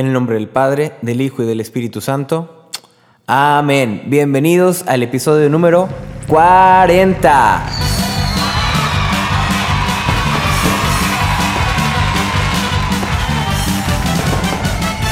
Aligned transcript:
En 0.00 0.06
el 0.06 0.14
nombre 0.14 0.36
del 0.36 0.48
Padre, 0.48 0.92
del 1.02 1.20
Hijo 1.20 1.42
y 1.42 1.46
del 1.46 1.60
Espíritu 1.60 2.00
Santo. 2.00 2.70
Amén. 3.26 4.04
Bienvenidos 4.06 4.82
al 4.86 5.02
episodio 5.02 5.50
número 5.50 5.90
40. 6.26 7.66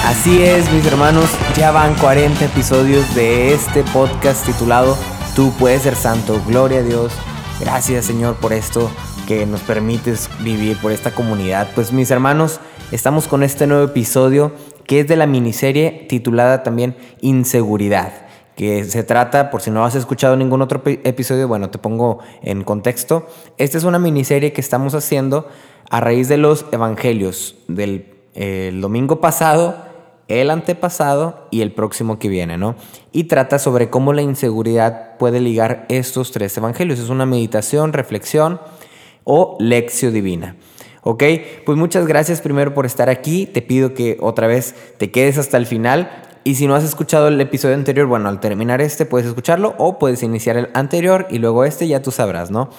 Así 0.07 0.43
es, 0.43 0.73
mis 0.73 0.87
hermanos, 0.87 1.29
ya 1.55 1.71
van 1.71 1.95
40 1.97 2.47
episodios 2.47 3.15
de 3.15 3.53
este 3.53 3.83
podcast 3.93 4.47
titulado 4.47 4.97
Tú 5.37 5.53
puedes 5.59 5.83
ser 5.83 5.97
santo. 5.97 6.41
Gloria 6.47 6.79
a 6.79 6.83
Dios. 6.83 7.13
Gracias, 7.61 8.07
Señor, 8.07 8.37
por 8.37 8.55
esto 8.55 8.91
que 9.27 9.45
nos 9.45 9.61
permites 9.61 10.31
vivir, 10.41 10.79
por 10.79 10.93
esta 10.93 11.11
comunidad. 11.11 11.69
Pues, 11.75 11.93
mis 11.93 12.11
hermanos, 12.11 12.59
estamos 12.91 13.29
con 13.29 13.43
este 13.43 13.67
nuevo 13.67 13.85
episodio 13.85 14.53
que 14.89 14.99
es 14.99 15.07
de 15.07 15.15
la 15.15 15.29
miniserie 15.29 16.07
titulada 16.09 16.65
también 16.65 16.97
Inseguridad 17.21 18.27
que 18.57 18.83
se 18.83 19.05
trata, 19.05 19.51
por 19.51 19.61
si 19.63 19.71
no 19.71 19.85
has 19.85 19.95
escuchado 19.95 20.37
ningún 20.37 20.63
otro 20.63 20.83
episodio, 20.85 21.47
bueno, 21.47 21.71
te 21.71 21.79
pongo 21.79 22.19
en 22.43 22.65
contexto. 22.65 23.29
Esta 23.57 23.79
es 23.79 23.85
una 23.85 24.01
miniserie 24.01 24.53
que 24.53 24.61
estamos 24.61 24.97
haciendo 24.97 25.47
a 25.91 26.01
raíz 26.01 26.27
de 26.27 26.39
los 26.39 26.67
evangelios 26.73 27.55
del 27.69 28.07
domingo 28.81 29.21
pasado, 29.21 29.77
el 30.27 30.51
antepasado 30.51 31.47
y 31.53 31.61
el 31.61 31.71
próximo 31.71 32.19
que 32.19 32.29
viene, 32.29 32.59
¿no? 32.59 32.75
Y 33.13 33.25
trata 33.25 33.61
sobre 33.61 33.91
cómo 33.91 34.13
la 34.13 34.23
inseguridad 34.23 35.19
puede 35.19 35.41
ligar 35.41 35.87
estos 35.89 36.33
tres 36.33 36.57
evangelios. 36.57 36.99
Es 36.99 37.11
una 37.11 37.27
meditación, 37.27 37.93
reflexión 37.93 38.61
o 39.23 39.57
lección 39.61 40.13
divina. 40.13 40.57
¿Ok? 41.03 41.25
Pues 41.65 41.79
muchas 41.79 42.07
gracias 42.07 42.41
primero 42.41 42.75
por 42.75 42.87
estar 42.87 43.09
aquí. 43.09 43.47
Te 43.47 43.63
pido 43.63 43.95
que 43.95 44.17
otra 44.21 44.47
vez 44.47 44.75
te 44.99 45.11
quedes 45.11 45.39
hasta 45.39 45.57
el 45.57 45.67
final. 45.67 46.11
Y 46.45 46.55
si 46.55 46.67
no 46.67 46.75
has 46.75 46.85
escuchado 46.85 47.29
el 47.29 47.41
episodio 47.41 47.75
anterior, 47.75 48.07
bueno, 48.07 48.29
al 48.29 48.41
terminar 48.41 48.81
este 48.81 49.05
puedes 49.07 49.27
escucharlo 49.27 49.75
o 49.79 49.99
puedes 49.99 50.23
iniciar 50.23 50.57
el 50.57 50.71
anterior 50.75 51.27
y 51.31 51.39
luego 51.39 51.65
este 51.65 51.87
ya 51.89 52.03
tú 52.03 52.11
sabrás, 52.11 52.51
¿no? 52.51 52.71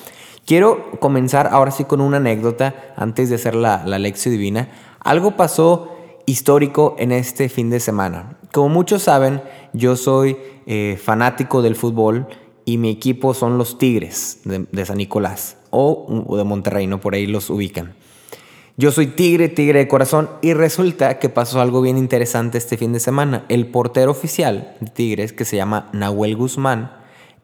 Quiero 0.46 0.92
comenzar 1.00 1.48
ahora 1.52 1.72
sí 1.72 1.84
con 1.84 2.02
una 2.02 2.18
anécdota 2.18 2.94
antes 2.96 3.30
de 3.30 3.36
hacer 3.36 3.54
la, 3.54 3.84
la 3.86 4.00
lección 4.00 4.34
divina. 4.34 4.70
Algo 5.00 5.38
pasó 5.38 5.96
histórico 6.26 6.96
en 7.00 7.12
este 7.12 7.50
fin 7.50 7.70
de 7.70 7.80
semana. 7.80 8.38
Como 8.52 8.70
muchos 8.70 9.04
saben, 9.04 9.42
yo 9.74 9.96
soy 9.96 10.38
eh, 10.66 11.00
fanático 11.02 11.62
del 11.62 11.76
fútbol 11.76 12.28
y 12.66 12.78
mi 12.78 12.90
equipo 12.90 13.34
son 13.34 13.58
los 13.58 13.78
Tigres 13.78 14.42
de, 14.44 14.86
San 14.86 14.98
Nicolás 14.98 15.58
o, 15.72 16.36
de 16.38 16.44
Monterrey, 16.44 16.88
¿no? 16.88 17.00
Por 17.00 17.16
ahí 17.16 17.26
los 17.26 17.50
ubican. 17.50 17.96
Yo 18.80 18.92
soy 18.94 19.08
tigre, 19.08 19.50
tigre 19.50 19.80
de 19.80 19.88
corazón 19.90 20.30
y 20.42 20.54
resulta 20.54 21.20
que 21.20 21.28
pasó 21.28 21.60
algo 21.60 21.82
bien 21.82 21.98
interesante 21.98 22.58
este 22.58 22.78
fin 22.78 22.94
de 22.94 23.02
semana. 23.02 23.44
El 23.50 23.68
portero 23.68 24.10
oficial 24.10 24.78
de 24.80 24.90
Tigres, 24.90 25.34
que 25.34 25.44
se 25.44 25.58
llama 25.58 25.90
Nahuel 25.92 26.38
Guzmán, 26.38 26.94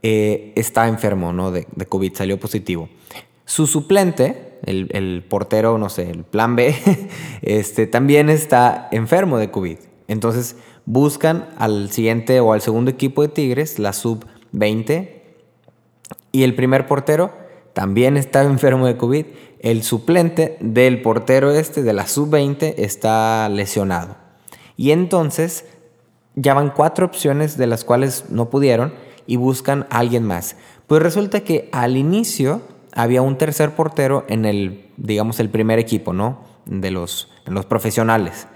eh, 0.02 0.53
está 0.56 0.88
enfermo 0.88 1.33
¿no? 1.33 1.52
de, 1.52 1.66
COVID, 1.66 2.13
salió 2.13 2.39
positivo. 2.39 2.88
Su 3.44 3.67
suplente, 3.67 4.59
el, 4.63 5.25
portero, 5.28 5.78
no 5.78 5.89
sé, 5.89 6.09
el 6.09 6.23
plan 6.23 6.56
B, 6.56 6.73
este, 7.41 7.86
también 7.86 8.30
está 8.30 8.88
enfermo 8.94 9.38
de 9.38 9.52
COVID. 9.52 9.80
Entonces 10.08 10.56
buscan 10.86 11.50
al 11.58 11.91
siguiente 11.91 12.39
o 12.39 12.53
al 12.53 12.61
segundo 12.61 12.91
equipo 12.91 13.23
de 13.23 13.28
Tigres, 13.28 13.78
la 13.78 13.91
sub-20, 13.91 15.09
y 16.31 16.44
el 16.44 16.56
primer 16.56 16.88
portero 16.88 17.34
también 17.74 18.16
está 18.18 18.41
enfermo 18.44 18.88
de 18.88 18.95
COVID 18.95 19.25
el 19.65 19.81
suplente 19.81 20.57
del 20.59 21.01
portero 21.01 21.49
este 21.49 21.81
de 21.81 21.91
la 21.91 22.05
sub-20 22.05 22.75
está 22.77 23.49
lesionado. 23.49 24.15
Y 24.77 24.91
entonces 24.91 25.65
ya 26.35 26.53
van 26.53 26.69
cuatro 26.69 27.07
opciones 27.07 27.57
de 27.57 27.65
las 27.65 27.83
cuales 27.83 28.25
no 28.29 28.51
pudieron 28.51 28.93
y 29.25 29.37
buscan 29.37 29.87
a 29.89 29.97
alguien 29.97 30.23
más. 30.23 30.55
Pues 30.85 31.01
resulta 31.01 31.39
que 31.39 31.67
al 31.71 31.97
inicio 31.97 32.61
había 32.93 33.23
un 33.23 33.39
tercer 33.39 33.71
portero 33.71 34.23
en 34.27 34.45
el, 34.45 34.91
digamos, 34.97 35.39
el 35.39 35.49
primer 35.49 35.79
equipo, 35.79 36.13
¿no? 36.13 36.41
De 36.67 36.91
los, 36.91 37.31
profesionales. 37.67 38.47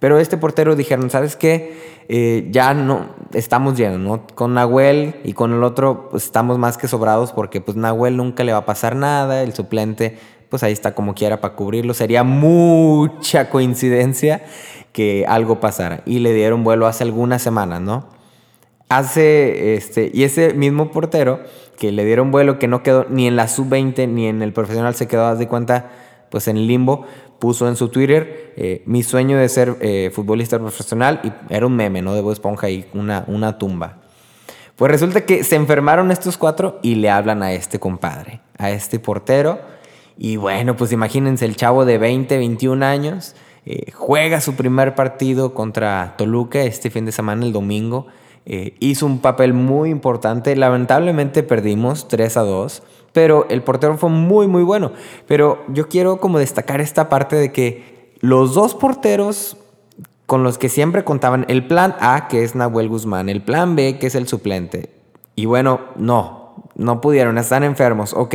Pero 0.00 0.18
este 0.18 0.38
portero 0.38 0.74
dijeron, 0.74 1.08
¿sabes 1.08 1.36
qué? 1.36 2.04
Eh, 2.08 2.48
ya 2.50 2.74
no 2.74 3.10
estamos 3.32 3.76
llenos, 3.76 4.00
¿no? 4.00 4.26
Con 4.34 4.54
Nahuel 4.54 5.20
y 5.22 5.34
con 5.34 5.52
el 5.52 5.62
otro 5.62 6.08
pues, 6.10 6.24
estamos 6.24 6.58
más 6.58 6.78
que 6.78 6.88
sobrados 6.88 7.32
porque 7.32 7.60
pues 7.60 7.76
Nahuel 7.76 8.16
nunca 8.16 8.42
le 8.42 8.52
va 8.52 8.58
a 8.58 8.66
pasar 8.66 8.96
nada, 8.96 9.42
el 9.42 9.54
suplente 9.54 10.18
pues 10.48 10.62
ahí 10.62 10.72
está 10.72 10.94
como 10.94 11.14
quiera 11.14 11.40
para 11.40 11.54
cubrirlo. 11.54 11.94
Sería 11.94 12.24
mucha 12.24 13.50
coincidencia 13.50 14.42
que 14.92 15.26
algo 15.28 15.60
pasara. 15.60 16.02
Y 16.06 16.18
le 16.20 16.32
dieron 16.32 16.64
vuelo 16.64 16.86
hace 16.86 17.04
algunas 17.04 17.42
semanas, 17.42 17.80
¿no? 17.80 18.06
Hace, 18.88 19.74
este, 19.74 20.10
y 20.14 20.24
ese 20.24 20.54
mismo 20.54 20.90
portero 20.90 21.40
que 21.78 21.92
le 21.92 22.04
dieron 22.04 22.30
vuelo 22.30 22.58
que 22.58 22.68
no 22.68 22.82
quedó 22.82 23.06
ni 23.08 23.26
en 23.26 23.36
la 23.36 23.48
sub-20 23.48 24.08
ni 24.08 24.26
en 24.26 24.42
el 24.42 24.52
profesional, 24.52 24.94
se 24.94 25.06
quedó, 25.06 25.26
haz 25.26 25.38
de 25.38 25.46
cuenta, 25.46 25.90
pues 26.30 26.48
en 26.48 26.66
limbo, 26.66 27.04
puso 27.38 27.68
en 27.68 27.76
su 27.76 27.88
Twitter 27.88 28.54
eh, 28.56 28.82
mi 28.86 29.02
sueño 29.02 29.38
de 29.38 29.48
ser 29.48 29.76
eh, 29.80 30.10
futbolista 30.12 30.58
profesional 30.58 31.20
y 31.22 31.32
era 31.54 31.66
un 31.66 31.76
meme, 31.76 32.02
¿no? 32.02 32.14
De 32.14 32.22
Bob 32.22 32.32
Esponja 32.32 32.70
y 32.70 32.86
una, 32.94 33.24
una 33.28 33.58
tumba. 33.58 33.98
Pues 34.74 34.90
resulta 34.90 35.24
que 35.26 35.44
se 35.44 35.56
enfermaron 35.56 36.10
estos 36.10 36.36
cuatro 36.36 36.78
y 36.82 36.96
le 36.96 37.10
hablan 37.10 37.42
a 37.42 37.52
este 37.52 37.78
compadre, 37.78 38.40
a 38.56 38.70
este 38.70 38.98
portero 38.98 39.60
y 40.18 40.36
bueno, 40.36 40.76
pues 40.76 40.90
imagínense, 40.90 41.44
el 41.44 41.56
chavo 41.56 41.84
de 41.84 41.96
20, 41.96 42.36
21 42.36 42.84
años 42.84 43.36
eh, 43.64 43.92
juega 43.92 44.40
su 44.40 44.54
primer 44.54 44.96
partido 44.96 45.54
contra 45.54 46.14
Toluca 46.18 46.62
este 46.62 46.90
fin 46.90 47.04
de 47.04 47.12
semana, 47.12 47.44
el 47.44 47.52
domingo. 47.52 48.08
Eh, 48.44 48.74
hizo 48.80 49.06
un 49.06 49.20
papel 49.20 49.52
muy 49.52 49.90
importante. 49.90 50.56
Lamentablemente 50.56 51.42
perdimos 51.44 52.08
3 52.08 52.36
a 52.36 52.40
2, 52.40 52.82
pero 53.12 53.46
el 53.48 53.62
portero 53.62 53.96
fue 53.96 54.10
muy, 54.10 54.48
muy 54.48 54.64
bueno. 54.64 54.92
Pero 55.28 55.64
yo 55.68 55.88
quiero 55.88 56.18
como 56.18 56.38
destacar 56.38 56.80
esta 56.80 57.08
parte 57.08 57.36
de 57.36 57.52
que 57.52 58.14
los 58.20 58.54
dos 58.54 58.74
porteros 58.74 59.56
con 60.26 60.42
los 60.42 60.58
que 60.58 60.68
siempre 60.68 61.04
contaban, 61.04 61.44
el 61.48 61.66
plan 61.66 61.94
A, 62.00 62.26
que 62.28 62.42
es 62.42 62.54
Nahuel 62.54 62.88
Guzmán, 62.88 63.28
el 63.28 63.42
plan 63.42 63.76
B, 63.76 63.98
que 63.98 64.08
es 64.08 64.14
el 64.14 64.26
suplente. 64.26 64.90
Y 65.36 65.44
bueno, 65.44 65.80
no, 65.96 66.54
no 66.74 67.00
pudieron, 67.00 67.38
están 67.38 67.64
enfermos. 67.64 68.12
Ok, 68.14 68.34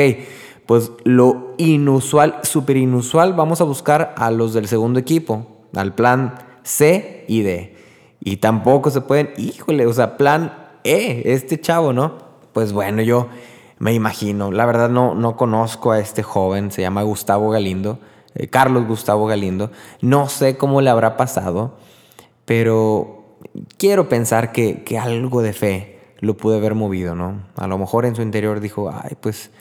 pues 0.66 0.91
lo 1.03 1.53
inusual, 1.57 2.40
súper 2.44 2.78
inusual, 2.78 3.34
vamos 3.34 3.62
a 3.62 3.66
buscar 3.66 4.13
a 4.18 4.31
los 4.31 4.53
del 4.53 4.68
segundo 4.68 5.00
equipo, 5.00 5.46
al 5.75 5.94
plan 5.94 6.35
C 6.63 7.25
y 7.28 7.41
D. 7.41 7.75
Y 8.22 8.38
tampoco 8.38 8.90
se 8.90 9.02
pueden, 9.02 9.31
híjole, 9.38 9.85
o 9.85 9.94
sea, 9.94 10.18
plan 10.18 10.53
E, 10.84 11.23
este 11.25 11.59
chavo, 11.59 11.91
¿no? 11.91 12.18
Pues 12.53 12.72
bueno, 12.72 13.02
yo 13.02 13.28
me 13.79 13.94
imagino, 13.94 14.52
la 14.52 14.66
verdad 14.66 14.90
no, 14.90 15.16
no 15.16 15.35
conozco 15.35 15.91
a 15.91 16.00
este 16.00 16.23
joven, 16.23 16.72
se 16.72 16.81
llama 16.81 17.02
Gustavo 17.02 17.50
Galindo, 17.50 18.00
eh, 18.35 18.47
Carlos 18.47 18.88
Gustavo 18.88 19.25
Galindo, 19.25 19.72
no 20.02 20.29
sé 20.29 20.56
cómo 20.56 20.79
le 20.79 20.90
habrá 20.90 21.18
pasado, 21.18 21.75
pero 22.46 23.38
quiero 23.78 24.07
pensar 24.07 24.53
que, 24.53 24.84
que 24.84 24.97
algo 24.97 25.41
de 25.41 25.53
fe 25.53 26.00
lo 26.19 26.38
pude 26.38 26.57
haber 26.57 26.75
movido, 26.75 27.16
¿no? 27.16 27.41
A 27.57 27.68
lo 27.68 27.78
mejor 27.78 28.06
en 28.06 28.16
su 28.16 28.22
interior 28.22 28.62
dijo, 28.62 28.90
ay, 28.90 29.18
pues 29.19 29.52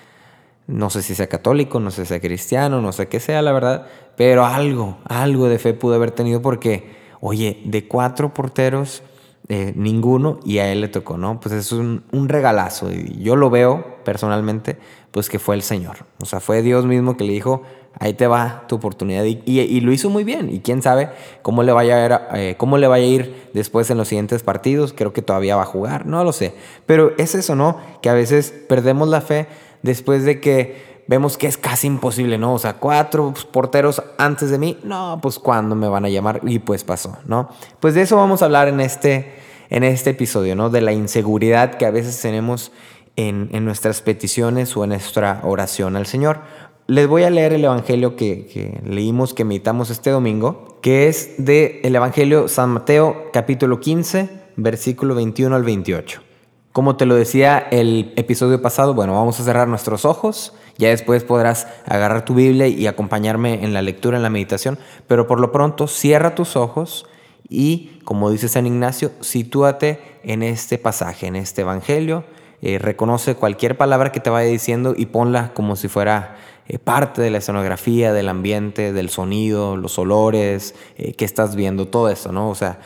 no 0.66 0.90
sé 0.90 1.02
si 1.02 1.14
sea 1.14 1.28
católico, 1.28 1.80
no 1.80 1.90
sé 1.90 2.02
si 2.02 2.08
sea 2.08 2.20
cristiano, 2.20 2.80
no 2.80 2.92
sé 2.92 3.08
qué 3.08 3.20
sea, 3.20 3.42
la 3.42 3.52
verdad. 3.52 3.86
Pero 4.16 4.44
algo, 4.44 4.98
algo 5.04 5.48
de 5.48 5.58
fe 5.58 5.74
pudo 5.74 5.94
haber 5.94 6.12
tenido 6.12 6.42
porque, 6.42 6.94
oye, 7.20 7.60
de 7.64 7.88
cuatro 7.88 8.32
porteros, 8.32 9.03
eh, 9.48 9.72
ninguno 9.74 10.38
y 10.44 10.59
a 10.59 10.70
él 10.70 10.80
le 10.80 10.88
tocó, 10.88 11.18
¿no? 11.18 11.41
Pues 11.41 11.53
es 11.54 11.72
un, 11.72 12.04
regalazo. 12.12 12.92
Y 12.92 13.20
yo 13.22 13.34
lo 13.34 13.50
veo 13.50 13.98
personalmente, 14.04 14.78
pues 15.10 15.28
que 15.28 15.38
fue 15.41 15.56
el 15.56 15.62
Señor. 15.62 16.06
O 16.20 16.26
sea, 16.26 16.38
fue 16.41 16.62
Dios 16.62 16.86
mismo 16.86 17.16
que 17.16 17.24
le 17.24 17.32
dijo, 17.32 17.62
ahí 17.98 18.15
te 18.15 18.28
va 18.28 18.65
tu 18.68 18.76
oportunidad. 18.76 19.24
Y, 19.24 19.80
lo 19.80 19.92
hizo 19.92 20.10
muy 20.10 20.22
bien. 20.22 20.48
Y 20.48 20.60
quién 20.60 20.80
sabe 20.80 21.10
cómo 21.42 21.65
le, 21.65 21.72
vaya 21.72 22.28
eh, 22.34 22.54
cómo 22.56 22.78
le 22.78 22.86
vaya 22.86 23.04
a 23.04 23.08
ir 23.08 23.50
después 23.53 23.91
en 23.91 23.98
los 23.98 24.08
siguientes 24.08 24.44
partidos. 24.44 24.92
Creo 24.92 25.12
que 25.12 25.22
todavía 25.22 25.56
va 25.56 25.62
a 25.62 25.66
jugar, 25.66 26.06
no 26.06 26.22
lo 26.22 26.32
sé. 26.32 26.54
Pero 26.86 27.12
es 27.18 27.34
eso, 27.34 27.56
¿no? 27.56 27.78
Que 28.00 28.10
a 28.10 28.15
veces 28.15 28.54
perdemos 28.68 29.08
la 29.08 29.20
fe 29.20 29.48
después 29.82 30.24
de 30.24 30.40
que 30.40 30.92
vemos 31.06 31.36
que 31.36 31.46
es 31.46 31.56
casi 31.56 31.86
imposible, 31.86 32.38
¿no? 32.38 32.54
O 32.54 32.58
sea, 32.58 32.74
cuatro 32.74 33.34
porteros 33.50 34.02
antes 34.18 34.50
de 34.50 34.58
mí, 34.58 34.78
no, 34.82 35.18
pues 35.20 35.38
cuándo 35.38 35.74
me 35.74 35.88
van 35.88 36.04
a 36.04 36.08
llamar 36.08 36.40
y 36.44 36.58
pues 36.58 36.84
pasó, 36.84 37.18
¿no? 37.26 37.48
Pues 37.80 37.94
de 37.94 38.02
eso 38.02 38.16
vamos 38.16 38.42
a 38.42 38.46
hablar 38.46 38.68
en 38.68 38.80
este, 38.80 39.34
en 39.70 39.84
este 39.84 40.10
episodio, 40.10 40.56
¿no? 40.56 40.70
De 40.70 40.80
la 40.80 40.92
inseguridad 40.92 41.74
que 41.74 41.86
a 41.86 41.90
veces 41.90 42.20
tenemos 42.20 42.72
en, 43.16 43.64
nuestras 43.64 44.00
peticiones 44.00 44.76
o 44.76 44.84
en 44.84 44.90
nuestra 44.90 45.40
oración 45.44 45.96
al 45.96 46.06
Señor. 46.06 46.40
Les 46.86 47.06
voy 47.06 47.24
a 47.24 47.30
leer 47.30 47.52
el 47.52 47.64
Evangelio 47.64 48.16
que, 48.16 48.80
leímos, 48.84 49.34
que 49.34 49.44
meditamos 49.44 49.90
este 49.90 50.10
domingo, 50.10 50.78
que 50.82 51.08
es 51.08 51.34
del 51.38 51.80
el 51.82 51.94
Evangelio 51.94 52.48
San 52.48 52.70
Mateo 52.70 53.30
capítulo 53.32 53.80
15, 53.80 54.30
versículo 54.56 55.14
21 55.14 55.54
al 55.54 55.62
28. 55.62 56.31
Como 56.72 56.97
te 56.97 57.04
lo 57.04 57.15
decía 57.15 57.59
el 57.71 58.15
episodio 58.16 58.63
pasado, 58.63 58.95
bueno, 58.95 59.13
vamos 59.13 59.39
a 59.39 59.45
cerrar 59.45 59.69
nuestros 59.69 60.07
ojos, 60.07 60.54
ya 60.78 60.89
después 60.89 61.22
podrás 61.22 61.66
agarrar 61.84 62.24
tu 62.24 62.34
Biblia 62.34 62.66
y 62.66 62.86
acompañarme 62.86 63.63
en 63.63 63.74
la 63.74 63.83
lectura, 63.83 64.16
en 64.16 64.22
la 64.22 64.30
meditación, 64.30 64.78
pero 65.07 65.27
por 65.27 65.39
lo 65.39 65.53
pronto 65.53 65.86
cierra 65.86 66.34
tus 66.34 66.57
ojos 66.57 67.07
Y, 67.47 68.01
como 68.04 68.30
dice 68.30 68.48
San 68.48 68.66
Ignacio, 68.66 69.10
sitúate 69.21 70.01
en 70.22 70.42
este 70.42 70.78
pasaje, 70.78 71.27
en 71.27 71.36
este 71.36 71.60
Evangelio, 71.60 72.24
eh, 72.63 72.78
reconoce 72.78 73.34
cualquier 73.34 73.77
palabra 73.77 74.10
que 74.10 74.21
te 74.21 74.30
vaya 74.30 74.48
diciendo 74.48 74.95
y 74.97 75.07
ponla 75.07 75.53
como 75.53 75.77
si 75.77 75.89
fuera 75.89 76.36
eh, 76.68 76.78
parte 76.78 77.21
de 77.21 77.28
la 77.28 77.39
escenografía, 77.39 78.15
del 78.15 78.30
ambiente, 78.30 78.95
del 78.95 79.10
sonido, 79.10 79.77
los 79.77 79.98
olores 79.98 80.75
eh, 80.97 81.13
que 81.13 81.27
estás 81.27 81.54
viendo, 81.54 81.89
todo 81.89 82.09
eso, 82.09 82.33
¿no? 82.33 82.48
O 82.48 82.54
sea, 82.54 82.78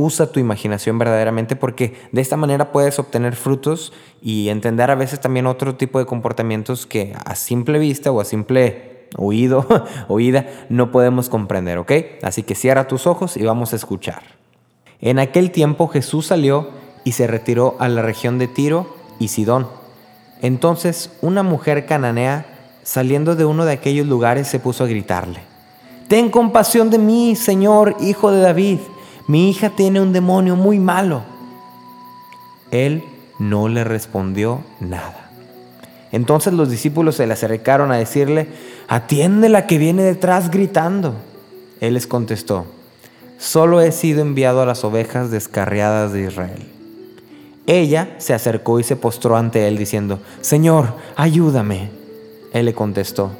usa 0.00 0.32
tu 0.32 0.40
imaginación 0.40 0.98
verdaderamente 0.98 1.56
porque 1.56 1.94
de 2.12 2.20
esta 2.20 2.36
manera 2.36 2.72
puedes 2.72 2.98
obtener 2.98 3.36
frutos 3.36 3.92
y 4.22 4.48
entender 4.48 4.90
a 4.90 4.94
veces 4.94 5.20
también 5.20 5.46
otro 5.46 5.76
tipo 5.76 5.98
de 5.98 6.06
comportamientos 6.06 6.86
que 6.86 7.14
a 7.24 7.34
simple 7.34 7.78
vista 7.78 8.10
o 8.10 8.20
a 8.20 8.24
simple 8.24 9.08
oído, 9.16 9.66
oída, 10.08 10.46
no 10.68 10.90
podemos 10.90 11.28
comprender, 11.28 11.78
¿ok? 11.78 11.92
Así 12.22 12.42
que 12.42 12.54
cierra 12.54 12.88
tus 12.88 13.06
ojos 13.06 13.36
y 13.36 13.44
vamos 13.44 13.72
a 13.72 13.76
escuchar. 13.76 14.22
En 15.00 15.18
aquel 15.18 15.50
tiempo 15.50 15.88
Jesús 15.88 16.26
salió 16.26 16.70
y 17.04 17.12
se 17.12 17.26
retiró 17.26 17.76
a 17.78 17.88
la 17.88 18.02
región 18.02 18.38
de 18.38 18.48
Tiro 18.48 18.96
y 19.18 19.28
Sidón. 19.28 19.68
Entonces 20.40 21.16
una 21.20 21.42
mujer 21.42 21.84
cananea, 21.84 22.46
saliendo 22.82 23.36
de 23.36 23.44
uno 23.44 23.66
de 23.66 23.72
aquellos 23.72 24.06
lugares, 24.06 24.48
se 24.48 24.58
puso 24.58 24.84
a 24.84 24.86
gritarle, 24.86 25.40
Ten 26.08 26.28
compasión 26.28 26.90
de 26.90 26.98
mí, 26.98 27.36
Señor, 27.36 27.94
hijo 28.00 28.32
de 28.32 28.40
David, 28.40 28.80
mi 29.30 29.48
hija 29.48 29.70
tiene 29.70 30.00
un 30.00 30.12
demonio 30.12 30.56
muy 30.56 30.80
malo. 30.80 31.22
Él 32.72 33.04
no 33.38 33.68
le 33.68 33.84
respondió 33.84 34.64
nada. 34.80 35.30
Entonces 36.10 36.52
los 36.52 36.68
discípulos 36.68 37.14
se 37.14 37.28
le 37.28 37.34
acercaron 37.34 37.92
a 37.92 37.96
decirle, 37.96 38.48
atiende 38.88 39.48
la 39.48 39.68
que 39.68 39.78
viene 39.78 40.02
detrás 40.02 40.50
gritando. 40.50 41.14
Él 41.80 41.94
les 41.94 42.08
contestó, 42.08 42.66
solo 43.38 43.80
he 43.80 43.92
sido 43.92 44.20
enviado 44.20 44.62
a 44.62 44.66
las 44.66 44.82
ovejas 44.82 45.30
descarriadas 45.30 46.12
de 46.12 46.22
Israel. 46.22 46.66
Ella 47.68 48.16
se 48.18 48.34
acercó 48.34 48.80
y 48.80 48.82
se 48.82 48.96
postró 48.96 49.36
ante 49.36 49.68
él 49.68 49.78
diciendo, 49.78 50.18
Señor, 50.40 50.94
ayúdame. 51.14 51.90
Él 52.52 52.64
le 52.64 52.74
contestó, 52.74 53.30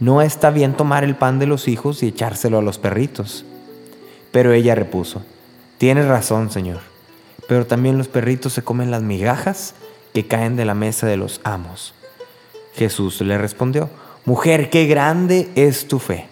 no 0.00 0.22
está 0.22 0.48
bien 0.48 0.72
tomar 0.72 1.04
el 1.04 1.16
pan 1.16 1.38
de 1.38 1.46
los 1.46 1.68
hijos 1.68 2.02
y 2.02 2.08
echárselo 2.08 2.56
a 2.56 2.62
los 2.62 2.78
perritos. 2.78 3.44
Pero 4.32 4.54
ella 4.54 4.74
repuso, 4.74 5.22
tienes 5.84 6.06
razón, 6.06 6.50
Señor, 6.50 6.80
pero 7.46 7.66
también 7.66 7.98
los 7.98 8.08
perritos 8.08 8.54
se 8.54 8.62
comen 8.62 8.90
las 8.90 9.02
migajas 9.02 9.74
que 10.14 10.26
caen 10.26 10.56
de 10.56 10.64
la 10.64 10.72
mesa 10.72 11.06
de 11.06 11.18
los 11.18 11.42
amos. 11.44 11.92
Jesús 12.72 13.20
le 13.20 13.36
respondió, 13.36 13.90
Mujer, 14.24 14.70
qué 14.70 14.86
grande 14.86 15.50
es 15.56 15.86
tu 15.86 15.98
fe, 15.98 16.26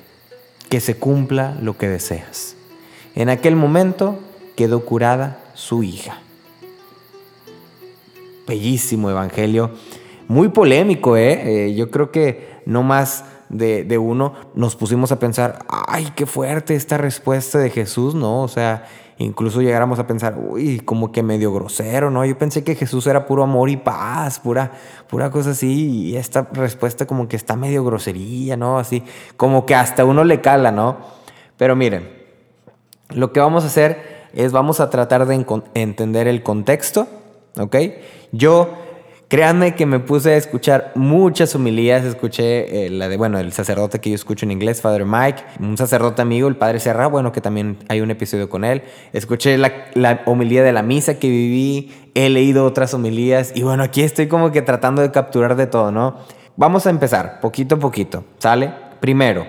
que 0.71 0.81
se 0.81 0.97
cumpla 0.97 1.55
lo 1.61 1.77
que 1.77 1.91
deseas. 1.91 2.57
En 3.15 3.29
aquel 3.29 3.55
momento 3.55 4.19
quedó 4.57 4.87
curada 4.87 5.39
su 5.53 5.83
hija 5.83 6.17
bellísimo 8.47 9.11
evangelio, 9.11 9.73
muy 10.29 10.49
polémico, 10.49 11.19
¿eh? 11.19 11.67
¿eh? 11.67 11.75
yo 11.75 11.91
creo 11.91 12.11
que 12.11 12.63
no 12.65 12.83
más 12.83 13.27
de, 13.51 13.85
de, 13.85 13.99
uno 13.99 14.33
nos 14.55 14.77
pusimos 14.77 15.13
a 15.13 15.19
pensar, 15.19 15.59
ay, 15.69 16.09
qué 16.17 16.25
fuerte 16.25 16.75
esta 16.75 16.97
respuesta 16.97 17.59
de 17.59 17.69
Jesús, 17.69 18.15
¿no? 18.15 18.41
O 18.41 18.49
sea, 18.49 18.87
incluso 19.19 19.61
llegáramos 19.61 19.99
a 19.99 20.07
pensar, 20.07 20.37
uy, 20.39 20.81
como 20.81 21.13
que 21.13 21.23
medio 21.23 21.53
grosero, 21.53 22.11
¿no? 22.11 22.25
Yo 22.25 22.37
pensé 22.37 22.65
que 22.65 22.75
Jesús 22.75 23.07
era 23.07 23.27
puro 23.27 23.43
amor 23.43 23.71
y 23.71 23.77
paz, 23.77 24.39
pura, 24.39 24.73
pura 25.09 25.31
cosa 25.31 25.51
así, 25.51 26.09
y 26.09 26.17
esta 26.17 26.49
respuesta 26.53 27.07
como 27.07 27.29
que 27.29 27.37
está 27.37 27.57
medio 27.57 27.85
grosería, 27.85 28.57
¿no? 28.57 28.79
Así, 28.79 29.03
como 29.37 29.67
que 29.67 29.75
hasta 29.75 30.05
uno 30.05 30.25
le 30.25 30.41
cala, 30.41 30.73
¿no? 30.73 30.99
Pero 31.57 31.77
miren, 31.77 32.11
lo 33.11 33.33
que 33.33 33.41
vamos 33.41 33.65
a 33.65 33.69
hacer 33.69 34.29
es 34.33 34.53
vamos 34.53 34.81
a 34.81 34.91
tratar 34.91 35.27
de 35.27 35.45
entender 35.75 36.27
el 36.27 36.43
contexto, 36.43 37.07
¿ok? 37.59 37.77
Yo, 38.33 38.71
créanme 39.33 39.75
que 39.75 39.87
me 39.87 39.99
puse 39.99 40.35
a 40.35 40.37
escuchar 40.37 40.93
muchas 40.95 41.55
homilías, 41.55 42.05
escuché 42.05 42.85
eh, 42.85 42.91
la 42.91 43.09
de, 43.09 43.17
bueno, 43.17 43.39
el 43.39 43.51
sacerdote 43.55 43.99
que 43.99 44.11
yo 44.11 44.15
escucho 44.15 44.45
en 44.45 44.53
inglés, 44.53 44.83
Father 44.83 45.07
Mike, 45.07 45.43
un 45.59 45.79
sacerdote 45.79 46.21
amigo, 46.21 46.49
el 46.49 46.57
Padre 46.57 46.81
Serra, 46.81 47.07
bueno, 47.07 47.33
que 47.33 47.41
también 47.41 47.79
hay 47.89 48.03
un 48.03 48.11
episodio 48.11 48.51
con 48.51 48.63
él, 48.63 48.83
escuché 49.15 49.57
la, 49.57 49.87
la 49.95 50.21
homilía 50.27 50.63
de 50.63 50.73
la 50.73 50.83
misa 50.83 51.19
que 51.19 51.31
viví, 51.31 51.95
he 52.15 52.29
leído 52.29 52.67
otras 52.67 52.93
homilías 52.93 53.53
y 53.55 53.63
bueno, 53.63 53.83
aquí 53.85 54.03
estoy 54.03 54.27
como 54.27 54.53
que 54.53 54.61
tratando 54.61 55.01
de 55.01 55.11
capturar 55.11 55.57
de 55.57 55.67
todo, 55.67 55.91
¿no? 55.93 56.19
Vamos 56.57 56.87
a 56.87 56.91
empezar, 56.91 57.41
poquito 57.41 57.77
a 57.77 57.79
poquito, 57.79 58.25
¿sale? 58.37 58.71
Primero, 59.01 59.47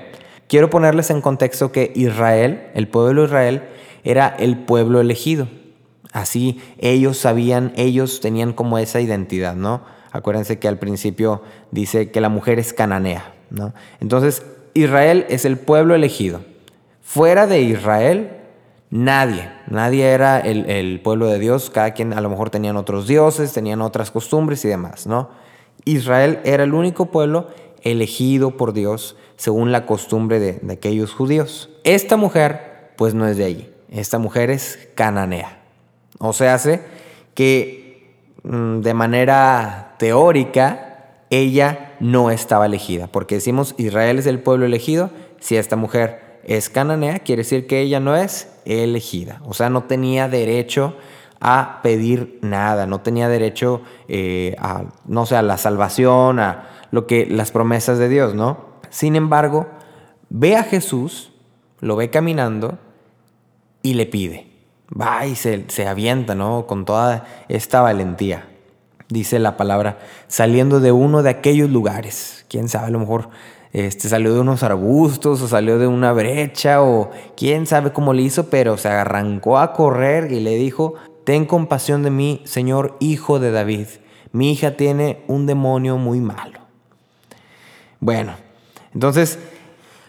quiero 0.47 0.69
ponerles 0.69 1.09
en 1.09 1.19
contexto 1.19 1.73
que 1.73 1.91
Israel, 1.93 2.69
el 2.73 2.87
pueblo 2.87 3.23
de 3.23 3.27
Israel, 3.27 3.63
era 4.05 4.33
el 4.39 4.59
pueblo 4.59 5.01
elegido. 5.01 5.49
Así 6.13 6.61
ellos 6.77 7.17
sabían, 7.17 7.73
ellos 7.75 8.21
tenían 8.21 8.53
como 8.53 8.77
esa 8.77 9.01
identidad, 9.01 9.55
¿no? 9.55 9.81
Acuérdense 10.11 10.59
que 10.59 10.67
al 10.67 10.77
principio 10.77 11.41
dice 11.71 12.11
que 12.11 12.21
la 12.21 12.29
mujer 12.29 12.59
es 12.59 12.71
cananea, 12.71 13.33
¿no? 13.49 13.73
Entonces, 13.99 14.45
Israel 14.75 15.25
es 15.29 15.43
el 15.43 15.57
pueblo 15.57 15.95
elegido. 15.95 16.41
Fuera 17.01 17.47
de 17.47 17.61
Israel, 17.61 18.29
nadie, 18.91 19.49
nadie 19.67 20.05
era 20.05 20.39
el, 20.39 21.01
pueblo 21.03 21.25
de 21.25 21.39
Dios, 21.39 21.71
cada 21.71 21.95
quien 21.95 22.13
a 22.13 22.21
lo 22.21 22.29
mejor 22.29 22.51
tenían 22.51 22.77
otros 22.77 23.07
dioses, 23.07 23.51
tenían 23.51 23.81
otras 23.81 24.11
costumbres 24.11 24.63
y 24.65 24.67
demás, 24.67 25.07
¿no? 25.07 25.31
Israel 25.83 26.41
era 26.45 26.63
el 26.63 26.75
único 26.75 27.07
pueblo 27.07 27.47
elegido 27.81 28.55
por 28.55 28.73
Dios 28.73 29.17
según 29.35 29.71
la 29.71 29.87
costumbre 29.87 30.39
de, 30.39 30.59
de 30.61 30.73
aquellos 30.73 31.11
judíos. 31.11 31.71
Esta 31.83 32.17
mujer, 32.17 32.91
pues 32.97 33.15
no 33.15 33.27
es 33.27 33.35
de 33.35 33.45
allí, 33.45 33.73
esta 33.89 34.19
mujer 34.19 34.51
es 34.51 34.89
cananea. 34.93 35.62
O 36.19 36.33
sea, 36.33 36.55
hace 36.55 36.81
que 37.33 38.15
mm, 38.43 38.81
de 38.81 38.93
manera 38.93 39.95
teórica 39.97 41.15
ella 41.29 41.95
no 41.99 42.29
estaba 42.29 42.65
elegida, 42.65 43.07
porque 43.07 43.35
decimos 43.35 43.73
Israel 43.77 44.19
es 44.19 44.27
el 44.27 44.39
pueblo 44.39 44.65
elegido, 44.65 45.09
si 45.39 45.57
esta 45.57 45.75
mujer 45.75 46.39
es 46.43 46.69
cananea, 46.69 47.19
quiere 47.19 47.41
decir 47.41 47.65
que 47.65 47.79
ella 47.79 47.99
no 47.99 48.15
es 48.15 48.53
elegida, 48.65 49.41
o 49.45 49.53
sea, 49.53 49.69
no 49.69 49.83
tenía 49.83 50.27
derecho 50.27 50.95
a 51.39 51.79
pedir 51.81 52.39
nada, 52.41 52.85
no 52.85 53.01
tenía 53.01 53.27
derecho 53.29 53.81
eh, 54.07 54.55
a, 54.59 54.83
no 55.05 55.25
sé, 55.25 55.35
a 55.35 55.41
la 55.41 55.57
salvación, 55.57 56.39
a 56.39 56.69
lo 56.91 57.07
que 57.07 57.25
las 57.25 57.51
promesas 57.51 57.97
de 57.97 58.09
Dios, 58.09 58.35
¿no? 58.35 58.73
Sin 58.89 59.15
embargo, 59.15 59.67
ve 60.29 60.55
a 60.55 60.63
Jesús, 60.63 61.33
lo 61.79 61.95
ve 61.95 62.09
caminando 62.09 62.77
y 63.81 63.95
le 63.95 64.05
pide 64.05 64.52
va 64.99 65.25
y 65.25 65.35
se, 65.35 65.87
avienta, 65.87 66.35
¿no? 66.35 66.65
Con 66.67 66.85
toda 66.85 67.25
esta 67.49 67.81
valentía. 67.81 68.47
Dice 69.09 69.39
la 69.39 69.57
palabra, 69.57 69.99
saliendo 70.27 70.79
de 70.79 70.91
uno 70.91 71.23
de 71.23 71.29
aquellos 71.29 71.69
lugares. 71.69 72.45
Quién 72.49 72.69
sabe, 72.69 72.87
a 72.87 72.89
lo 72.91 72.99
mejor 72.99 73.29
este, 73.73 74.07
salió 74.07 74.33
de 74.33 74.39
unos 74.39 74.63
arbustos 74.63 75.41
o 75.41 75.47
salió 75.47 75.77
de 75.77 75.87
una 75.87 76.13
brecha 76.13 76.81
o 76.81 77.11
quién 77.35 77.65
sabe 77.65 77.91
cómo 77.91 78.13
le 78.13 78.21
hizo, 78.21 78.49
pero 78.49 78.77
se 78.77 78.87
arrancó 78.87 79.59
a 79.59 79.73
correr 79.73 80.31
y 80.31 80.39
le 80.39 80.55
dijo, 80.55 80.95
ten 81.23 81.45
compasión 81.45 82.03
de 82.03 82.11
mí, 82.11 82.41
Señor, 82.45 82.95
hijo 82.99 83.39
de 83.39 83.51
David. 83.51 83.87
Mi 84.31 84.51
hija 84.51 84.77
tiene 84.77 85.23
un 85.27 85.45
demonio 85.45 85.97
muy 85.97 86.19
malo. 86.19 86.59
Bueno, 87.99 88.33
entonces 88.93 89.39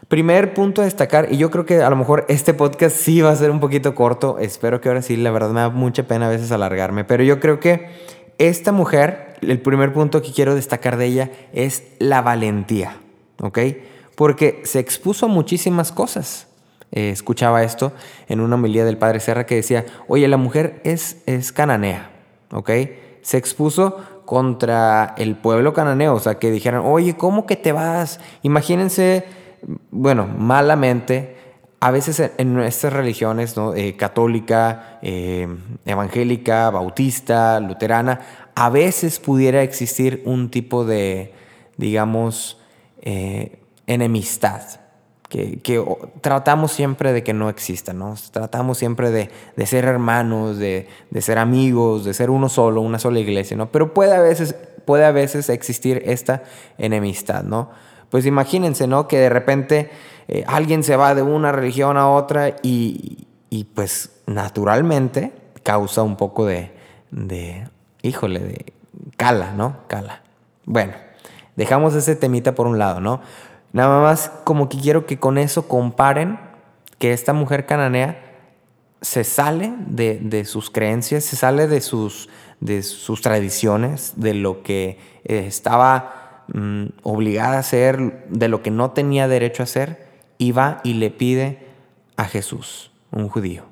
Primer 0.09 0.53
punto 0.55 0.83
a 0.83 0.85
destacar, 0.85 1.29
y 1.31 1.39
yo 1.39 1.51
creo 1.51 1.65
que 1.65 1.83
a 1.83 1.89
lo 1.89 1.97
mejor 1.97 2.27
este 2.29 2.53
podcast 2.53 2.97
sí 2.97 3.21
va 3.21 3.31
a 3.31 3.37
ser 3.37 3.51
un 3.51 3.61
poquito 3.61 3.95
corto, 3.95 4.39
espero 4.39 4.81
que 4.81 4.89
ahora 4.89 5.03
sí, 5.03 5.17
la 5.17 5.31
verdad 5.31 5.51
me 5.51 5.61
da 5.61 5.71
mucha 5.71 6.03
pena 6.03 6.27
a 6.27 6.31
veces 6.31 6.53
alargarme, 6.53 7.05
pero 7.05 7.23
yo 7.25 7.41
creo 7.41 7.59
que 7.59 7.89
esta 8.39 8.73
mujer, 8.73 9.37
el 9.41 9.61
primer 9.61 9.93
punto 9.93 10.21
que 10.21 10.33
quiero 10.33 10.55
destacar 10.55 10.97
de 10.97 11.07
ella 11.07 11.31
es 11.53 11.85
la 11.99 12.21
valentía, 12.21 12.97
¿ok? 13.41 13.59
Porque 14.15 14.63
se 14.65 14.79
expuso 14.79 15.27
a 15.27 15.29
muchísimas 15.29 15.93
cosas. 15.93 16.49
Eh, 16.93 17.11
escuchaba 17.11 17.63
esto 17.65 17.93
en 18.29 18.41
una 18.41 18.57
homilía 18.57 18.85
del 18.85 18.99
padre 18.99 19.21
Serra 19.21 19.47
que 19.47 19.57
decía, 19.57 19.85
oye, 20.07 20.29
la 20.29 20.37
mujer 20.37 20.81
es, 20.85 21.23
es 21.27 21.51
cananea, 21.51 22.11
¿ok? 22.53 22.71
Se 23.23 23.37
expuso 23.37 23.97
contra 24.25 25.15
el 25.19 25.37
pueblo 25.37 25.73
cananeo, 25.73 26.15
o 26.15 26.21
sea, 26.21 26.37
que 26.37 26.51
dijeran, 26.51 26.83
oye, 26.85 27.17
¿cómo 27.17 27.47
que 27.47 27.57
te 27.57 27.73
vas? 27.73 28.21
Imagínense 28.43 29.25
bueno, 29.91 30.27
malamente, 30.27 31.37
a 31.81 31.91
veces 31.91 32.31
en 32.39 32.55
nuestras 32.55 32.93
religiones, 32.93 33.57
¿no? 33.57 33.75
Eh, 33.75 33.95
católica, 33.95 34.99
eh, 35.03 35.47
evangélica, 35.85 36.71
bautista, 36.71 37.61
luterana, 37.61 38.21
a 38.55 38.71
veces 38.71 39.21
pudiera 39.21 39.63
existir 39.63 40.23
un 40.25 40.51
tipo 40.51 40.87
de, 40.87 41.35
digamos, 41.77 42.59
eh, 43.03 43.59
enemistad, 43.87 44.63
que, 45.29 45.85
tratamos 46.21 46.73
siempre 46.73 47.13
de 47.13 47.23
que 47.23 47.35
no 47.35 47.51
exista, 47.51 47.93
¿no? 47.93 48.15
Tratamos 48.31 48.79
siempre 48.79 49.11
de, 49.11 49.67
ser 49.67 49.85
hermanos, 49.85 50.57
de, 50.57 50.89
de, 51.11 51.21
ser 51.21 51.37
amigos, 51.39 52.05
de 52.07 52.15
ser 52.15 52.31
uno 52.31 52.49
solo, 52.49 52.81
una 52.81 52.99
sola 52.99 53.19
iglesia, 53.19 53.59
¿no? 53.59 53.71
Pero 53.71 53.93
puede 53.93 54.15
a 54.15 54.21
veces, 54.21 54.55
puede 54.87 55.05
a 55.05 55.11
veces 55.11 55.51
existir 55.51 56.03
esta 56.07 56.45
enemistad, 56.79 57.43
¿no? 57.43 57.71
Pues 58.15 58.27
imagínense, 58.27 58.87
¿no? 58.87 59.09
Que 59.09 59.19
de 59.19 59.29
repente 59.29 59.91
eh, 60.29 60.45
alguien 60.47 60.85
se 60.85 60.95
va 60.95 61.17
de 61.17 61.23
una 61.23 61.51
religión 61.51 61.97
a 61.97 62.09
otra 62.09 62.55
y, 62.63 63.27
y 63.51 63.65
pues 63.65 64.23
naturalmente 64.29 65.33
causa 65.65 66.05
un 66.05 66.15
poco 66.15 66.47
de, 66.47 66.71
de, 67.11 67.67
híjole, 68.03 68.39
de 68.39 68.73
cala, 69.17 69.51
¿no? 69.57 69.79
Cala. 69.89 70.23
Bueno, 70.65 70.93
dejamos 71.57 71.97
ese 71.97 72.15
temita 72.15 72.55
por 72.55 72.69
un 72.69 72.79
lado, 72.79 73.01
¿no? 73.01 73.21
Nada 73.73 74.01
más 74.01 74.31
como 74.45 74.69
que 74.69 74.79
quiero 74.79 75.07
que 75.07 75.19
con 75.19 75.37
eso 75.37 75.67
comparen 75.67 76.39
que 77.01 77.13
esta 77.13 77.33
mujer 77.33 77.67
cananea 77.67 78.23
se 79.01 79.25
sale 79.25 79.75
de, 79.89 80.45
sus 80.45 80.71
creencias, 80.71 81.25
se 81.25 81.35
sale 81.35 81.67
de 81.67 81.81
sus, 81.81 82.29
de 82.61 82.85
sus 82.85 83.23
tradiciones, 83.23 84.13
de 84.15 84.35
lo 84.35 84.63
que 84.63 85.01
eh, 85.25 85.47
estaba 85.49 86.24
mm, 86.53 86.85
obligada 87.03 87.57
a 87.57 87.61
hacer, 87.61 88.27
de 88.29 88.49
lo 88.49 88.63
que 88.63 88.71
no 88.71 88.91
tenía 88.91 89.29
derecho 89.29 89.63
a 89.63 89.65
hacer, 89.65 90.07
y 90.39 90.53
va 90.53 90.81
y 90.85 90.95
le 90.95 91.11
pide 91.11 91.67
a 92.17 92.25
Jesús, 92.25 92.91
un 93.11 93.29
judío. 93.29 93.65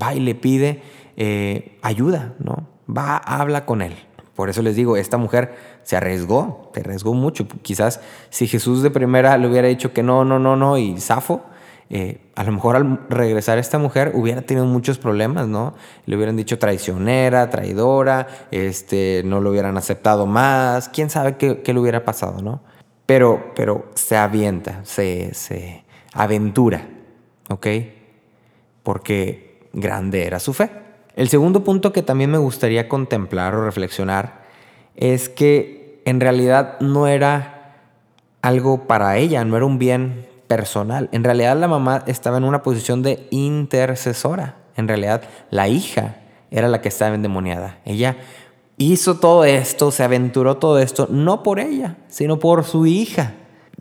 Va 0.00 0.14
y 0.14 0.20
le 0.20 0.34
pide 0.34 0.82
eh, 1.16 1.78
ayuda, 1.82 2.34
¿no? 2.38 2.66
Va, 2.88 3.16
habla 3.16 3.66
con 3.66 3.82
él. 3.82 3.94
Por 4.34 4.48
eso 4.48 4.62
les 4.62 4.76
digo, 4.76 4.96
esta 4.96 5.18
mujer 5.18 5.54
se 5.82 5.96
arriesgó, 5.96 6.70
se 6.74 6.80
arriesgó 6.80 7.12
mucho. 7.12 7.46
Quizás 7.62 8.00
si 8.30 8.46
Jesús 8.46 8.82
de 8.82 8.90
primera 8.90 9.36
le 9.36 9.46
hubiera 9.46 9.68
dicho 9.68 9.92
que 9.92 10.02
no, 10.02 10.24
no, 10.24 10.38
no, 10.38 10.56
no, 10.56 10.78
y 10.78 10.98
zafo, 10.98 11.44
eh, 11.94 12.16
a 12.36 12.44
lo 12.44 12.52
mejor 12.52 12.74
al 12.74 13.00
regresar 13.10 13.58
esta 13.58 13.76
mujer 13.76 14.12
hubiera 14.14 14.40
tenido 14.40 14.64
muchos 14.64 14.96
problemas, 14.96 15.46
¿no? 15.46 15.74
Le 16.06 16.16
hubieran 16.16 16.38
dicho 16.38 16.58
traicionera, 16.58 17.50
traidora, 17.50 18.46
este, 18.50 19.20
no 19.26 19.42
lo 19.42 19.50
hubieran 19.50 19.76
aceptado 19.76 20.24
más, 20.24 20.88
quién 20.88 21.10
sabe 21.10 21.36
qué, 21.36 21.60
qué 21.60 21.74
le 21.74 21.80
hubiera 21.80 22.02
pasado, 22.02 22.40
¿no? 22.40 22.62
Pero, 23.04 23.52
pero 23.54 23.90
se 23.94 24.16
avienta, 24.16 24.82
se, 24.86 25.34
se 25.34 25.84
aventura, 26.14 26.88
¿ok? 27.50 27.66
Porque 28.82 29.68
grande 29.74 30.24
era 30.26 30.38
su 30.38 30.54
fe. 30.54 30.70
El 31.14 31.28
segundo 31.28 31.62
punto 31.62 31.92
que 31.92 32.02
también 32.02 32.30
me 32.30 32.38
gustaría 32.38 32.88
contemplar 32.88 33.54
o 33.54 33.66
reflexionar 33.66 34.44
es 34.96 35.28
que 35.28 36.00
en 36.06 36.20
realidad 36.20 36.80
no 36.80 37.06
era 37.06 37.76
algo 38.40 38.86
para 38.86 39.18
ella, 39.18 39.44
no 39.44 39.58
era 39.58 39.66
un 39.66 39.78
bien 39.78 40.31
personal. 40.56 41.08
En 41.12 41.24
realidad 41.24 41.56
la 41.56 41.66
mamá 41.66 42.04
estaba 42.06 42.36
en 42.36 42.44
una 42.44 42.62
posición 42.62 43.02
de 43.02 43.26
intercesora. 43.30 44.56
En 44.76 44.86
realidad 44.86 45.22
la 45.48 45.66
hija 45.68 46.16
era 46.50 46.68
la 46.68 46.82
que 46.82 46.90
estaba 46.90 47.14
endemoniada. 47.14 47.78
Ella 47.86 48.18
hizo 48.76 49.18
todo 49.18 49.46
esto, 49.46 49.90
se 49.90 50.02
aventuró 50.02 50.58
todo 50.58 50.78
esto, 50.78 51.08
no 51.10 51.42
por 51.42 51.58
ella, 51.58 51.96
sino 52.08 52.38
por 52.38 52.64
su 52.64 52.84
hija. 52.84 53.32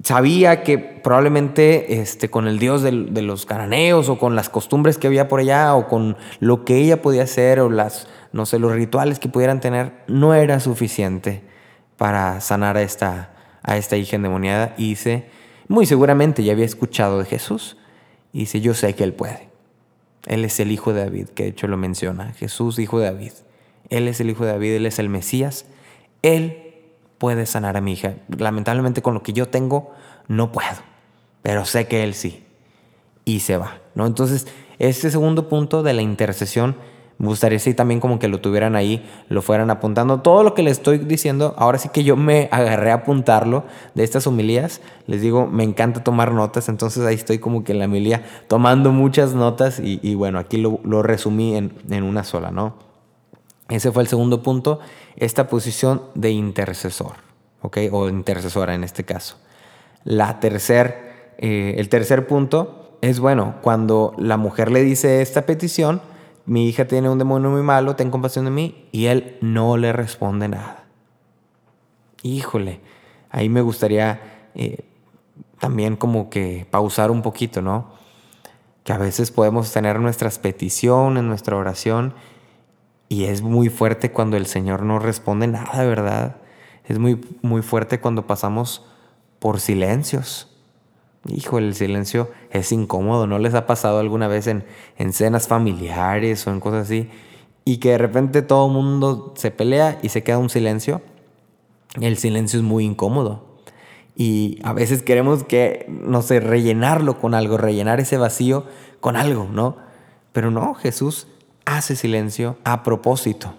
Sabía 0.02 0.64
que 0.64 0.78
probablemente 0.78 2.00
este, 2.00 2.30
con 2.30 2.48
el 2.48 2.58
dios 2.58 2.84
de, 2.84 2.94
los 2.94 3.46
cananeos 3.46 4.08
o 4.08 4.18
con 4.18 4.38
las 4.38 4.48
costumbres 4.48 4.98
que 4.98 5.08
había 5.08 5.28
por 5.28 5.42
allá 5.42 5.76
o 5.76 5.90
con 5.90 6.16
lo 6.40 6.64
que 6.64 6.78
ella 6.78 7.02
podía 7.02 7.24
hacer 7.24 7.60
o 7.60 7.70
las, 7.70 8.08
no 8.32 8.46
sé, 8.46 8.60
los 8.60 8.72
rituales 8.72 9.20
que 9.20 9.28
pudieran 9.28 9.60
tener, 9.60 9.92
no 10.08 10.34
era 10.34 10.62
suficiente 10.62 11.44
para 11.98 12.40
sanar 12.40 12.78
a 12.78 12.82
esta, 12.82 13.32
a 13.62 13.76
esta 13.76 13.98
hija 13.98 14.16
endemoniada 14.16 14.74
y 14.78 14.96
se 14.96 15.41
muy 15.72 15.86
seguramente 15.86 16.44
ya 16.44 16.52
había 16.52 16.66
escuchado 16.66 17.20
de 17.20 17.26
Jesús 17.26 17.78
y 18.34 18.40
dice, 18.40 18.60
yo 18.60 18.74
sé 18.74 18.94
que 18.94 19.06
Él 19.06 19.14
puede. 19.14 19.50
Él 20.26 20.44
es 20.46 20.60
el 20.60 20.70
hijo 20.70 20.94
de 20.94 21.06
David, 21.06 21.30
que 21.30 21.44
de 21.44 21.50
hecho 21.50 21.68
lo 21.68 21.78
menciona, 21.78 22.34
Jesús 22.34 22.78
hijo 22.78 23.00
de 23.00 23.06
David. 23.06 23.32
Él 23.90 24.08
es 24.08 24.20
el 24.20 24.30
hijo 24.30 24.46
de 24.46 24.52
David, 24.52 24.74
Él 24.74 24.86
es 24.86 25.00
el 25.00 25.08
Mesías. 25.10 25.66
Él 26.22 26.76
puede 27.18 27.46
sanar 27.46 27.78
a 27.78 27.82
mi 27.82 27.94
hija. 27.94 28.16
Lamentablemente 28.38 29.02
con 29.02 29.14
lo 29.14 29.24
que 29.24 29.32
yo 29.32 29.48
tengo 29.48 29.94
no 30.28 30.52
puedo, 30.52 30.78
pero 31.42 31.66
sé 31.66 31.88
que 31.88 32.04
Él 32.04 32.14
sí. 32.14 32.44
Y 33.24 33.40
se 33.40 33.56
va. 33.56 33.80
¿no? 33.96 34.06
Entonces, 34.06 34.48
este 34.78 35.10
segundo 35.10 35.48
punto 35.48 35.84
de 35.84 35.94
la 35.94 36.02
intercesión 36.02 36.76
me 37.22 37.28
gustaría 37.28 37.60
si 37.60 37.76
también 37.76 38.00
como 38.00 38.18
que 38.18 38.28
lo 38.28 38.42
tuvieran 38.42 38.76
ahí, 38.76 39.08
lo 39.30 39.44
fueran 39.44 39.70
apuntando. 39.70 40.22
Todo 40.22 40.42
lo 40.42 40.56
que 40.56 40.64
les 40.64 40.78
estoy 40.80 40.98
diciendo, 40.98 41.54
ahora 41.56 41.78
sí 41.78 41.90
que 41.90 42.04
yo 42.04 42.16
me 42.18 42.50
agarré 42.52 42.90
a 42.90 42.96
apuntarlo 42.96 43.64
de 43.94 44.04
estas 44.04 44.26
homilías. 44.26 44.82
Les 45.06 45.22
digo, 45.22 45.46
me 45.46 45.64
encanta 45.64 46.04
tomar 46.04 46.32
notas, 46.32 46.68
entonces 46.68 47.06
ahí 47.06 47.14
estoy 47.14 47.38
como 47.38 47.64
que 47.64 47.74
en 47.74 47.80
la 47.80 47.86
homilía 47.86 48.24
tomando 48.48 48.92
muchas 48.92 49.36
notas 49.36 49.80
y, 49.80 50.16
bueno, 50.16 50.40
aquí 50.40 50.58
lo, 50.58 51.04
resumí 51.04 51.56
en, 51.56 51.74
en, 51.92 52.02
una 52.02 52.24
sola, 52.24 52.50
¿no? 52.50 52.74
Ese 53.70 53.92
fue 53.92 54.02
el 54.02 54.10
segundo 54.10 54.42
punto, 54.42 54.80
esta 55.16 55.48
posición 55.48 56.02
de 56.16 56.32
intercesor, 56.32 57.18
¿ok? 57.62 57.78
O 57.92 58.10
intercesora 58.10 58.74
en 58.74 58.84
este 58.84 59.04
caso. 59.04 59.38
La 60.04 60.40
tercer, 60.40 61.36
eh, 61.38 61.76
el 61.78 61.88
tercer 61.88 62.26
punto 62.26 62.98
es, 63.02 63.20
bueno, 63.20 63.58
cuando 63.62 64.16
la 64.18 64.38
mujer 64.38 64.72
le 64.72 64.82
dice 64.82 65.22
esta 65.22 65.44
petición, 65.44 66.02
mi 66.46 66.68
hija 66.68 66.88
tiene 66.88 67.10
un 67.10 67.18
demonio 67.18 67.50
muy 67.50 67.62
malo, 67.62 67.96
ten 67.96 68.12
compasión 68.12 68.46
de 68.46 68.52
mí, 68.52 68.88
y 68.92 69.06
él 69.06 69.38
no 69.42 69.78
le 69.78 69.94
responde 69.94 70.48
nada. 70.48 70.86
Híjole, 72.24 72.82
ahí 73.30 73.50
me 73.50 73.62
gustaría 73.62 74.50
eh, 74.56 74.86
también 75.60 75.96
como 75.96 76.30
que 76.30 76.68
pausar 76.70 77.12
un 77.12 77.22
poquito, 77.22 77.62
¿no? 77.62 77.94
Que 78.84 78.94
a 78.94 78.98
veces 78.98 79.32
podemos 79.32 79.72
tener 79.72 80.00
nuestras 80.00 80.40
peticiones, 80.40 81.24
nuestra 81.24 81.56
oración, 81.56 82.14
y 83.10 83.26
es 83.26 83.42
muy 83.42 83.70
fuerte 83.70 84.12
cuando 84.12 84.38
el 84.38 84.46
Señor 84.46 84.84
no 84.84 85.00
responde 85.00 85.48
nada, 85.48 85.84
¿verdad? 85.86 86.38
Es 86.86 86.98
muy, 86.98 87.22
muy 87.42 87.62
fuerte 87.62 88.00
cuando 88.00 88.26
pasamos 88.26 88.86
por 89.40 89.60
silencios 89.60 90.51
Hijo, 91.28 91.60
el 91.60 91.76
silencio 91.76 92.32
es 92.50 92.72
incómodo. 92.72 93.28
¿No 93.28 93.38
les 93.38 93.54
ha 93.54 93.68
pasado 93.68 94.00
alguna 94.00 94.28
vez 94.28 94.48
en, 94.48 94.64
en 94.98 95.14
cenas 95.14 95.48
familiares 95.48 96.46
o 96.48 96.52
en 96.52 96.60
cosas 96.60 96.86
así? 96.86 97.10
Y 97.64 97.78
que 97.78 97.92
de 97.92 97.98
repente 98.00 98.42
todo 98.42 98.68
el 98.68 98.74
mundo 98.74 99.34
se 99.36 99.52
pelea 99.52 100.00
y 100.02 100.10
se 100.10 100.24
queda 100.24 100.40
un 100.40 100.50
silencio. 100.50 101.02
El 102.00 102.18
silencio 102.18 102.60
es 102.60 102.66
muy 102.66 102.86
incómodo. 102.86 103.52
Y 104.16 104.60
a 104.64 104.74
veces 104.74 105.04
queremos 105.04 105.44
que, 105.44 105.86
no 105.90 106.22
sé, 106.22 106.40
rellenarlo 106.40 107.20
con 107.20 107.34
algo, 107.34 107.58
rellenar 107.58 108.00
ese 108.00 108.18
vacío 108.18 108.66
con 109.00 109.16
algo, 109.16 109.48
¿no? 109.52 109.78
Pero 110.32 110.52
no, 110.52 110.74
Jesús 110.74 111.28
hace 111.66 111.96
silencio 111.96 112.58
a 112.64 112.84
propósito. 112.84 113.54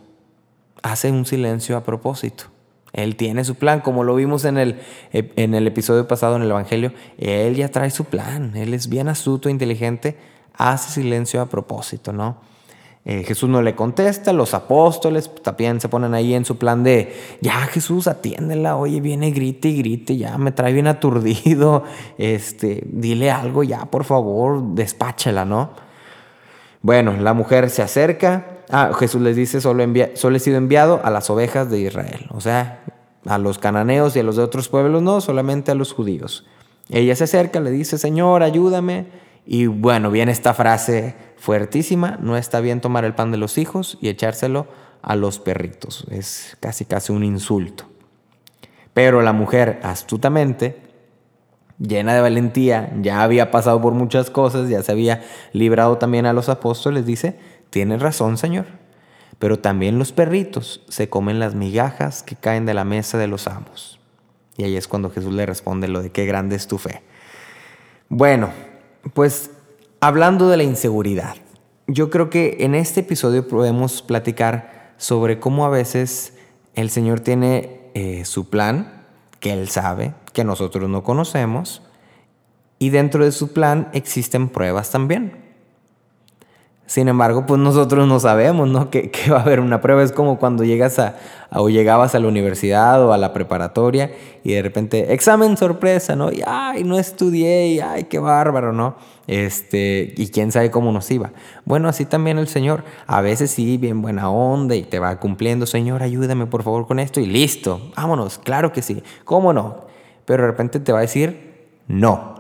Hace 0.83 1.11
un 1.11 1.27
silencio 1.27 1.77
a 1.77 1.85
propósito. 1.85 2.52
Él 2.93 3.17
tiene 3.17 3.45
su 3.45 3.55
plan, 3.55 3.81
como 3.81 4.05
lo 4.05 4.15
vimos 4.15 4.45
en 4.45 4.59
el, 4.59 4.81
en 5.13 5.55
el 5.55 5.67
episodio 5.67 6.07
pasado 6.07 6.37
en 6.37 6.43
el 6.43 6.51
Evangelio. 6.51 6.93
Él 7.19 7.57
ya 7.57 7.71
trae 7.71 7.91
su 7.91 8.05
plan. 8.05 8.57
Él 8.57 8.75
es 8.75 8.89
bien 8.89 9.09
astuto, 9.09 9.49
inteligente, 9.49 10.17
hace 10.55 11.01
silencio 11.01 11.41
a 11.41 11.47
propósito, 11.47 12.13
¿no? 12.13 12.37
Eh, 13.05 13.25
Jesús 13.25 13.49
no 13.49 13.63
le 13.63 13.75
contesta, 13.75 14.33
los 14.33 14.55
apóstoles 14.55 15.29
también 15.43 15.81
se 15.81 15.89
ponen 15.89 16.15
ahí 16.15 16.35
en 16.35 16.45
su 16.45 16.57
plan 16.57 16.85
de, 16.85 17.13
ya 17.41 17.63
Jesús, 17.63 18.07
atiéndela, 18.07 18.77
oye, 18.77 19.01
viene, 19.01 19.33
grite 19.33 19.69
y 19.69 19.79
grite, 19.79 20.17
ya 20.17 20.39
me 20.39 20.53
trae 20.53 20.73
bien 20.73 20.87
aturdido, 20.87 21.83
este, 22.19 22.85
dile 22.87 23.33
algo 23.33 23.65
ya, 23.65 23.87
por 23.87 24.05
favor, 24.05 24.63
despáchala, 24.75 25.45
¿no? 25.45 25.71
Bueno, 26.81 27.17
la 27.17 27.33
mujer 27.33 27.71
se 27.71 27.83
acerca, 27.83 28.52
Ah, 28.71 28.93
Jesús 28.99 29.21
les 29.21 29.37
dice, 29.37 29.61
solo, 29.61 29.85
solo 30.15 30.37
he 30.37 30.41
sido 30.41 30.57
enviado 30.57 31.01
a 31.05 31.11
las 31.11 31.29
ovejas 31.31 31.71
de 31.71 31.81
Israel. 31.81 32.27
O 32.31 32.41
sea, 32.41 32.85
a 33.27 33.39
los 33.39 33.59
cananeos 33.59 34.17
y 34.17 34.21
a 34.21 34.23
los 34.23 34.37
de 34.37 34.43
otros 34.43 34.69
pueblos 34.69 35.03
no, 35.03 35.21
solamente 35.21 35.71
a 35.71 35.75
los 35.75 35.93
judíos. 35.93 36.47
Ella 36.91 37.15
se 37.17 37.25
acerca, 37.25 37.61
le 37.61 37.71
dice, 37.71 37.99
Señor, 37.99 38.43
ayúdame. 38.43 39.07
Y 39.45 39.67
bueno, 39.67 40.11
viene 40.11 40.33
esta 40.33 40.55
frase 40.55 41.15
fuertísima, 41.37 42.19
no 42.21 42.37
está 42.37 42.61
bien 42.61 42.81
tomar 42.81 43.05
el 43.05 43.15
pan 43.15 43.33
de 43.33 43.39
los 43.39 43.59
hijos 43.59 43.99
y 44.01 44.09
echárselo 44.09 44.67
a 45.03 45.17
los 45.17 45.41
perritos. 45.41 46.07
Es 46.11 46.57
casi 46.61 46.85
casi 46.85 47.13
un 47.13 47.25
insulto. 47.25 47.85
Pero 48.95 49.23
la 49.23 49.33
mujer 49.33 49.81
astutamente, 49.83 50.83
llena 51.79 52.15
de 52.15 52.21
valentía, 52.21 52.93
ya 53.01 53.23
había 53.23 53.51
pasado 53.51 53.81
por 53.81 53.95
muchas 53.95 54.31
cosas, 54.31 54.69
ya 54.69 54.83
se 54.83 54.93
había 54.93 55.23
librado 55.53 55.99
también 55.99 56.27
a 56.27 56.33
los 56.33 56.49
apóstoles, 56.49 57.07
dice, 57.07 57.39
Tienes 57.73 58.03
razón, 58.03 58.37
Señor. 58.37 58.67
Pero 59.39 59.59
también 59.59 59.99
los 59.99 60.13
perritos 60.13 60.85
se 60.89 61.09
comen 61.09 61.39
las 61.39 61.55
migajas 61.55 62.23
que 62.23 62.37
caen 62.37 62.67
de 62.67 62.75
la 62.75 62.85
mesa 62.85 63.17
de 63.17 63.29
los 63.29 63.49
amos. 63.49 63.99
Y 64.59 64.65
ahí 64.65 64.77
es 64.77 64.87
cuando 64.87 65.09
Jesús 65.11 65.33
le 65.33 65.47
responde 65.47 65.89
lo 65.89 66.03
de 66.03 66.11
qué 66.11 66.27
grande 66.27 66.55
es 66.55 66.69
tu 66.69 66.77
fe. 66.77 67.03
Bueno, 68.11 68.51
pues 69.15 69.51
hablando 70.01 70.51
de 70.51 70.59
la 70.59 70.65
inseguridad, 70.65 71.37
yo 71.87 72.11
creo 72.11 72.29
que 72.29 72.59
en 72.61 72.75
este 72.75 73.01
episodio 73.01 73.49
podemos 73.49 74.03
platicar 74.03 74.93
sobre 74.99 75.41
cómo 75.41 75.65
a 75.65 75.71
veces 75.71 76.35
el 76.75 76.91
Señor 76.91 77.21
tiene 77.21 77.81
eh, 77.95 78.27
su 78.27 78.51
plan, 78.51 79.07
que 79.41 79.55
Él 79.55 79.71
sabe, 79.71 80.13
que 80.35 80.45
nosotros 80.45 80.91
no 80.91 81.03
conocemos, 81.03 81.81
y 82.79 82.91
dentro 82.91 83.25
de 83.25 83.33
su 83.33 83.55
plan 83.55 83.89
existen 83.95 84.51
pruebas 84.51 84.91
también. 84.91 85.42
Sin 86.93 87.09
embargo, 87.09 87.47
pues 87.47 87.59
nosotros 87.59 88.07
no 88.07 88.21
sabemos, 88.21 88.69
¿no? 88.69 88.91
Que, 88.91 89.11
va 89.31 89.39
a 89.39 89.41
haber 89.41 89.61
una 89.61 89.81
prueba. 89.81 90.03
Es 90.03 90.13
como 90.13 90.39
cuando 90.39 90.63
llegas 90.63 90.99
a, 90.99 91.17
o 91.51 91.71
llegabas 91.71 92.15
a 92.15 92.19
la 92.19 92.29
universidad 92.29 93.03
o 93.03 93.15
a 93.15 93.17
la 93.17 93.33
preparatoria 93.33 94.13
y 94.45 94.53
de 94.53 94.61
repente, 94.61 95.15
examen 95.15 95.57
sorpresa, 95.57 96.17
¿no? 96.17 96.31
Y 96.31 96.43
ay, 96.47 96.85
no 96.85 96.99
estudié, 96.99 97.69
y 97.69 97.81
ay, 97.81 98.05
qué 98.05 98.19
bárbaro, 98.19 98.75
¿no? 98.75 98.97
Este, 99.27 100.13
y 100.19 100.29
quién 100.29 100.53
sabe 100.53 100.71
cómo 100.71 100.93
nos 100.93 101.11
iba. 101.11 101.33
Bueno, 101.65 101.89
así 101.89 102.05
también 102.05 102.37
el 102.37 102.47
Señor, 102.47 102.85
a 103.07 103.23
veces 103.23 103.53
sí, 103.53 103.79
bien 103.79 104.03
buena 104.03 104.29
onda 104.29 104.75
y 104.75 104.83
te 104.83 104.99
va 104.99 105.19
cumpliendo, 105.19 105.65
Señor, 105.65 106.03
ayúdame 106.03 106.45
por 106.45 106.63
favor 106.63 106.87
con 106.87 106.99
esto 106.99 107.21
y 107.21 107.25
listo, 107.25 107.81
vámonos, 107.97 108.37
claro 108.37 108.71
que 108.71 108.83
sí, 108.83 109.03
¿cómo 109.25 109.55
no? 109.55 109.87
Pero 110.27 110.43
de 110.43 110.51
repente 110.51 110.79
te 110.79 110.93
va 110.93 110.99
a 110.99 111.01
decir 111.01 111.71
no. 111.89 112.35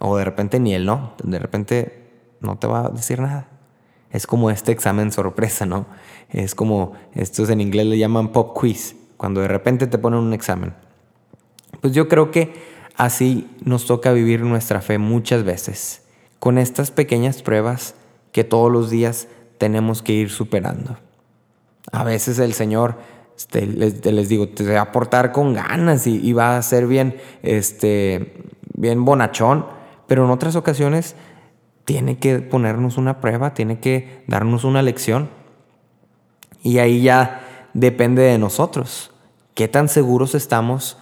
O 0.00 0.16
de 0.16 0.24
repente 0.24 0.58
ni 0.58 0.72
el 0.72 0.86
no, 0.86 1.12
de 1.22 1.38
repente 1.38 2.01
no 2.42 2.56
te 2.56 2.66
va 2.66 2.86
a 2.86 2.88
decir 2.90 3.20
nada. 3.20 3.48
Es 4.10 4.26
como 4.26 4.50
este 4.50 4.72
examen 4.72 5.10
sorpresa, 5.10 5.64
¿no? 5.64 5.86
Es 6.28 6.54
como, 6.54 6.92
estos 7.14 7.48
en 7.48 7.60
inglés 7.60 7.86
le 7.86 7.98
llaman 7.98 8.32
pop 8.32 8.56
quiz, 8.58 8.94
cuando 9.16 9.40
de 9.40 9.48
repente 9.48 9.86
te 9.86 9.98
ponen 9.98 10.20
un 10.20 10.32
examen. 10.34 10.74
Pues 11.80 11.94
yo 11.94 12.08
creo 12.08 12.30
que 12.30 12.52
así 12.96 13.48
nos 13.64 13.86
toca 13.86 14.12
vivir 14.12 14.42
nuestra 14.42 14.80
fe 14.80 14.98
muchas 14.98 15.44
veces, 15.44 16.02
con 16.38 16.58
estas 16.58 16.90
pequeñas 16.90 17.42
pruebas 17.42 17.94
que 18.32 18.44
todos 18.44 18.70
los 18.70 18.90
días 18.90 19.28
tenemos 19.58 20.02
que 20.02 20.12
ir 20.12 20.30
superando. 20.30 20.98
A 21.90 22.04
veces 22.04 22.38
el 22.38 22.52
Señor, 22.52 22.96
este, 23.36 23.66
les, 23.66 24.28
digo, 24.28 24.48
te 24.48 24.64
va 24.70 24.80
a 24.80 24.92
portar 24.92 25.32
con 25.32 25.54
ganas 25.54 26.06
y, 26.06 26.16
y, 26.16 26.32
va 26.32 26.56
a 26.56 26.62
ser 26.62 26.86
bien, 26.86 27.16
este, 27.42 28.44
bien 28.74 29.04
bonachón, 29.04 29.66
pero 30.06 30.24
en 30.24 30.30
otras 30.30 30.56
ocasiones 30.56 31.16
tiene 31.84 32.18
que 32.18 32.38
ponernos 32.40 32.96
una 32.96 33.20
prueba, 33.20 33.54
tiene 33.54 33.80
que 33.80 34.22
darnos 34.26 34.64
una 34.64 34.82
lección. 34.82 35.30
Y 36.62 36.78
ahí 36.78 37.02
ya 37.02 37.68
depende 37.74 38.22
de 38.22 38.38
nosotros. 38.38 39.10
¿Qué 39.54 39.68
tan 39.68 39.88
seguros 39.88 40.34
estamos 40.34 40.98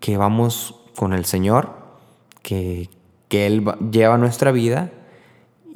que 0.00 0.16
vamos 0.16 0.74
con 0.96 1.12
el 1.12 1.24
Señor? 1.24 1.70
Que, 2.42 2.90
que 3.28 3.46
Él 3.46 3.64
lleva 3.90 4.18
nuestra 4.18 4.52
vida 4.52 4.92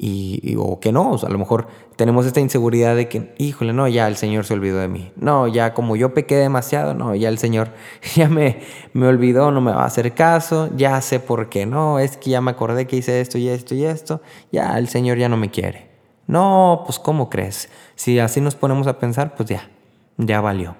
y, 0.05 0.55
o 0.57 0.81
que 0.81 0.91
no, 0.91 1.15
a 1.15 1.29
lo 1.29 1.37
mejor 1.37 1.67
tenemos 1.95 2.25
esta 2.25 2.41
inseguridad 2.41 2.93
de 2.93 3.07
que, 3.07 3.33
híjole, 3.37 3.71
no, 3.71 3.87
ya 3.87 4.05
el 4.09 4.17
Señor 4.17 4.43
se 4.43 4.53
olvidó 4.53 4.79
de 4.79 4.89
mí. 4.89 5.13
No, 5.15 5.47
ya 5.47 5.73
como 5.73 5.95
yo 5.95 6.13
pequé 6.13 6.35
demasiado, 6.35 6.93
no, 6.93 7.15
ya 7.15 7.29
el 7.29 7.37
Señor 7.37 7.69
ya 8.15 8.27
me, 8.27 8.59
me 8.91 9.07
olvidó, 9.07 9.51
no 9.51 9.61
me 9.61 9.71
va 9.71 9.83
a 9.83 9.85
hacer 9.85 10.13
caso, 10.13 10.69
ya 10.75 10.99
sé 10.99 11.21
por 11.21 11.47
qué 11.47 11.65
no, 11.65 11.99
es 11.99 12.17
que 12.17 12.31
ya 12.31 12.41
me 12.41 12.51
acordé 12.51 12.85
que 12.85 12.97
hice 12.97 13.21
esto 13.21 13.37
y 13.37 13.47
esto 13.47 13.75
y 13.75 13.85
esto, 13.85 14.21
ya 14.51 14.77
el 14.77 14.89
Señor 14.89 15.17
ya 15.17 15.29
no 15.29 15.37
me 15.37 15.49
quiere. 15.49 15.89
No, 16.27 16.83
pues 16.85 16.99
¿cómo 16.99 17.29
crees? 17.29 17.69
Si 17.95 18.19
así 18.19 18.41
nos 18.41 18.55
ponemos 18.55 18.87
a 18.87 18.99
pensar, 18.99 19.35
pues 19.35 19.47
ya, 19.47 19.69
ya 20.17 20.41
valió. 20.41 20.75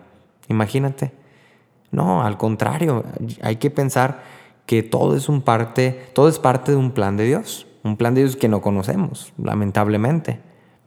Imagínate. 0.49 1.13
No, 1.91 2.23
al 2.23 2.37
contrario, 2.37 3.05
hay 3.41 3.55
que 3.55 3.69
pensar 3.69 4.21
que 4.65 4.83
todo 4.83 5.15
es 5.15 5.29
un 5.29 5.41
parte, 5.41 6.09
todo 6.13 6.27
es 6.27 6.39
parte 6.39 6.71
de 6.73 6.77
un 6.77 6.91
plan 6.91 7.15
de 7.15 7.25
Dios 7.25 7.67
un 7.83 7.97
plan 7.97 8.13
de 8.13 8.21
Dios 8.21 8.35
que 8.35 8.47
no 8.47 8.61
conocemos, 8.61 9.33
lamentablemente, 9.37 10.39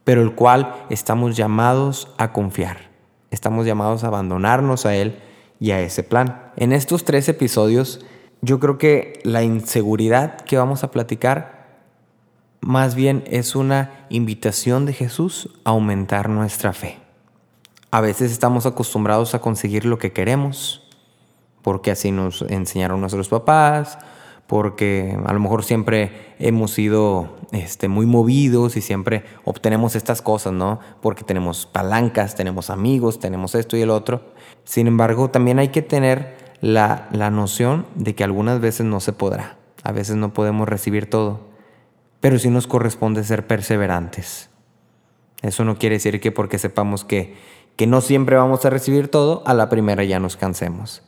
pero 0.03 0.21
el 0.21 0.35
cual 0.35 0.73
estamos 0.89 1.35
llamados 1.35 2.13
a 2.17 2.31
confiar. 2.31 2.89
Estamos 3.29 3.65
llamados 3.65 4.03
a 4.03 4.07
abandonarnos 4.07 4.85
a 4.85 4.95
Él 4.95 5.19
y 5.59 5.71
a 5.71 5.81
ese 5.81 6.03
plan. 6.03 6.51
En 6.55 6.71
estos 6.71 7.03
tres 7.03 7.27
episodios, 7.29 8.05
yo 8.41 8.59
creo 8.59 8.77
que 8.77 9.19
la 9.23 9.43
inseguridad 9.43 10.37
que 10.41 10.57
vamos 10.57 10.83
a 10.83 10.91
platicar 10.91 11.57
más 12.61 12.95
bien 12.95 13.23
es 13.27 13.55
una 13.55 14.05
invitación 14.09 14.85
de 14.85 14.93
Jesús 14.93 15.49
a 15.63 15.71
aumentar 15.71 16.29
nuestra 16.29 16.73
fe. 16.73 16.97
A 17.91 18.01
veces 18.01 18.31
estamos 18.31 18.65
acostumbrados 18.65 19.35
a 19.35 19.39
conseguir 19.39 19.85
lo 19.85 19.97
que 19.97 20.11
queremos, 20.11 20.83
porque 21.61 21.91
así 21.91 22.11
nos 22.11 22.41
enseñaron 22.43 22.99
nuestros 22.99 23.29
papás, 23.29 23.97
porque 24.47 25.17
a 25.25 25.33
lo 25.33 25.39
mejor 25.39 25.63
siempre 25.63 26.33
hemos 26.39 26.71
sido 26.71 27.37
este, 27.51 27.89
muy 27.89 28.05
movidos 28.05 28.77
y 28.77 28.81
siempre 28.81 29.23
obtenemos 29.43 29.95
estas 29.95 30.21
cosas, 30.21 30.53
¿no? 30.53 30.79
Porque 31.01 31.23
tenemos 31.23 31.65
palancas, 31.65 32.35
tenemos 32.35 32.69
amigos, 32.69 33.19
tenemos 33.19 33.55
esto 33.55 33.75
y 33.75 33.81
el 33.81 33.89
otro. 33.89 34.21
Sin 34.63 34.87
embargo, 34.87 35.29
también 35.29 35.59
hay 35.59 35.67
que 35.69 35.81
tener 35.81 36.37
la, 36.61 37.09
noción 37.29 37.85
de 37.95 38.15
que 38.15 38.23
algunas 38.23 38.61
veces 38.61 38.85
no 38.85 39.01
se 39.01 39.13
podrá, 39.13 39.57
a 39.83 39.91
veces 39.91 40.15
no 40.15 40.33
podemos 40.33 40.67
recibir 40.67 41.09
todo, 41.09 41.41
pero 42.21 42.39
sí 42.39 42.49
nos 42.49 42.67
corresponde 42.67 43.23
ser 43.25 43.47
perseverantes. 43.47 44.49
Eso 45.41 45.65
no 45.65 45.77
quiere 45.77 45.97
decir 45.97 46.19
que 46.19 46.31
porque 46.31 46.57
sepamos 46.57 47.03
que 47.03 47.35
no 47.85 48.01
siempre 48.01 48.37
vamos 48.37 48.65
a 48.65 48.69
recibir 48.69 49.09
todo, 49.09 49.43
a 49.45 49.53
la 49.53 49.69
primera 49.69 50.03
ya 50.03 50.19
nos 50.19 50.35
cansemos. 50.35 51.03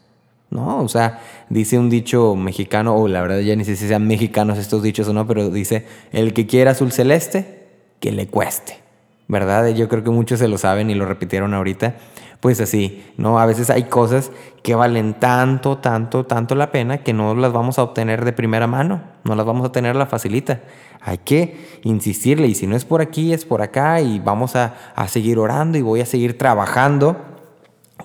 ¿No? 0.49 0.79
O 0.79 0.87
sea, 0.87 1.19
dice 1.49 1.77
un 1.77 1.89
dicho 1.89 2.35
mexicano, 2.35 2.95
o 2.95 3.07
la 3.07 3.21
verdad 3.21 3.39
ya 3.39 3.55
ni 3.55 3.65
sé 3.65 3.75
si 3.75 3.87
sean 3.87 4.07
mexicanos 4.07 4.57
estos 4.57 4.83
dichos 4.83 5.07
o 5.07 5.13
no, 5.13 5.27
pero 5.27 5.49
dice, 5.49 5.85
el 6.11 6.33
que 6.33 6.47
quiera 6.47 6.71
azul 6.71 6.91
celeste, 6.91 7.67
que 7.99 8.11
le 8.11 8.27
cueste, 8.27 8.79
¿verdad? 9.27 9.67
Yo 9.69 9.89
creo 9.89 10.03
que 10.03 10.09
muchos 10.09 10.39
se 10.39 10.47
lo 10.47 10.57
saben 10.57 10.89
y 10.89 10.95
lo 10.95 11.05
repitieron 11.05 11.53
ahorita. 11.53 11.95
Pues 12.39 12.61
así, 12.61 13.05
¿no? 13.17 13.37
A 13.37 13.45
veces 13.45 13.69
hay 13.69 13.83
cosas 13.83 14.31
que 14.63 14.73
valen 14.73 15.13
tanto, 15.13 15.79
tanto, 15.79 16.25
tanto 16.25 16.55
la 16.55 16.71
pena 16.71 16.99
que 16.99 17.11
no 17.11 17.35
las 17.35 17.51
vamos 17.51 17.77
a 17.77 17.83
obtener 17.83 18.23
de 18.23 18.31
primera 18.31 18.65
mano, 18.65 19.01
no 19.25 19.35
las 19.35 19.45
vamos 19.45 19.67
a 19.67 19.73
tener 19.73 19.97
la 19.97 20.05
facilita. 20.05 20.61
Hay 21.01 21.17
que 21.17 21.79
insistirle 21.83 22.47
y 22.47 22.55
si 22.55 22.65
no 22.65 22.77
es 22.77 22.85
por 22.85 23.01
aquí, 23.01 23.33
es 23.33 23.43
por 23.43 23.61
acá 23.61 23.99
y 23.99 24.19
vamos 24.19 24.55
a, 24.55 24.73
a 24.95 25.09
seguir 25.09 25.37
orando 25.37 25.77
y 25.77 25.81
voy 25.81 25.99
a 25.99 26.05
seguir 26.05 26.37
trabajando. 26.37 27.17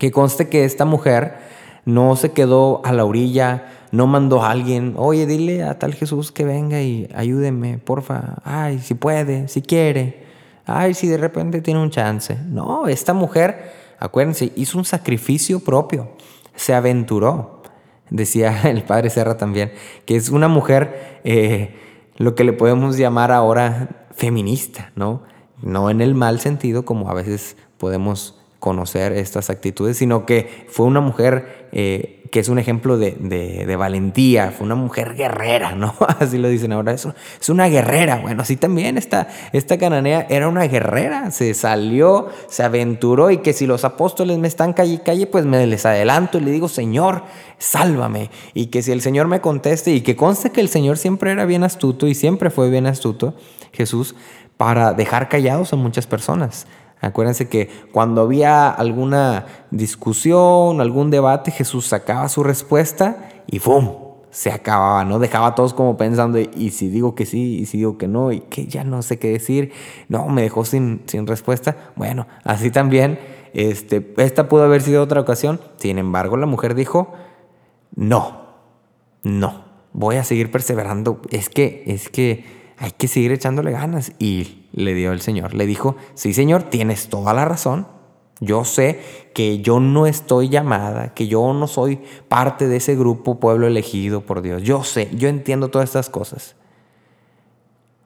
Que 0.00 0.10
conste 0.10 0.48
que 0.48 0.64
esta 0.64 0.84
mujer 0.84 1.38
no 1.84 2.16
se 2.16 2.32
quedó 2.32 2.80
a 2.84 2.92
la 2.92 3.04
orilla, 3.04 3.66
no 3.92 4.06
mandó 4.06 4.42
a 4.42 4.50
alguien, 4.50 4.94
oye, 4.96 5.26
dile 5.26 5.62
a 5.62 5.78
tal 5.78 5.94
Jesús 5.94 6.32
que 6.32 6.44
venga 6.44 6.82
y 6.82 7.08
ayúdeme, 7.14 7.78
porfa, 7.78 8.36
ay, 8.44 8.78
si 8.80 8.94
puede, 8.94 9.48
si 9.48 9.62
quiere, 9.62 10.24
ay, 10.66 10.94
si 10.94 11.06
de 11.06 11.18
repente 11.18 11.60
tiene 11.60 11.80
un 11.80 11.90
chance. 11.90 12.36
No, 12.48 12.88
esta 12.88 13.12
mujer, 13.12 13.72
acuérdense, 13.98 14.52
hizo 14.56 14.78
un 14.78 14.84
sacrificio 14.84 15.60
propio, 15.60 16.12
se 16.54 16.74
aventuró. 16.74 17.62
Decía 18.10 18.62
el 18.64 18.82
padre 18.82 19.10
Serra 19.10 19.36
también, 19.36 19.72
que 20.06 20.16
es 20.16 20.30
una 20.30 20.48
mujer, 20.48 21.20
eh, 21.24 21.76
lo 22.16 22.34
que 22.34 22.44
le 22.44 22.52
podemos 22.52 22.96
llamar 22.96 23.32
ahora 23.32 24.06
feminista, 24.12 24.92
¿no? 24.94 25.22
No 25.62 25.90
en 25.90 26.00
el 26.00 26.14
mal 26.14 26.40
sentido 26.40 26.84
como 26.84 27.10
a 27.10 27.14
veces 27.14 27.56
podemos 27.78 28.43
conocer 28.64 29.12
estas 29.12 29.50
actitudes, 29.50 29.98
sino 29.98 30.24
que 30.24 30.64
fue 30.68 30.86
una 30.86 31.00
mujer 31.00 31.68
eh, 31.70 32.22
que 32.30 32.40
es 32.40 32.48
un 32.48 32.58
ejemplo 32.58 32.96
de, 32.96 33.76
valentía, 33.78 34.52
fue 34.52 34.64
una 34.64 34.74
mujer 34.74 35.14
guerrera, 35.14 35.74
¿no? 35.74 35.94
Así 36.18 36.38
lo 36.38 36.48
dicen 36.48 36.72
ahora, 36.72 36.92
es, 36.92 37.06
es 37.38 37.48
una 37.50 37.68
guerrera. 37.68 38.16
Bueno, 38.22 38.40
así 38.40 38.56
también 38.56 38.96
esta, 38.96 39.28
esta 39.52 39.76
cananea 39.76 40.26
era 40.30 40.48
una 40.48 40.66
guerrera, 40.66 41.30
se 41.30 41.52
salió, 41.52 42.30
se 42.48 42.62
aventuró 42.62 43.30
y 43.30 43.38
que 43.38 43.52
si 43.52 43.66
los 43.66 43.84
apóstoles 43.84 44.38
me 44.38 44.48
están 44.48 44.72
calle 44.72 45.02
calle, 45.02 45.26
pues 45.26 45.44
me 45.44 45.66
les 45.66 45.84
adelanto 45.84 46.38
y 46.38 46.40
le 46.40 46.50
digo, 46.50 46.68
Señor, 46.68 47.24
sálvame. 47.58 48.30
Y 48.54 48.68
que 48.68 48.82
si 48.82 48.92
el 48.92 49.02
Señor 49.02 49.28
me 49.28 49.42
conteste 49.42 49.90
y 49.92 50.00
que 50.00 50.16
conste 50.16 50.52
que 50.52 50.62
el 50.62 50.70
Señor 50.70 50.96
siempre 50.96 51.32
era 51.32 51.44
bien 51.44 51.64
astuto 51.64 52.06
y 52.06 52.14
siempre 52.14 52.48
fue 52.48 52.70
bien 52.70 52.86
astuto, 52.86 53.34
Jesús, 53.72 54.14
para 54.56 54.94
dejar 54.94 55.28
callados 55.28 55.74
a 55.74 55.76
muchas 55.76 56.06
personas. 56.06 56.66
Acuérdense 57.04 57.48
que 57.48 57.68
cuando 57.92 58.22
había 58.22 58.70
alguna 58.70 59.46
discusión, 59.70 60.80
algún 60.80 61.10
debate, 61.10 61.50
Jesús 61.50 61.86
sacaba 61.86 62.28
su 62.28 62.42
respuesta 62.42 63.28
y 63.46 63.58
¡fum! 63.58 63.90
Se 64.30 64.50
acababa, 64.50 65.04
¿no? 65.04 65.18
Dejaba 65.20 65.48
a 65.48 65.54
todos 65.54 65.74
como 65.74 65.96
pensando, 65.96 66.38
y 66.40 66.70
si 66.70 66.88
digo 66.88 67.14
que 67.14 67.24
sí, 67.24 67.58
y 67.60 67.66
si 67.66 67.78
digo 67.78 67.98
que 67.98 68.08
no, 68.08 68.32
y 68.32 68.40
que 68.40 68.66
ya 68.66 68.82
no 68.82 69.02
sé 69.02 69.18
qué 69.18 69.30
decir, 69.30 69.70
no, 70.08 70.26
me 70.28 70.42
dejó 70.42 70.64
sin, 70.64 71.02
sin 71.06 71.26
respuesta. 71.28 71.92
Bueno, 71.94 72.26
así 72.42 72.72
también, 72.72 73.20
este, 73.52 74.12
esta 74.16 74.48
pudo 74.48 74.64
haber 74.64 74.82
sido 74.82 75.02
otra 75.02 75.20
ocasión. 75.20 75.60
Sin 75.76 75.98
embargo, 75.98 76.36
la 76.36 76.46
mujer 76.46 76.74
dijo, 76.74 77.12
no, 77.94 78.48
no, 79.22 79.64
voy 79.92 80.16
a 80.16 80.24
seguir 80.24 80.50
perseverando. 80.50 81.20
Es 81.30 81.48
que, 81.48 81.84
es 81.86 82.08
que 82.08 82.44
hay 82.76 82.90
que 82.90 83.06
seguir 83.06 83.30
echándole 83.30 83.70
ganas. 83.70 84.12
Y 84.18 84.63
le 84.74 84.94
dio 84.94 85.12
el 85.12 85.20
Señor. 85.20 85.54
Le 85.54 85.66
dijo, 85.66 85.96
sí 86.14 86.34
Señor, 86.34 86.64
tienes 86.64 87.08
toda 87.08 87.32
la 87.32 87.44
razón. 87.44 87.86
Yo 88.40 88.64
sé 88.64 89.00
que 89.32 89.60
yo 89.60 89.78
no 89.78 90.06
estoy 90.06 90.48
llamada, 90.48 91.14
que 91.14 91.28
yo 91.28 91.54
no 91.54 91.68
soy 91.68 92.00
parte 92.28 92.66
de 92.66 92.76
ese 92.76 92.96
grupo 92.96 93.38
pueblo 93.38 93.66
elegido 93.66 94.26
por 94.26 94.42
Dios. 94.42 94.62
Yo 94.62 94.82
sé, 94.82 95.08
yo 95.14 95.28
entiendo 95.28 95.68
todas 95.68 95.88
estas 95.90 96.10
cosas. 96.10 96.56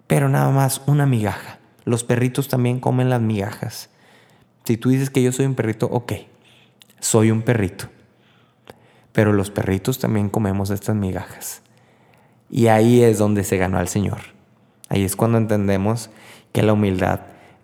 Pero 0.06 0.28
nada 0.28 0.50
más 0.50 0.82
una 0.86 1.06
migaja. 1.06 1.58
Los 1.84 2.04
perritos 2.04 2.48
también 2.48 2.80
comen 2.80 3.08
las 3.08 3.22
migajas. 3.22 3.88
Si 4.64 4.76
tú 4.76 4.90
dices 4.90 5.08
que 5.08 5.22
yo 5.22 5.32
soy 5.32 5.46
un 5.46 5.54
perrito, 5.54 5.86
ok, 5.86 6.12
soy 7.00 7.30
un 7.30 7.40
perrito. 7.40 7.86
Pero 9.12 9.32
los 9.32 9.50
perritos 9.50 9.98
también 9.98 10.28
comemos 10.28 10.68
estas 10.68 10.94
migajas. 10.94 11.62
Y 12.50 12.66
ahí 12.66 13.02
es 13.02 13.16
donde 13.18 13.44
se 13.44 13.56
ganó 13.56 13.78
al 13.78 13.88
Señor. 13.88 14.18
Ahí 14.90 15.04
es 15.04 15.16
cuando 15.16 15.38
entendemos 15.38 16.10
que 16.52 16.62
la 16.62 16.72
humildad 16.72 17.20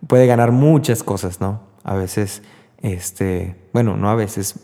puede 0.06 0.26
ganar 0.26 0.52
muchas 0.52 1.02
cosas, 1.02 1.40
¿no? 1.40 1.60
A 1.82 1.94
veces, 1.94 2.42
este, 2.82 3.56
bueno, 3.72 3.96
no 3.96 4.10
a 4.10 4.14
veces, 4.14 4.60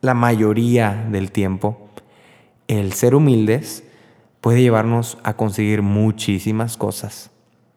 la 0.00 0.14
mayoría 0.14 1.06
del 1.10 1.30
tiempo, 1.30 1.88
el 2.68 2.92
ser 2.92 3.14
humildes 3.14 3.84
puede 4.40 4.62
llevarnos 4.62 5.18
a 5.22 5.34
conseguir 5.34 5.82
muchísimas 5.82 6.76
cosas. 6.76 7.30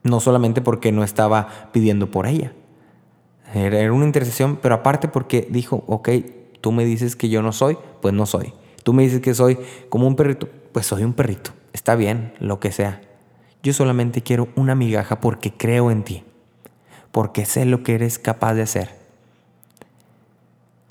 No 0.04 0.20
solamente 0.20 0.62
porque 0.62 0.92
no 0.92 1.04
estaba 1.04 1.70
pidiendo 1.72 2.12
por 2.12 2.28
ella. 2.28 2.54
Era 3.54 3.92
una 3.94 4.06
intercesión, 4.06 4.58
pero 4.62 4.76
aparte 4.76 5.08
porque 5.08 5.48
dijo, 5.50 5.84
ok, 5.88 6.10
tú 6.60 6.72
me 6.72 6.86
dices 6.86 7.16
que 7.16 7.30
yo 7.30 7.42
no 7.42 7.52
soy, 7.52 7.78
pues 8.02 8.14
no 8.14 8.26
soy. 8.26 8.54
Tú 8.84 8.94
me 8.94 9.04
dices 9.04 9.22
que 9.22 9.34
soy 9.34 9.58
como 9.90 10.08
un 10.08 10.16
perrito, 10.16 10.50
pues 10.72 10.88
soy 10.88 11.04
un 11.04 11.14
perrito. 11.14 11.52
Está 11.72 11.96
bien, 11.96 12.34
lo 12.40 12.60
que 12.60 12.72
sea. 12.72 13.02
Yo 13.64 13.72
solamente 13.72 14.22
quiero 14.22 14.50
una 14.56 14.76
migaja 14.76 15.22
porque 15.22 15.54
creo 15.54 15.90
en 15.90 16.04
ti, 16.04 16.24
porque 17.14 17.46
sé 17.46 17.64
lo 17.64 17.82
que 17.82 17.96
eres 17.96 18.20
capaz 18.20 18.54
de 18.56 18.62
hacer. 18.62 18.90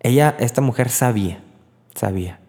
Ella, 0.01 0.35
esta 0.41 0.63
mujer 0.63 0.89
sabía, 0.89 1.43
sabía. 1.95 2.41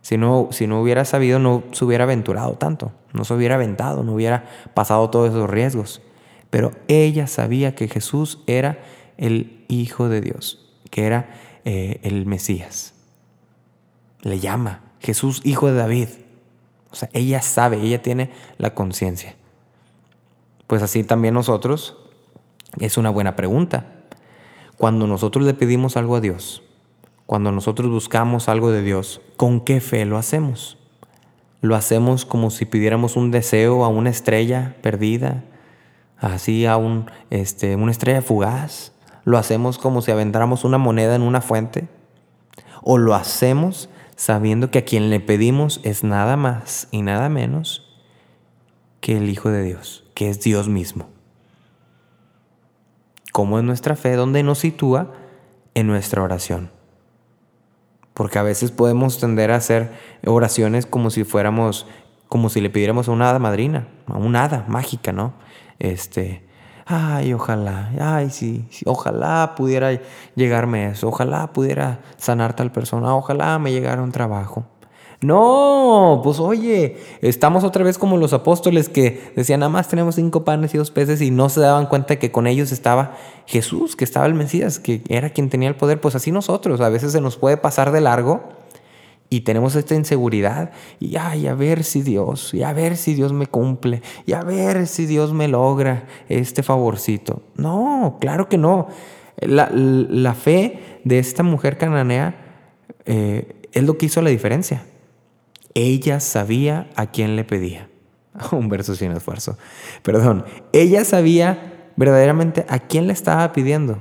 Si 0.00 0.16
no, 0.16 0.48
si 0.50 0.66
no 0.66 0.80
hubiera 0.80 1.04
sabido, 1.04 1.38
no 1.38 1.62
se 1.72 1.84
hubiera 1.84 2.04
aventurado 2.04 2.54
tanto, 2.54 2.92
no 3.12 3.24
se 3.24 3.34
hubiera 3.34 3.56
aventado, 3.56 4.02
no 4.02 4.14
hubiera 4.14 4.44
pasado 4.72 5.10
todos 5.10 5.30
esos 5.30 5.50
riesgos. 5.50 6.00
Pero 6.48 6.72
ella 6.88 7.26
sabía 7.26 7.74
que 7.74 7.88
Jesús 7.88 8.42
era 8.46 8.78
el 9.18 9.64
Hijo 9.68 10.08
de 10.08 10.20
Dios, 10.20 10.72
que 10.90 11.06
era 11.06 11.34
eh, 11.64 12.00
el 12.02 12.24
Mesías. 12.24 12.94
Le 14.22 14.38
llama 14.38 14.80
Jesús, 15.00 15.42
Hijo 15.44 15.66
de 15.66 15.74
David. 15.74 16.08
O 16.90 16.94
sea, 16.94 17.10
ella 17.12 17.42
sabe, 17.42 17.82
ella 17.82 18.00
tiene 18.00 18.30
la 18.58 18.74
conciencia. 18.74 19.34
Pues 20.66 20.82
así 20.82 21.04
también 21.04 21.34
nosotros, 21.34 21.96
es 22.78 22.96
una 22.96 23.10
buena 23.10 23.36
pregunta. 23.36 23.86
Cuando 24.76 25.06
nosotros 25.06 25.44
le 25.44 25.54
pedimos 25.54 25.96
algo 25.96 26.16
a 26.16 26.20
Dios, 26.20 26.62
cuando 27.26 27.50
nosotros 27.52 27.90
buscamos 27.90 28.48
algo 28.48 28.70
de 28.70 28.82
Dios, 28.82 29.20
¿con 29.36 29.60
qué 29.60 29.80
fe 29.80 30.04
lo 30.04 30.18
hacemos? 30.18 30.78
¿Lo 31.60 31.74
hacemos 31.74 32.24
como 32.24 32.50
si 32.50 32.66
pidiéramos 32.66 33.16
un 33.16 33.30
deseo 33.30 33.84
a 33.84 33.88
una 33.88 34.10
estrella 34.10 34.76
perdida? 34.82 35.44
Así 36.18 36.66
a 36.66 36.76
un, 36.76 37.10
este, 37.30 37.76
una 37.76 37.90
estrella 37.90 38.22
fugaz. 38.22 38.92
¿Lo 39.24 39.38
hacemos 39.38 39.78
como 39.78 40.02
si 40.02 40.10
aventáramos 40.10 40.64
una 40.64 40.78
moneda 40.78 41.16
en 41.16 41.22
una 41.22 41.40
fuente? 41.40 41.88
¿O 42.82 42.98
lo 42.98 43.14
hacemos 43.14 43.88
sabiendo 44.16 44.70
que 44.70 44.78
a 44.78 44.84
quien 44.84 45.10
le 45.10 45.20
pedimos 45.20 45.80
es 45.84 46.02
nada 46.02 46.36
más 46.36 46.88
y 46.90 47.02
nada 47.02 47.28
menos 47.28 47.82
que 49.00 49.18
el 49.18 49.28
Hijo 49.28 49.50
de 49.50 49.62
Dios, 49.62 50.04
que 50.16 50.30
es 50.30 50.40
Dios 50.40 50.66
mismo? 50.66 51.10
¿Cómo 53.32 53.58
es 53.58 53.64
nuestra 53.64 53.96
fe? 53.96 54.16
¿Dónde 54.16 54.42
nos 54.42 54.60
sitúa 54.60 55.12
en 55.74 55.86
nuestra 55.86 56.22
oración? 56.22 56.70
Porque 58.14 58.38
a 58.38 58.42
veces 58.42 58.70
podemos 58.70 59.20
tender 59.20 59.52
a 59.52 59.56
hacer 59.56 59.92
oraciones 60.24 60.86
como 60.86 61.10
si 61.10 61.24
fuéramos, 61.24 61.86
como 62.30 62.48
si 62.48 62.62
le 62.62 62.70
pidiéramos 62.70 63.08
a 63.08 63.12
una 63.12 63.28
hada 63.28 63.38
madrina, 63.38 63.88
a 64.06 64.16
una 64.16 64.44
hada 64.44 64.64
mágica, 64.68 65.12
¿no? 65.12 65.34
Este, 65.78 66.48
ay, 66.86 67.34
ojalá, 67.34 67.90
ay, 68.00 68.30
sí, 68.30 68.66
ojalá 68.86 69.52
pudiera 69.54 70.00
llegarme 70.34 70.88
eso, 70.92 71.08
ojalá 71.08 71.52
pudiera 71.52 72.00
sanar 72.16 72.56
tal 72.56 72.72
persona, 72.72 73.14
ojalá 73.14 73.58
me 73.58 73.70
llegara 73.70 74.00
un 74.00 74.12
trabajo. 74.12 74.64
No, 75.26 76.20
pues 76.22 76.38
oye, 76.38 76.98
estamos 77.20 77.64
otra 77.64 77.82
vez 77.82 77.98
como 77.98 78.16
los 78.16 78.32
apóstoles 78.32 78.88
que 78.88 79.32
decían, 79.34 79.58
nada 79.58 79.70
más 79.70 79.88
tenemos 79.88 80.14
cinco 80.14 80.44
panes 80.44 80.72
y 80.72 80.78
dos 80.78 80.92
peces 80.92 81.20
y 81.20 81.32
no 81.32 81.48
se 81.48 81.58
daban 81.58 81.86
cuenta 81.86 82.20
que 82.20 82.30
con 82.30 82.46
ellos 82.46 82.70
estaba 82.70 83.16
Jesús, 83.44 83.96
que 83.96 84.04
estaba 84.04 84.26
el 84.26 84.34
Mesías, 84.34 84.78
que 84.78 85.02
era 85.08 85.30
quien 85.30 85.50
tenía 85.50 85.68
el 85.68 85.74
poder. 85.74 86.00
Pues 86.00 86.14
así 86.14 86.30
nosotros, 86.30 86.80
a 86.80 86.90
veces 86.90 87.10
se 87.10 87.20
nos 87.20 87.38
puede 87.38 87.56
pasar 87.56 87.90
de 87.90 88.02
largo 88.02 88.44
y 89.28 89.40
tenemos 89.40 89.74
esta 89.74 89.96
inseguridad 89.96 90.70
y 91.00 91.16
ay, 91.16 91.48
a 91.48 91.56
ver 91.56 91.82
si 91.82 92.02
Dios, 92.02 92.54
y 92.54 92.62
a 92.62 92.72
ver 92.72 92.96
si 92.96 93.14
Dios 93.14 93.32
me 93.32 93.48
cumple, 93.48 94.02
y 94.26 94.32
a 94.34 94.42
ver 94.42 94.86
si 94.86 95.06
Dios 95.06 95.32
me 95.32 95.48
logra 95.48 96.06
este 96.28 96.62
favorcito. 96.62 97.42
No, 97.56 98.18
claro 98.20 98.48
que 98.48 98.58
no. 98.58 98.86
La, 99.40 100.34
fe 100.34 101.00
de 101.02 101.18
esta 101.18 101.42
mujer 101.42 101.78
cananea 101.78 102.68
eh, 103.06 103.56
es 103.72 103.82
lo 103.82 103.98
que 103.98 104.06
hizo 104.06 104.22
la 104.22 104.30
diferencia. 104.30 104.84
Ella 105.76 106.20
sabía 106.20 106.88
a 106.96 107.10
quién 107.10 107.36
le 107.36 107.44
pedía. 107.44 107.90
Un 108.50 108.70
verso 108.70 108.94
sin 108.94 109.12
esfuerzo. 109.12 109.58
Perdón. 110.02 110.46
Ella 110.72 111.04
sabía 111.04 111.90
verdaderamente 111.96 112.64
a 112.70 112.78
quién 112.78 113.06
le 113.06 113.12
estaba 113.12 113.52
pidiendo. 113.52 113.98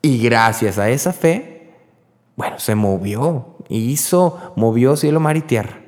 Y 0.00 0.22
gracias 0.22 0.78
a 0.78 0.90
esa 0.90 1.12
fe, 1.12 1.72
bueno, 2.36 2.60
se 2.60 2.76
movió. 2.76 3.56
Hizo, 3.68 4.52
movió 4.54 4.94
cielo, 4.94 5.18
mar 5.18 5.36
y 5.36 5.40
tierra. 5.40 5.80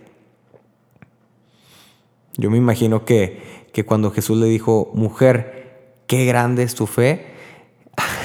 Yo 2.37 2.51
me 2.51 2.59
imagino 2.59 3.05
que, 3.05 3.69
que 3.73 3.87
cuando 3.87 4.11
Jesús 4.11 4.37
le 4.37 4.47
dijo, 4.47 4.91
mujer, 4.95 6.01
qué 6.09 6.25
grande 6.25 6.65
es 6.65 6.75
tu 6.75 6.89
fe, 6.89 7.36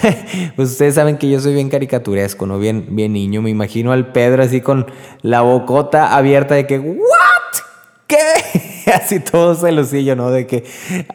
pues 0.55 0.71
ustedes 0.71 0.95
saben 0.95 1.17
que 1.17 1.29
yo 1.29 1.39
soy 1.39 1.53
bien 1.53 1.69
caricaturesco, 1.69 2.45
¿no? 2.45 2.59
Bien, 2.59 2.87
bien 2.89 3.13
niño. 3.13 3.41
Me 3.41 3.49
imagino 3.49 3.91
al 3.91 4.11
Pedro 4.11 4.43
así 4.43 4.61
con 4.61 4.87
la 5.21 5.41
bocota 5.41 6.15
abierta 6.15 6.55
de 6.55 6.67
que, 6.67 6.79
¿what? 6.79 6.97
¿Qué? 8.07 8.17
Así 8.91 9.21
todo 9.21 9.55
celosillo, 9.55 10.17
¿no? 10.17 10.31
De 10.31 10.45
que, 10.45 10.65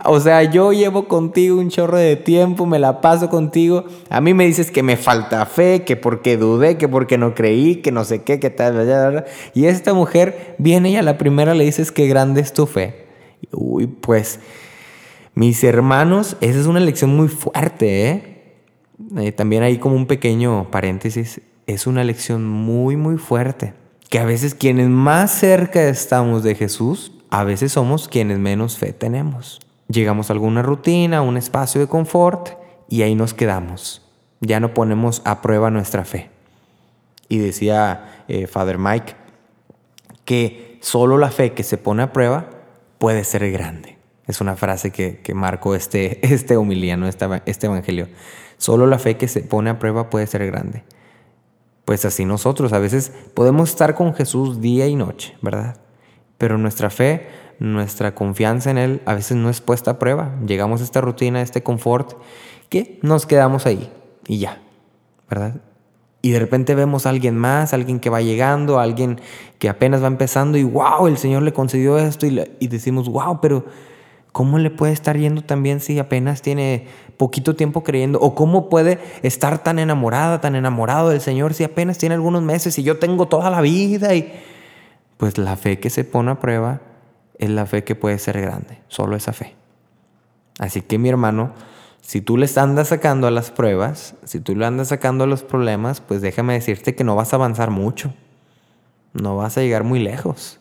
o 0.04 0.18
sea, 0.18 0.42
yo 0.44 0.72
llevo 0.72 1.08
contigo 1.08 1.58
un 1.58 1.68
chorro 1.68 1.98
de 1.98 2.16
tiempo, 2.16 2.64
me 2.64 2.78
la 2.78 3.02
paso 3.02 3.28
contigo. 3.28 3.84
A 4.08 4.22
mí 4.22 4.32
me 4.32 4.46
dices 4.46 4.70
que 4.70 4.82
me 4.82 4.96
falta 4.96 5.44
fe, 5.44 5.82
que 5.82 5.96
porque 5.96 6.38
dudé, 6.38 6.78
que 6.78 6.88
porque 6.88 7.18
no 7.18 7.34
creí, 7.34 7.76
que 7.82 7.92
no 7.92 8.04
sé 8.04 8.22
qué, 8.22 8.40
que 8.40 8.48
tal, 8.48 9.26
Y 9.52 9.66
esta 9.66 9.92
mujer 9.92 10.54
viene 10.56 10.90
y 10.90 10.96
a 10.96 11.02
la 11.02 11.18
primera 11.18 11.54
le 11.54 11.64
dices 11.64 11.92
que 11.92 12.06
grande 12.06 12.40
es 12.40 12.54
tu 12.54 12.66
fe. 12.66 13.04
Uy, 13.52 13.88
pues, 13.88 14.40
mis 15.34 15.62
hermanos, 15.64 16.38
esa 16.40 16.58
es 16.58 16.66
una 16.66 16.80
lección 16.80 17.14
muy 17.14 17.28
fuerte, 17.28 18.08
¿eh? 18.08 18.35
Eh, 19.16 19.32
también 19.32 19.62
hay 19.62 19.78
como 19.78 19.96
un 19.96 20.06
pequeño 20.06 20.70
paréntesis, 20.70 21.40
es 21.66 21.86
una 21.86 22.04
lección 22.04 22.46
muy, 22.46 22.96
muy 22.96 23.18
fuerte, 23.18 23.74
que 24.08 24.18
a 24.18 24.24
veces 24.24 24.54
quienes 24.54 24.88
más 24.88 25.32
cerca 25.32 25.82
estamos 25.88 26.42
de 26.42 26.54
Jesús, 26.54 27.12
a 27.30 27.44
veces 27.44 27.72
somos 27.72 28.08
quienes 28.08 28.38
menos 28.38 28.78
fe 28.78 28.92
tenemos. 28.92 29.60
Llegamos 29.88 30.30
a 30.30 30.32
alguna 30.32 30.62
rutina, 30.62 31.18
a 31.18 31.22
un 31.22 31.36
espacio 31.36 31.80
de 31.80 31.86
confort 31.86 32.50
y 32.88 33.02
ahí 33.02 33.14
nos 33.14 33.34
quedamos. 33.34 34.02
Ya 34.40 34.60
no 34.60 34.74
ponemos 34.74 35.22
a 35.24 35.42
prueba 35.42 35.70
nuestra 35.70 36.04
fe. 36.04 36.30
Y 37.28 37.38
decía 37.38 38.24
eh, 38.28 38.46
Father 38.46 38.78
Mike 38.78 39.14
que 40.24 40.78
solo 40.80 41.18
la 41.18 41.30
fe 41.30 41.52
que 41.52 41.62
se 41.62 41.78
pone 41.78 42.02
a 42.02 42.12
prueba 42.12 42.50
puede 42.98 43.24
ser 43.24 43.50
grande. 43.50 43.96
Es 44.26 44.40
una 44.40 44.56
frase 44.56 44.90
que, 44.90 45.18
que 45.18 45.34
marcó 45.34 45.74
este, 45.74 46.24
este 46.34 46.56
humiliano, 46.56 47.06
este, 47.06 47.26
este 47.46 47.66
evangelio. 47.66 48.08
Solo 48.58 48.86
la 48.86 48.98
fe 48.98 49.16
que 49.16 49.28
se 49.28 49.40
pone 49.40 49.70
a 49.70 49.78
prueba 49.78 50.10
puede 50.10 50.26
ser 50.26 50.46
grande. 50.46 50.84
Pues 51.84 52.04
así 52.04 52.24
nosotros 52.24 52.72
a 52.72 52.78
veces 52.78 53.12
podemos 53.34 53.70
estar 53.70 53.94
con 53.94 54.14
Jesús 54.14 54.60
día 54.60 54.86
y 54.86 54.96
noche, 54.96 55.36
¿verdad? 55.40 55.76
Pero 56.36 56.58
nuestra 56.58 56.90
fe, 56.90 57.28
nuestra 57.60 58.14
confianza 58.14 58.70
en 58.70 58.78
Él 58.78 59.02
a 59.06 59.14
veces 59.14 59.36
no 59.36 59.50
es 59.50 59.60
puesta 59.60 59.92
a 59.92 59.98
prueba. 59.98 60.34
Llegamos 60.46 60.80
a 60.80 60.84
esta 60.84 61.00
rutina, 61.00 61.38
a 61.38 61.42
este 61.42 61.62
confort, 61.62 62.14
que 62.68 62.98
nos 63.02 63.26
quedamos 63.26 63.66
ahí 63.66 63.90
y 64.26 64.38
ya, 64.38 64.60
¿verdad? 65.30 65.60
Y 66.22 66.32
de 66.32 66.40
repente 66.40 66.74
vemos 66.74 67.06
a 67.06 67.10
alguien 67.10 67.36
más, 67.36 67.72
alguien 67.72 68.00
que 68.00 68.10
va 68.10 68.20
llegando, 68.20 68.80
alguien 68.80 69.20
que 69.60 69.68
apenas 69.68 70.02
va 70.02 70.08
empezando 70.08 70.58
y 70.58 70.64
wow, 70.64 71.06
el 71.06 71.18
Señor 71.18 71.42
le 71.42 71.52
concedió 71.52 71.98
esto 71.98 72.26
y, 72.26 72.42
y 72.58 72.66
decimos, 72.66 73.08
wow, 73.08 73.40
pero 73.40 73.64
¿cómo 74.32 74.58
le 74.58 74.70
puede 74.70 74.92
estar 74.92 75.16
yendo 75.16 75.42
tan 75.42 75.62
bien 75.62 75.78
si 75.78 76.00
apenas 76.00 76.42
tiene 76.42 76.88
poquito 77.16 77.56
tiempo 77.56 77.82
creyendo? 77.82 78.20
¿O 78.20 78.34
cómo 78.34 78.68
puede 78.68 78.98
estar 79.22 79.62
tan 79.62 79.78
enamorada, 79.78 80.40
tan 80.40 80.54
enamorado 80.54 81.10
del 81.10 81.20
Señor 81.20 81.54
si 81.54 81.64
apenas 81.64 81.98
tiene 81.98 82.14
algunos 82.14 82.42
meses 82.42 82.78
y 82.78 82.82
yo 82.82 82.98
tengo 82.98 83.26
toda 83.26 83.50
la 83.50 83.60
vida? 83.60 84.14
Y 84.14 84.32
pues 85.16 85.38
la 85.38 85.56
fe 85.56 85.78
que 85.78 85.90
se 85.90 86.04
pone 86.04 86.30
a 86.30 86.40
prueba 86.40 86.80
es 87.38 87.50
la 87.50 87.66
fe 87.66 87.84
que 87.84 87.94
puede 87.94 88.18
ser 88.18 88.40
grande, 88.40 88.78
solo 88.88 89.16
esa 89.16 89.32
fe. 89.32 89.54
Así 90.58 90.82
que 90.82 90.98
mi 90.98 91.08
hermano, 91.08 91.52
si 92.00 92.20
tú 92.20 92.36
le 92.36 92.48
andas 92.56 92.88
sacando 92.88 93.26
a 93.26 93.30
las 93.30 93.50
pruebas, 93.50 94.14
si 94.24 94.40
tú 94.40 94.54
le 94.54 94.64
andas 94.64 94.88
sacando 94.88 95.24
a 95.24 95.26
los 95.26 95.42
problemas, 95.42 96.00
pues 96.00 96.20
déjame 96.20 96.54
decirte 96.54 96.94
que 96.94 97.04
no 97.04 97.16
vas 97.16 97.32
a 97.32 97.36
avanzar 97.36 97.70
mucho, 97.70 98.14
no 99.12 99.36
vas 99.36 99.58
a 99.58 99.62
llegar 99.62 99.84
muy 99.84 99.98
lejos. 99.98 100.60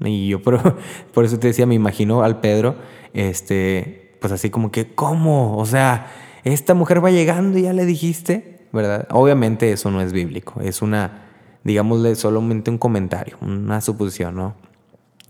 Y 0.00 0.28
yo 0.28 0.42
por, 0.42 0.76
por 1.12 1.24
eso 1.24 1.38
te 1.38 1.48
decía, 1.48 1.66
me 1.66 1.74
imagino 1.74 2.22
al 2.22 2.40
Pedro, 2.40 2.76
este, 3.12 3.99
pues 4.20 4.32
así 4.32 4.50
como 4.50 4.70
que, 4.70 4.94
¿cómo? 4.94 5.56
O 5.56 5.66
sea, 5.66 6.06
esta 6.44 6.74
mujer 6.74 7.04
va 7.04 7.10
llegando 7.10 7.58
y 7.58 7.62
ya 7.62 7.72
le 7.72 7.86
dijiste, 7.86 8.66
¿verdad? 8.72 9.08
Obviamente 9.10 9.72
eso 9.72 9.90
no 9.90 10.00
es 10.00 10.12
bíblico, 10.12 10.60
es 10.60 10.82
una, 10.82 11.28
digámosle, 11.64 12.14
solamente 12.14 12.70
un 12.70 12.78
comentario, 12.78 13.36
una 13.40 13.80
suposición, 13.80 14.36
¿no? 14.36 14.54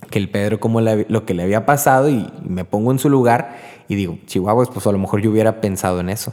que 0.08 0.18
el 0.18 0.30
Pedro 0.30 0.60
como 0.60 0.80
lo 0.80 1.26
que 1.26 1.34
le 1.34 1.42
había 1.42 1.66
pasado 1.66 2.08
y 2.08 2.32
me 2.42 2.64
pongo 2.64 2.90
en 2.90 2.98
su 2.98 3.10
lugar 3.10 3.58
y 3.88 3.96
digo, 3.96 4.18
Chihuahua, 4.26 4.66
pues 4.66 4.86
a 4.86 4.92
lo 4.92 4.98
mejor 4.98 5.20
yo 5.20 5.30
hubiera 5.30 5.60
pensado 5.60 6.00
en 6.00 6.08
eso. 6.08 6.32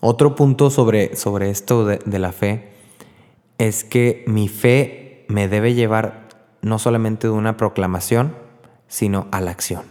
Otro 0.00 0.34
punto 0.34 0.70
sobre, 0.70 1.16
sobre 1.16 1.50
esto 1.50 1.84
de, 1.84 1.98
de 2.04 2.18
la 2.18 2.32
fe 2.32 2.68
es 3.58 3.82
que 3.82 4.24
mi 4.26 4.48
fe 4.48 5.24
me 5.28 5.48
debe 5.48 5.74
llevar 5.74 6.28
no 6.62 6.78
solamente 6.78 7.26
de 7.26 7.32
una 7.32 7.56
proclamación, 7.56 8.34
sino 8.86 9.26
a 9.32 9.40
la 9.40 9.50
acción. 9.50 9.82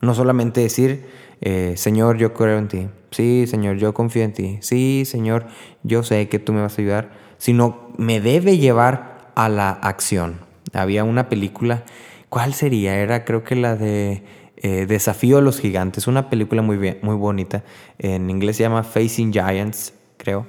No 0.00 0.14
solamente 0.14 0.60
decir, 0.60 1.06
eh, 1.40 1.74
Señor, 1.76 2.18
yo 2.18 2.34
creo 2.34 2.58
en 2.58 2.68
ti. 2.68 2.88
Sí, 3.10 3.46
Señor, 3.46 3.76
yo 3.76 3.94
confío 3.94 4.22
en 4.22 4.32
ti. 4.32 4.58
Sí, 4.60 5.04
Señor, 5.06 5.46
yo 5.82 6.02
sé 6.02 6.28
que 6.28 6.38
tú 6.38 6.52
me 6.52 6.60
vas 6.60 6.78
a 6.78 6.82
ayudar. 6.82 7.10
Sino 7.38 7.90
me 7.96 8.20
debe 8.20 8.58
llevar 8.58 9.30
a 9.34 9.48
la 9.48 9.70
acción. 9.70 10.40
Había 10.72 11.04
una 11.04 11.28
película, 11.28 11.84
¿cuál 12.28 12.54
sería? 12.54 12.96
Era 12.98 13.24
creo 13.24 13.44
que 13.44 13.54
la 13.54 13.76
de 13.76 14.24
eh, 14.56 14.86
Desafío 14.86 15.38
a 15.38 15.40
los 15.40 15.60
Gigantes, 15.60 16.08
una 16.08 16.28
película 16.28 16.62
muy, 16.62 16.76
bien, 16.76 16.98
muy 17.02 17.14
bonita. 17.14 17.64
En 17.98 18.28
inglés 18.28 18.56
se 18.56 18.64
llama 18.64 18.82
Facing 18.82 19.32
Giants, 19.32 19.94
creo. 20.16 20.46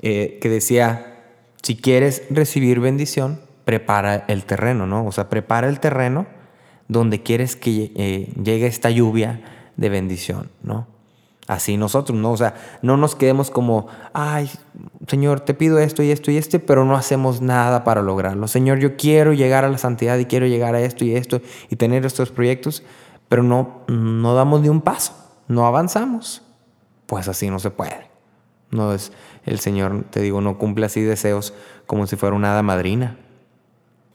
Eh, 0.00 0.38
que 0.40 0.48
decía, 0.48 1.16
si 1.62 1.76
quieres 1.76 2.22
recibir 2.30 2.78
bendición, 2.78 3.40
prepara 3.64 4.24
el 4.28 4.44
terreno, 4.44 4.86
¿no? 4.86 5.04
O 5.04 5.12
sea, 5.12 5.28
prepara 5.28 5.68
el 5.68 5.80
terreno 5.80 6.26
donde 6.86 7.22
quieres 7.22 7.56
que 7.56 8.32
llegue 8.42 8.66
esta 8.66 8.88
lluvia 8.88 9.42
de 9.78 9.88
bendición, 9.88 10.50
¿no? 10.62 10.86
Así 11.46 11.78
nosotros, 11.78 12.18
¿no? 12.18 12.32
O 12.32 12.36
sea, 12.36 12.54
no 12.82 12.98
nos 12.98 13.14
quedemos 13.14 13.50
como, 13.50 13.86
ay, 14.12 14.50
Señor, 15.06 15.40
te 15.40 15.54
pido 15.54 15.78
esto 15.78 16.02
y 16.02 16.10
esto 16.10 16.30
y 16.30 16.36
este, 16.36 16.58
pero 16.58 16.84
no 16.84 16.94
hacemos 16.94 17.40
nada 17.40 17.84
para 17.84 18.02
lograrlo. 18.02 18.46
Señor, 18.48 18.80
yo 18.80 18.98
quiero 18.98 19.32
llegar 19.32 19.64
a 19.64 19.70
la 19.70 19.78
santidad 19.78 20.18
y 20.18 20.26
quiero 20.26 20.46
llegar 20.46 20.74
a 20.74 20.80
esto 20.80 21.06
y 21.06 21.14
esto 21.14 21.40
y 21.70 21.76
tener 21.76 22.04
estos 22.04 22.30
proyectos, 22.30 22.82
pero 23.30 23.42
no, 23.42 23.80
no 23.88 24.34
damos 24.34 24.60
ni 24.60 24.68
un 24.68 24.82
paso, 24.82 25.14
no 25.48 25.66
avanzamos. 25.66 26.42
Pues 27.06 27.28
así 27.28 27.48
no 27.48 27.58
se 27.58 27.70
puede. 27.70 28.10
No 28.70 28.92
es 28.92 29.12
el 29.46 29.60
Señor, 29.60 30.04
te 30.10 30.20
digo, 30.20 30.42
no 30.42 30.58
cumple 30.58 30.84
así 30.84 31.00
deseos 31.00 31.54
como 31.86 32.06
si 32.06 32.16
fuera 32.16 32.36
una 32.36 32.52
hada 32.52 32.62
madrina. 32.62 33.16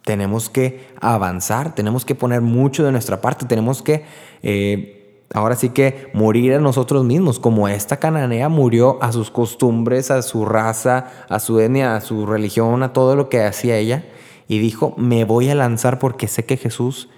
Tenemos 0.03 0.51
que 0.51 0.87
avanzar, 1.01 1.73
tenemos 1.73 2.05
que 2.05 2.13
poner 2.13 2.41
mucho 2.41 2.83
de 2.83 2.91
nuestra 2.91 3.21
parte, 3.21 3.47
tenemos 3.47 3.81
que, 3.81 4.05
eh, 4.43 5.02
ahora 5.33 5.55
sí 5.55 5.69
que 5.69 6.09
morir 6.13 6.53
a 6.53 6.59
nosotros 6.59 7.03
mismos, 7.03 7.39
como 7.39 7.67
esta 7.67 7.97
cananea 7.97 8.49
murió 8.49 9.01
a 9.01 9.11
sus 9.11 9.31
costumbres, 9.31 10.11
a 10.11 10.21
su 10.21 10.45
raza, 10.45 11.11
a 11.27 11.39
su 11.39 11.59
etnia, 11.59 11.95
a 11.95 12.01
su 12.01 12.25
religión, 12.25 12.83
a 12.83 12.93
todo 12.93 13.15
lo 13.15 13.29
que 13.29 13.43
hacía 13.43 13.77
ella, 13.77 14.05
y 14.47 14.59
dijo, 14.59 14.93
me 14.97 15.25
voy 15.25 15.49
a 15.49 15.55
lanzar 15.55 15.99
porque 15.99 16.27
sé 16.27 16.45
que 16.45 16.57
Jesús 16.57 17.09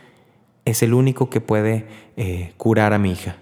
es 0.63 0.81
el 0.81 0.93
único 0.93 1.29
que 1.29 1.41
puede 1.41 1.87
eh, 2.17 2.53
curar 2.57 2.93
a 2.93 2.99
mi 2.99 3.11
hija. 3.11 3.35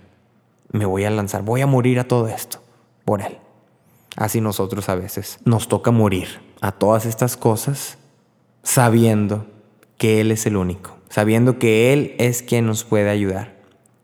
Me 0.71 0.85
voy 0.85 1.05
a 1.05 1.11
lanzar, 1.11 1.43
voy 1.43 1.61
a 1.61 1.67
morir 1.67 1.99
a 1.99 2.07
todo 2.07 2.27
esto 2.27 2.59
por 3.05 3.21
él. 3.21 3.37
Así 4.15 4.41
nosotros 4.41 4.89
a 4.89 4.95
veces 4.95 5.39
nos 5.45 5.67
toca 5.67 5.91
morir 5.91 6.27
a 6.61 6.71
todas 6.71 7.05
estas 7.05 7.37
cosas 7.37 7.97
sabiendo 8.63 9.45
que 9.97 10.21
Él 10.21 10.31
es 10.31 10.45
el 10.45 10.55
único, 10.55 10.97
sabiendo 11.09 11.59
que 11.59 11.93
Él 11.93 12.15
es 12.19 12.41
quien 12.43 12.65
nos 12.65 12.83
puede 12.83 13.09
ayudar 13.09 13.52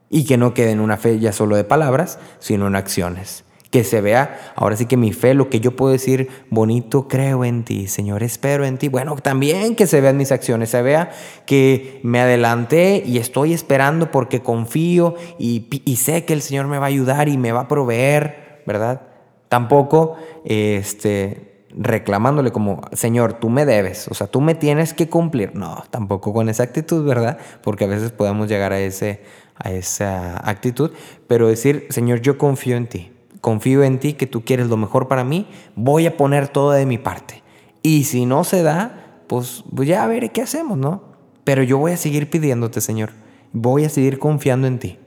y 0.10 0.26
que 0.26 0.38
no 0.38 0.54
quede 0.54 0.72
en 0.72 0.80
una 0.80 0.98
fe 0.98 1.20
ya 1.20 1.32
solo 1.32 1.56
de 1.56 1.64
palabras, 1.64 2.20
sino 2.40 2.68
en 2.68 2.76
acciones. 2.76 3.46
Que 3.72 3.84
se 3.84 4.02
vea, 4.02 4.54
ahora 4.56 4.76
sí 4.76 4.88
que 4.88 4.98
mi 4.98 5.14
fe, 5.14 5.36
lo 5.36 5.50
que 5.50 5.60
yo 5.60 5.76
puedo 5.76 5.92
decir, 5.92 6.30
bonito, 6.50 7.08
creo 7.08 7.46
en 7.46 7.64
ti, 7.64 7.86
Señor, 7.86 8.24
espero 8.24 8.66
en 8.66 8.80
ti. 8.80 8.88
Bueno, 8.88 9.16
también 9.18 9.76
que 9.76 9.86
se 9.86 10.02
vean 10.02 10.18
mis 10.18 10.32
acciones, 10.32 10.72
se 10.72 10.82
vea 10.82 11.12
que 11.46 12.00
me 12.02 12.20
adelanté 12.20 13.04
y 13.06 13.20
estoy 13.20 13.54
esperando 13.54 14.10
porque 14.10 14.42
confío 14.42 15.14
y, 15.38 15.68
sé 15.98 16.26
que 16.26 16.34
el 16.34 16.42
Señor 16.42 16.66
me 16.66 16.80
va 16.80 16.86
a 16.86 16.90
ayudar 16.90 17.30
y 17.30 17.38
me 17.38 17.52
va 17.52 17.62
a 17.62 17.68
proveer, 17.68 18.64
¿verdad? 18.66 19.04
Tampoco, 19.50 20.16
este, 20.46 21.50
reclamándole 21.78 22.52
como, 22.52 22.82
Señor, 22.94 23.34
tú 23.34 23.50
me 23.50 23.66
debes, 23.66 24.08
o 24.08 24.16
sea, 24.16 24.28
tú 24.28 24.42
me 24.42 24.56
tienes 24.56 24.94
que 24.94 25.10
cumplir. 25.10 25.56
No, 25.56 25.84
tampoco 25.92 26.34
con 26.34 26.50
esa 26.50 26.64
actitud, 26.64 27.06
¿verdad? 27.06 27.38
Porque 27.62 27.86
a 27.86 27.88
veces 27.88 28.12
podemos 28.12 28.48
llegar 28.48 28.74
a, 28.74 28.80
ese, 28.80 29.22
a 29.60 29.72
esa 29.72 30.38
actitud, 30.50 30.92
pero 31.28 31.48
decir, 31.48 31.88
Señor, 31.90 32.22
yo 32.22 32.38
confío 32.38 32.76
en 32.76 32.88
ti, 32.88 33.12
confío 33.42 33.84
en 33.84 34.00
ti 34.00 34.14
que 34.14 34.28
tú 34.28 34.44
quieres 34.44 34.68
lo 34.68 34.78
mejor 34.78 35.08
para 35.08 35.24
mí, 35.24 35.48
voy 35.76 36.06
a 36.08 36.18
poner 36.18 36.48
todo 36.48 36.72
de 36.72 36.86
mi 36.86 36.98
parte. 36.98 37.44
Y 37.82 38.06
si 38.06 38.26
no 38.26 38.44
se 38.44 38.64
da, 38.64 39.22
pues, 39.28 39.64
pues 39.76 39.88
ya 39.88 40.06
veré 40.08 40.30
qué 40.30 40.42
hacemos, 40.42 40.78
¿no? 40.78 41.04
Pero 41.44 41.64
yo 41.64 41.78
voy 41.78 41.92
a 41.92 41.98
seguir 41.98 42.30
pidiéndote, 42.30 42.82
Señor, 42.82 43.12
voy 43.54 43.86
a 43.86 43.90
seguir 43.90 44.20
confiando 44.20 44.68
en 44.68 44.80
ti. 44.80 44.98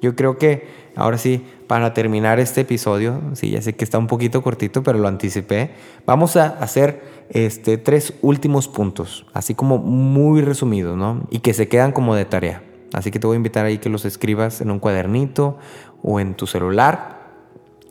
Yo 0.00 0.16
creo 0.16 0.36
que 0.36 0.66
ahora 0.96 1.16
sí, 1.16 1.44
para 1.66 1.94
terminar 1.94 2.40
este 2.40 2.62
episodio, 2.62 3.20
sí, 3.34 3.50
ya 3.50 3.62
sé 3.62 3.74
que 3.74 3.84
está 3.84 3.98
un 3.98 4.08
poquito 4.08 4.42
cortito, 4.42 4.82
pero 4.82 4.98
lo 4.98 5.08
anticipé, 5.08 5.70
vamos 6.06 6.36
a 6.36 6.48
hacer 6.48 7.02
este, 7.30 7.78
tres 7.78 8.14
últimos 8.20 8.68
puntos, 8.68 9.26
así 9.32 9.54
como 9.54 9.78
muy 9.78 10.42
resumidos, 10.42 10.96
¿no? 10.96 11.26
Y 11.30 11.38
que 11.38 11.54
se 11.54 11.68
quedan 11.68 11.92
como 11.92 12.14
de 12.14 12.24
tarea. 12.24 12.62
Así 12.92 13.10
que 13.10 13.18
te 13.18 13.26
voy 13.26 13.34
a 13.34 13.36
invitar 13.36 13.64
ahí 13.64 13.78
que 13.78 13.88
los 13.88 14.04
escribas 14.04 14.60
en 14.60 14.70
un 14.70 14.78
cuadernito 14.78 15.58
o 16.02 16.20
en 16.20 16.34
tu 16.34 16.46
celular. 16.46 17.30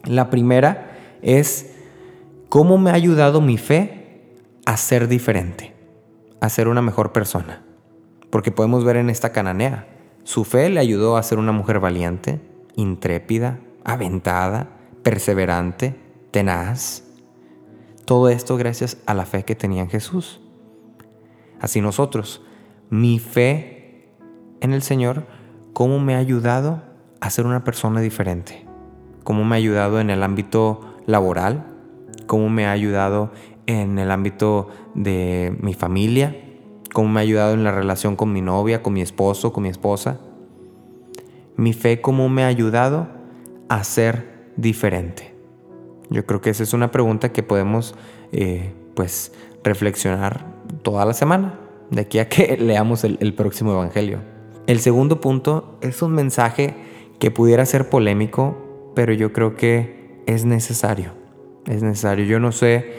La 0.06 0.30
primera 0.30 0.92
es, 1.22 1.74
¿cómo 2.50 2.78
me 2.78 2.92
ha 2.92 2.94
ayudado 2.94 3.42
mi 3.42 3.58
fe 3.58 4.36
a 4.66 4.78
ser 4.78 5.08
diferente? 5.08 5.74
A 6.40 6.50
ser 6.50 6.68
una 6.68 6.82
mejor 6.82 7.12
persona. 7.12 7.64
Porque 8.30 8.52
podemos 8.52 8.84
ver 8.84 8.96
en 8.98 9.10
esta 9.10 9.32
cananea, 9.32 9.88
su 10.24 10.44
fe 10.44 10.70
le 10.70 10.80
ayudó 10.80 11.18
a 11.18 11.24
ser 11.24 11.40
una 11.40 11.52
mujer 11.52 11.80
valiente, 11.80 12.40
intrépida, 12.76 13.60
aventada, 13.84 14.70
perseverante, 15.04 15.96
tenaz. 16.32 17.04
Todo 18.06 18.30
esto 18.30 18.56
gracias 18.58 18.98
a 19.06 19.14
la 19.14 19.26
fe 19.26 19.44
que 19.44 19.56
tenía 19.56 19.82
en 19.82 19.90
Jesús. 19.90 20.42
Así 21.60 21.82
nosotros, 21.82 22.42
mi 22.90 23.20
fe 23.20 23.81
en 24.62 24.74
el 24.74 24.82
Señor, 24.82 25.26
cómo 25.74 26.00
me 26.00 26.16
ha 26.16 26.20
ayudado 26.20 26.82
a 27.20 27.30
ser 27.30 27.46
una 27.46 27.64
persona 27.64 28.00
diferente, 28.02 28.66
cómo 29.24 29.44
me 29.44 29.56
ha 29.56 29.58
ayudado 29.58 30.00
en 30.00 30.10
el 30.10 30.24
ámbito 30.24 30.96
laboral, 31.06 31.66
cómo 32.28 32.50
me 32.50 32.66
ha 32.66 32.72
ayudado 32.72 33.32
en 33.68 34.00
el 34.00 34.12
ámbito 34.12 34.70
de 34.96 35.56
mi 35.60 35.74
familia, 35.74 36.36
cómo 36.94 37.10
me 37.10 37.20
ha 37.20 37.24
ayudado 37.24 37.54
en 37.54 37.64
la 37.64 37.72
relación 37.72 38.16
con 38.16 38.32
mi 38.32 38.42
novia, 38.42 38.82
con 38.82 38.94
mi 38.94 39.02
esposo, 39.02 39.54
con 39.54 39.64
mi 39.64 39.70
esposa. 39.70 40.20
Mi 41.58 41.74
fe, 41.74 42.02
cómo 42.02 42.30
me 42.30 42.44
ha 42.44 42.48
ayudado 42.48 43.08
a 43.70 43.84
ser 43.84 44.52
diferente. 44.58 45.34
Yo 46.10 46.26
creo 46.26 46.42
que 46.42 46.50
esa 46.50 46.64
es 46.64 46.74
una 46.74 46.92
pregunta 46.92 47.32
que 47.32 47.44
podemos 47.44 47.96
eh, 48.32 48.74
pues 48.96 49.32
reflexionar 49.64 50.46
toda 50.82 51.06
la 51.06 51.14
semana, 51.14 51.60
de 51.90 52.02
aquí 52.02 52.20
a 52.20 52.28
que 52.28 52.58
leamos 52.60 53.04
el, 53.04 53.18
el 53.22 53.34
próximo 53.34 53.72
Evangelio. 53.72 54.31
El 54.72 54.80
segundo 54.80 55.20
punto 55.20 55.78
es 55.82 56.02
un 56.02 56.14
mensaje 56.14 56.74
que 57.20 57.30
pudiera 57.30 57.66
ser 57.66 57.90
polémico, 57.90 58.56
pero 58.96 59.12
yo 59.12 59.34
creo 59.34 59.58
que 59.58 60.24
es 60.28 60.46
necesario. 60.46 61.12
Es 61.66 61.84
necesario. 61.84 62.24
Yo 62.24 62.40
no 62.40 62.54
sé 62.54 62.94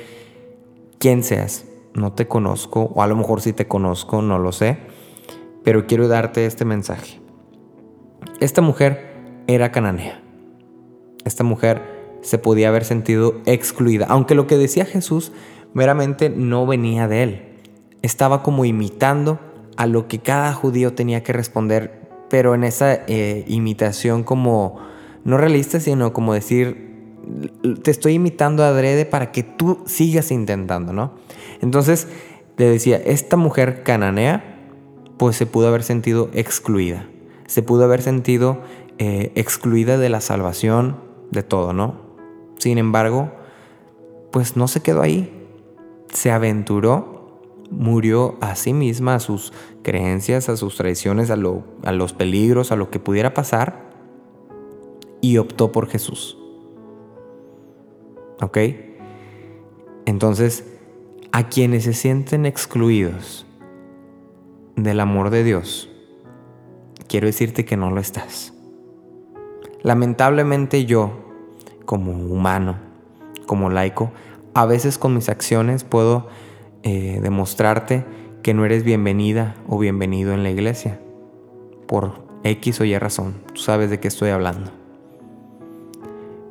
quién 0.99 1.25
seas, 1.25 1.65
no 1.95 2.13
te 2.13 2.29
conozco, 2.29 2.93
o 2.95 3.03
a 3.03 3.07
lo 3.07 3.17
mejor 3.17 3.41
sí 3.41 3.55
te 3.55 3.69
conozco, 3.69 4.21
no 4.21 4.39
lo 4.39 4.53
sé, 4.53 4.81
pero 5.65 5.87
quiero 5.87 6.09
darte 6.09 6.45
este 6.45 6.67
mensaje. 6.67 7.23
Esta 8.39 8.61
mujer 8.61 9.43
era 9.47 9.73
cananea. 9.73 10.21
Esta 11.25 11.43
mujer 11.43 11.81
se 12.21 12.37
podía 12.37 12.69
haber 12.69 12.85
sentido 12.85 13.41
excluida, 13.47 14.05
aunque 14.11 14.35
lo 14.35 14.47
que 14.47 14.59
decía 14.59 14.85
Jesús 14.85 15.33
meramente 15.73 16.29
no 16.29 16.67
venía 16.67 17.09
de 17.09 17.23
él. 17.23 17.43
Estaba 18.03 18.43
como 18.43 18.67
imitando 18.67 19.39
a 19.77 19.87
lo 19.87 20.09
que 20.09 20.19
cada 20.19 20.53
judío 20.53 20.95
tenía 20.95 21.23
que 21.23 21.33
responder, 21.33 22.09
pero 22.29 22.55
en 22.55 22.65
esa 22.65 22.95
eh, 23.07 23.45
imitación 23.47 24.23
como 24.25 24.79
no 25.25 25.39
realista, 25.39 25.81
sino 25.81 26.13
como 26.13 26.35
decir, 26.35 26.93
te 27.83 27.91
estoy 27.91 28.15
imitando 28.15 28.65
adrede 28.65 29.07
para 29.07 29.33
que 29.33 29.43
tú 29.43 29.83
sigas 29.87 30.31
intentando, 30.31 30.93
¿no? 30.93 31.15
Entonces, 31.61 32.09
le 32.57 32.69
decía, 32.69 32.97
esta 32.97 33.37
mujer 33.37 33.83
cananea, 33.83 34.59
pues 35.17 35.37
se 35.37 35.47
pudo 35.47 35.69
haber 35.69 35.83
sentido 35.83 36.31
excluida, 36.33 37.09
se 37.47 37.63
pudo 37.63 37.85
haber 37.85 38.03
sentido 38.03 38.61
eh, 38.99 39.33
excluida 39.35 39.99
de 39.99 40.09
la 40.09 40.21
salvación, 40.21 40.97
de 41.31 41.43
todo, 41.43 41.73
¿no? 41.73 42.01
Sin 42.59 42.79
embargo, 42.79 43.33
pues 44.31 44.57
no 44.57 44.69
se 44.69 44.81
quedó 44.81 45.03
ahí, 45.03 45.47
se 46.13 46.31
aventuró, 46.31 47.12
murió 47.73 48.37
a 48.41 48.55
sí 48.55 48.73
misma, 48.73 49.17
a 49.17 49.21
sus 49.21 49.53
creencias, 49.83 50.49
a 50.49 50.57
sus 50.57 50.77
tradiciones, 50.77 51.31
a, 51.31 51.35
a 51.35 51.93
los 51.93 52.13
peligros, 52.13 52.71
a 52.71 52.77
lo 52.77 52.91
que 52.91 53.01
pudiera 53.01 53.35
pasar, 53.35 53.91
y 55.21 55.39
optó 55.39 55.73
por 55.73 55.89
Jesús. 55.89 56.39
¿Ok? 58.41 58.59
Entonces, 60.07 60.65
a 61.33 61.49
quienes 61.49 61.85
se 61.85 61.93
sienten 61.93 62.45
excluidos, 62.45 63.47
del 64.77 65.01
amor 65.01 65.31
de 65.31 65.45
Dios, 65.45 65.89
quiero 67.09 67.27
decirte 67.27 67.65
que 67.65 67.77
no 67.77 67.91
lo 67.91 68.01
estás. 68.01 68.53
Lamentablemente 69.83 70.85
yo, 70.85 71.13
como 71.85 72.13
humano, 72.13 72.77
como 73.47 73.71
laico, 73.71 74.13
a 74.55 74.67
veces 74.67 74.99
con 74.99 75.15
mis 75.15 75.29
acciones 75.29 75.85
puedo 75.85 76.29
eh, 76.83 77.21
demostrarte 77.23 78.05
que 78.43 78.55
no 78.55 78.65
eres 78.65 78.83
bienvenida 78.83 79.55
o 79.69 79.79
bienvenido 79.79 80.33
en 80.33 80.43
la 80.43 80.51
iglesia. 80.51 81.01
Por 81.87 82.25
X 82.45 82.81
o 82.81 82.85
Y 82.85 82.99
razón. 82.99 83.35
Tú 83.55 83.61
sabes 83.61 83.91
de 83.91 84.01
qué 84.01 84.09
estoy 84.09 84.31
hablando. 84.31 84.71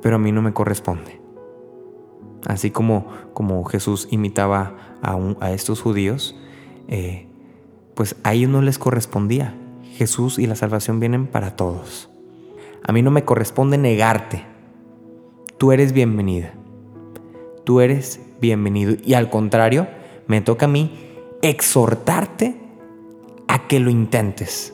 Pero 0.02 0.16
a 0.16 0.20
mí 0.20 0.32
no 0.32 0.42
me 0.42 0.54
corresponde. 0.54 1.20
Así 2.46 2.72
como, 2.72 3.08
como 3.34 3.64
Jesús 3.66 4.08
imitaba 4.10 4.98
a, 5.02 5.18
a 5.42 5.52
estos 5.52 5.82
judíos, 5.82 6.36
eh, 6.88 7.28
pues 7.94 8.16
a 8.24 8.34
ellos 8.34 8.50
no 8.50 8.62
les 8.62 8.80
correspondía. 8.80 9.56
Jesús 9.94 10.40
y 10.40 10.48
la 10.48 10.56
salvación 10.56 11.00
vienen 11.00 11.28
para 11.28 11.56
todos. 11.56 12.10
A 12.84 12.94
mí 12.94 13.02
no 13.02 13.12
me 13.12 13.26
corresponde 13.26 13.78
negarte. 13.78 14.44
Tú 15.58 15.72
eres 15.72 15.94
bienvenida. 15.94 16.54
Tú 17.64 17.82
eres 17.82 18.22
bienvenido. 18.40 18.96
Y 19.04 19.14
al 19.14 19.30
contrario, 19.30 19.88
me 20.32 20.40
toca 20.40 20.66
a 20.66 20.70
mí 20.70 20.90
exhortarte 21.42 22.56
a 23.50 23.68
que 23.68 23.82
lo 23.82 23.90
intentes. 23.90 24.74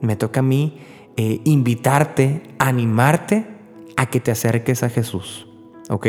Me 0.00 0.14
toca 0.14 0.38
a 0.38 0.42
mí 0.44 0.78
eh, 1.16 1.40
invitarte, 1.42 2.40
animarte 2.60 3.48
a 3.96 4.06
que 4.06 4.20
te 4.20 4.30
acerques 4.30 4.84
a 4.84 4.90
Jesús. 4.90 5.48
¿Ok? 5.88 6.06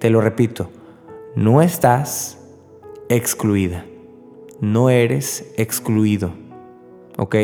Te 0.00 0.10
lo 0.10 0.20
repito, 0.20 0.72
no 1.36 1.62
estás 1.62 2.44
excluida. 3.08 3.86
No 4.60 4.90
eres 4.90 5.54
excluido. 5.56 6.32
¿Ok? 7.16 7.36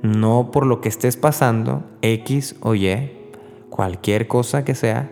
No 0.00 0.50
por 0.50 0.64
lo 0.64 0.80
que 0.80 0.88
estés 0.88 1.18
pasando, 1.18 1.84
X 2.00 2.56
o 2.62 2.74
Y, 2.74 3.10
cualquier 3.68 4.26
cosa 4.28 4.64
que 4.64 4.74
sea, 4.74 5.10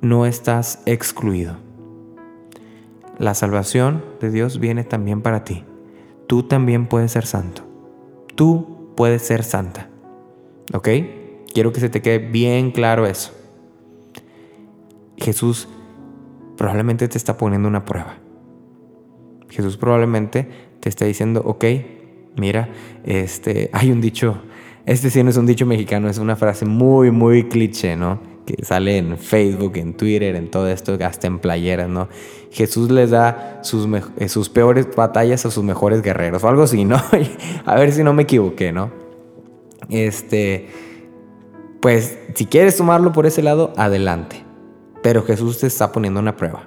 no 0.00 0.26
estás 0.26 0.82
excluido. 0.84 1.67
La 3.18 3.34
salvación 3.34 4.04
de 4.20 4.30
Dios 4.30 4.60
viene 4.60 4.84
también 4.84 5.22
para 5.22 5.44
ti. 5.44 5.64
Tú 6.26 6.44
también 6.44 6.86
puedes 6.86 7.12
ser 7.12 7.26
santo. 7.26 7.62
Tú 8.34 8.92
puedes 8.96 9.22
ser 9.22 9.42
santa. 9.42 9.88
¿Ok? 10.72 10.88
Quiero 11.52 11.72
que 11.72 11.80
se 11.80 11.88
te 11.88 12.02
quede 12.02 12.18
bien 12.18 12.70
claro 12.70 13.06
eso. 13.06 13.32
Jesús 15.16 15.68
probablemente 16.56 17.08
te 17.08 17.18
está 17.18 17.36
poniendo 17.36 17.68
una 17.68 17.84
prueba. 17.84 18.18
Jesús 19.48 19.76
probablemente 19.76 20.48
te 20.80 20.88
está 20.88 21.04
diciendo, 21.04 21.42
ok, 21.44 21.64
mira, 22.36 22.68
este, 23.04 23.70
hay 23.72 23.90
un 23.90 24.00
dicho, 24.00 24.42
este 24.86 25.10
sí 25.10 25.22
no 25.22 25.30
es 25.30 25.36
un 25.36 25.46
dicho 25.46 25.66
mexicano, 25.66 26.08
es 26.08 26.18
una 26.18 26.36
frase 26.36 26.66
muy, 26.66 27.10
muy 27.10 27.48
cliché, 27.48 27.96
¿no? 27.96 28.20
Que 28.48 28.64
sale 28.64 28.96
en 28.96 29.18
Facebook, 29.18 29.76
en 29.76 29.92
Twitter, 29.92 30.34
en 30.34 30.50
todo 30.50 30.68
esto, 30.68 30.96
hasta 31.04 31.26
en 31.26 31.38
playeras, 31.38 31.86
¿no? 31.90 32.08
Jesús 32.50 32.90
les 32.90 33.10
da 33.10 33.60
sus, 33.62 33.86
eh, 34.16 34.28
sus 34.30 34.48
peores 34.48 34.88
batallas 34.96 35.44
a 35.44 35.50
sus 35.50 35.62
mejores 35.62 36.00
guerreros, 36.00 36.42
o 36.44 36.48
algo 36.48 36.62
así, 36.62 36.86
¿no? 36.86 36.96
a 37.66 37.74
ver 37.74 37.92
si 37.92 38.02
no 38.02 38.14
me 38.14 38.22
equivoqué, 38.22 38.72
¿no? 38.72 38.90
Este, 39.90 40.68
pues 41.82 42.18
si 42.34 42.46
quieres 42.46 42.74
tomarlo 42.78 43.12
por 43.12 43.26
ese 43.26 43.42
lado, 43.42 43.74
adelante. 43.76 44.42
Pero 45.02 45.24
Jesús 45.24 45.58
te 45.58 45.66
está 45.66 45.92
poniendo 45.92 46.18
una 46.18 46.36
prueba. 46.36 46.66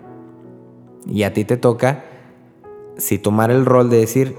Y 1.07 1.23
a 1.23 1.33
ti 1.33 1.45
te 1.45 1.57
toca, 1.57 2.05
si 2.95 3.17
tomar 3.17 3.49
el 3.49 3.65
rol 3.65 3.89
de 3.89 3.97
decir, 3.97 4.35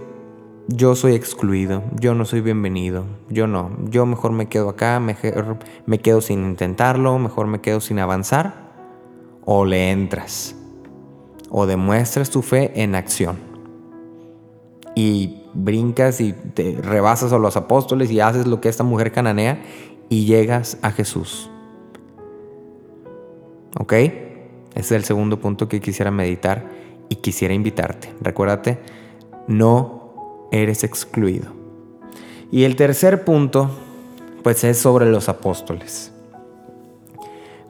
yo 0.69 0.95
soy 0.95 1.15
excluido, 1.15 1.83
yo 1.99 2.15
no 2.15 2.25
soy 2.25 2.41
bienvenido, 2.41 3.05
yo 3.29 3.47
no, 3.47 3.77
yo 3.91 4.07
mejor 4.07 4.33
me 4.33 4.49
quedo 4.49 4.69
acá, 4.69 5.01
mejor 5.01 5.59
me 5.87 5.99
quedo 5.99 6.21
sin 6.21 6.45
intentarlo, 6.45 7.19
mejor 7.19 7.47
me 7.47 7.61
quedo 7.61 7.81
sin 7.81 7.99
avanzar, 7.99 8.73
o 9.45 9.65
le 9.65 9.91
entras, 9.91 10.55
o 11.51 11.67
demuestras 11.67 12.31
tu 12.31 12.43
fe 12.43 12.71
en 12.83 12.95
acción. 12.95 13.39
Y 14.95 15.43
brincas 15.55 16.21
y 16.21 16.33
te 16.33 16.79
rebasas 16.81 17.33
a 17.33 17.39
los 17.39 17.57
apóstoles 17.57 18.11
y 18.11 18.21
haces 18.21 18.47
lo 18.47 18.61
que 18.61 18.69
esta 18.69 18.85
mujer 18.85 19.11
cananea 19.11 19.63
y 20.09 20.27
llegas 20.27 20.79
a 20.83 20.91
Jesús. 20.91 21.51
¿Ok? 23.79 23.93
Ese 23.95 24.31
es 24.75 24.93
el 24.93 25.05
segundo 25.05 25.41
punto 25.41 25.69
que 25.69 25.81
quisiera 25.81 26.11
meditar 26.11 26.71
y 27.09 27.17
quisiera 27.17 27.55
invitarte. 27.55 28.13
Recuérdate, 28.21 28.79
no 29.49 30.02
eres 30.53 30.85
excluido. 30.85 31.49
Y 32.53 32.65
el 32.65 32.77
tercer 32.77 33.25
punto, 33.25 33.71
pues 34.45 34.63
es 34.63 34.79
sobre 34.79 35.11
los 35.11 35.29
apóstoles. 35.29 36.13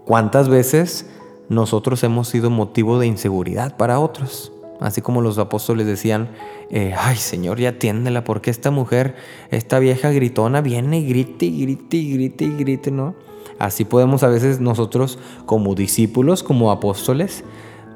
¿Cuántas 0.05 0.49
veces 0.49 1.09
nosotros 1.49 2.03
hemos 2.03 2.29
sido 2.29 2.51
motivo 2.51 2.99
de 2.99 3.07
inseguridad 3.07 3.77
para 3.77 4.01
otros? 4.01 4.53
Así 4.81 5.01
como 5.01 5.21
los 5.21 5.38
apóstoles 5.38 5.87
decían, 5.87 6.31
eh, 6.71 6.92
ay 6.99 7.16
Señor, 7.16 7.61
ya 7.61 7.71
atiéndela, 7.71 8.25
porque 8.25 8.51
esta 8.51 8.73
mujer, 8.73 9.14
esta 9.53 9.79
vieja 9.79 10.11
gritona, 10.11 10.61
viene 10.61 10.99
y 10.99 11.07
grite 11.07 11.47
y 11.47 11.62
grite 11.62 11.97
y 11.97 12.12
grite 12.14 12.45
y 12.45 12.57
grite, 12.57 12.90
¿no? 12.90 13.14
Así 13.61 13.85
podemos 13.85 14.25
a 14.25 14.29
veces 14.29 14.59
nosotros 14.59 15.21
como 15.47 15.77
discípulos, 15.77 16.42
como 16.42 16.73
apóstoles, 16.73 17.45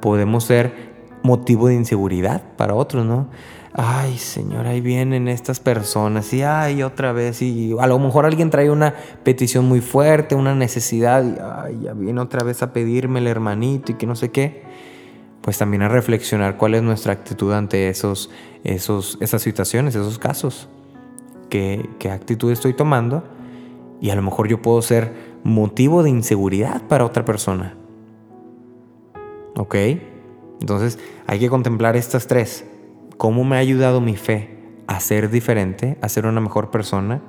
podemos 0.01 0.45
ser 0.45 0.95
motivo 1.25 1.67
de 1.67 1.75
inseguridad 1.75 2.43
para 2.57 2.75
otros, 2.75 3.05
¿no? 3.05 3.27
Ay, 3.79 4.17
Señor, 4.17 4.67
ahí 4.67 4.81
vienen 4.81 5.29
estas 5.29 5.61
personas 5.61 6.33
y 6.33 6.43
ay, 6.43 6.83
otra 6.83 7.13
vez 7.13 7.43
y 7.43 7.77
a 7.79 7.87
lo 7.87 7.99
mejor 7.99 8.25
alguien 8.25 8.49
trae 8.49 8.71
una 8.71 8.95
petición 9.23 9.69
muy 9.69 9.83
fuerte, 9.83 10.35
una 10.35 10.55
necesidad 10.55 11.23
y 11.23 11.37
ay, 11.39 11.81
ya 11.83 11.93
viene 11.93 12.23
otra 12.23 12.43
vez 12.43 12.63
a 12.63 12.73
pedirme 12.73 13.19
el 13.19 13.27
hermanito 13.27 13.93
y 13.93 13.97
que 13.97 14.07
no 14.07 14.17
sé 14.17 14.31
qué. 14.31 14.63
Pues 15.43 15.59
también 15.59 15.83
a 15.83 15.89
reflexionar 15.89 16.57
cuál 16.57 16.75
es 16.75 16.83
nuestra 16.83 17.13
actitud 17.13 17.53
ante 17.53 17.91
esos, 17.91 18.31
esos, 18.65 19.19
esas 19.21 19.43
situaciones, 19.43 19.95
esos 19.95 20.19
casos. 20.19 20.71
¿Qué, 21.51 21.87
qué 21.99 22.11
actitud 22.11 22.51
estoy 22.51 22.73
tomando? 22.73 23.25
Y 24.01 24.09
a 24.09 24.15
lo 24.15 24.23
mejor 24.23 24.49
yo 24.49 24.63
puedo 24.63 24.81
ser 24.81 25.13
motivo 25.45 26.03
de 26.03 26.09
inseguridad 26.09 26.81
para 26.89 27.05
otra 27.05 27.27
persona. 27.27 27.75
¿Ok? 29.55 29.75
Entonces 30.63 30.99
hay 31.27 31.39
que 31.39 31.51
contemplar 31.51 31.95
estas 31.95 32.27
tres. 32.27 32.65
¿Cómo 33.17 33.45
me 33.45 33.57
ha 33.57 33.61
ayudado 33.61 34.01
mi 34.01 34.17
fe 34.17 34.57
a 34.87 35.01
ser 35.01 35.31
diferente, 35.31 35.97
a 36.01 36.09
ser 36.09 36.27
una 36.27 36.41
mejor 36.41 36.71
persona? 36.71 37.23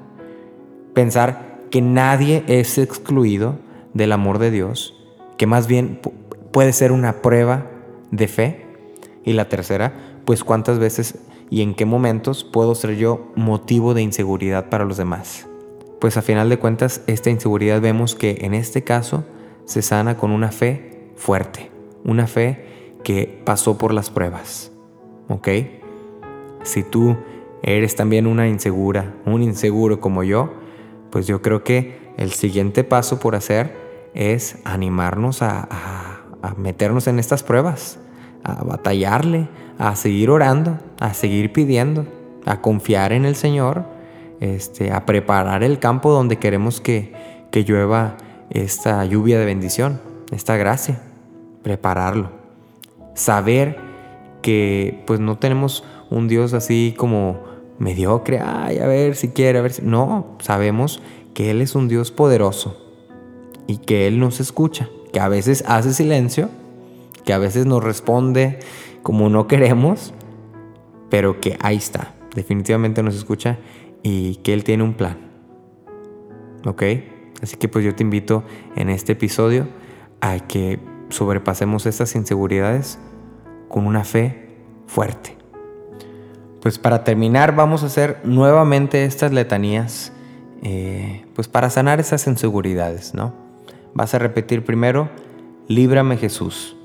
Pensar 0.94 1.60
que 1.72 1.82
nadie 1.82 2.44
es 2.48 2.78
excluido 2.78 3.58
del 3.94 4.12
amor 4.12 4.40
de 4.40 4.52
Dios, 4.52 4.96
que 5.38 5.48
más 5.48 5.68
bien 5.68 6.00
puede 6.52 6.74
ser 6.74 6.92
una 6.92 7.22
prueba 7.22 7.66
de 8.12 8.28
fe. 8.28 8.66
Y 9.24 9.34
la 9.34 9.50
tercera, 9.50 9.94
pues 10.26 10.44
cuántas 10.44 10.80
veces 10.80 11.20
y 11.50 11.62
en 11.62 11.76
qué 11.76 11.86
momentos 11.86 12.44
puedo 12.44 12.76
ser 12.76 12.96
yo 12.96 13.32
motivo 13.36 13.94
de 13.94 14.02
inseguridad 14.02 14.70
para 14.70 14.86
los 14.86 14.98
demás 14.98 15.48
pues 16.00 16.18
a 16.18 16.22
final 16.22 16.50
de 16.50 16.60
cuentas 16.60 17.02
esta 17.08 17.30
inseguridad 17.30 17.82
vemos 17.82 18.16
que 18.16 18.40
en 18.42 18.54
este 18.54 18.84
caso 18.84 19.26
se 19.66 19.82
sana 19.82 20.18
con 20.18 20.32
una 20.32 20.52
fe 20.52 21.12
fuerte, 21.16 21.72
una 22.04 22.28
fe 22.28 22.98
que 23.04 23.42
pasó 23.46 23.78
por 23.78 23.94
las 23.94 24.10
pruebas. 24.10 24.72
¿Ok? 25.30 25.48
Si 26.64 26.84
tú 26.84 27.18
eres 27.64 27.96
también 27.96 28.28
una 28.28 28.48
insegura, 28.48 29.14
un 29.26 29.42
inseguro 29.42 30.00
como 30.00 30.24
yo, 30.24 30.54
pues 31.10 31.28
yo 31.28 31.42
creo 31.42 31.64
que 31.64 31.98
el 32.18 32.32
siguiente 32.32 32.84
paso 32.84 33.20
por 33.20 33.36
hacer 33.36 34.10
es 34.14 34.58
animarnos 34.64 35.42
a, 35.42 35.68
a 36.42 36.54
meternos 36.56 37.08
en 37.08 37.20
estas 37.20 37.44
pruebas, 37.44 38.00
a 38.44 38.64
batallarle, 38.64 39.48
a 39.78 39.96
seguir 39.96 40.30
orando, 40.30 40.78
a 41.00 41.14
seguir 41.14 41.54
pidiendo, 41.54 42.06
a 42.46 42.62
confiar 42.62 43.12
en 43.12 43.26
el 43.26 43.36
Señor 43.36 43.86
este, 44.40 44.92
a 44.92 45.06
preparar 45.06 45.64
el 45.64 45.80
campo 45.80 46.12
donde 46.12 46.38
queremos 46.38 46.80
que, 46.80 47.12
que 47.52 47.64
llueva 47.64 48.18
esta 48.50 49.04
lluvia 49.06 49.40
de 49.40 49.46
bendición, 49.46 50.00
esta 50.32 50.58
gracia, 50.58 51.02
prepararlo. 51.64 52.32
Saber 53.16 53.80
que 54.48 55.04
pues 55.06 55.20
no 55.20 55.38
tenemos 55.38 55.84
un 56.10 56.30
Dios 56.30 56.54
así 56.54 56.96
como 56.96 57.44
mediocre, 57.80 58.40
ay, 58.40 58.78
a 58.78 58.88
ver 58.88 59.18
si 59.18 59.28
quiere, 59.28 59.60
a 59.60 59.62
ver 59.62 59.74
si... 59.74 59.82
No, 59.82 60.38
sabemos 60.40 61.02
que 61.34 61.52
Él 61.52 61.62
es 61.62 61.76
un 61.76 61.90
Dios 61.90 62.12
poderoso 62.12 62.82
y 63.68 63.80
que 63.80 64.08
Él 64.08 64.22
nos 64.22 64.40
escucha, 64.40 64.88
que 65.12 65.20
a 65.20 65.28
veces 65.28 65.66
hace 65.68 65.92
silencio, 65.94 66.50
que 67.26 67.34
a 67.34 67.40
veces 67.40 67.66
nos 67.66 67.84
responde 67.84 68.60
como 69.04 69.28
no 69.28 69.48
queremos, 69.48 70.14
pero 71.10 71.42
que 71.42 71.58
ahí 71.60 71.76
está, 71.76 72.16
definitivamente 72.34 73.04
nos 73.04 73.16
escucha 73.18 73.58
y 74.02 74.38
que 74.38 74.54
Él 74.54 74.64
tiene 74.64 74.84
un 74.84 74.94
plan. 74.94 75.18
¿Ok? 76.66 76.84
Así 77.42 77.58
que 77.58 77.68
pues 77.68 77.84
yo 77.84 77.94
te 77.94 78.04
invito 78.04 78.46
en 78.78 78.90
este 78.90 79.12
episodio 79.12 79.68
a 80.22 80.40
que 80.40 80.80
sobrepasemos 81.10 81.86
estas 81.86 82.16
inseguridades 82.16 82.98
con 83.68 83.86
una 83.86 84.04
fe 84.04 84.48
fuerte. 84.86 85.36
pues 86.62 86.80
para 86.80 87.04
terminar 87.04 87.56
vamos 87.56 87.84
a 87.84 87.86
hacer 87.86 88.20
nuevamente 88.24 89.06
estas 89.06 89.32
letanías, 89.32 90.12
eh, 90.64 91.26
pues 91.34 91.48
para 91.48 91.70
sanar 91.70 92.00
esas 92.00 92.28
inseguridades, 92.28 93.14
¿no? 93.14 93.34
Vas 93.94 94.14
a 94.14 94.20
repetir 94.20 94.66
primero, 94.66 95.10
líbrame 95.68 96.18
Jesús. 96.18 96.76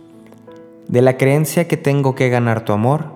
De 0.89 1.03
la 1.03 1.17
creencia 1.17 1.67
que 1.67 1.77
tengo 1.77 2.15
que 2.15 2.29
ganar 2.29 2.65
tu 2.65 2.73
amor, 2.73 3.13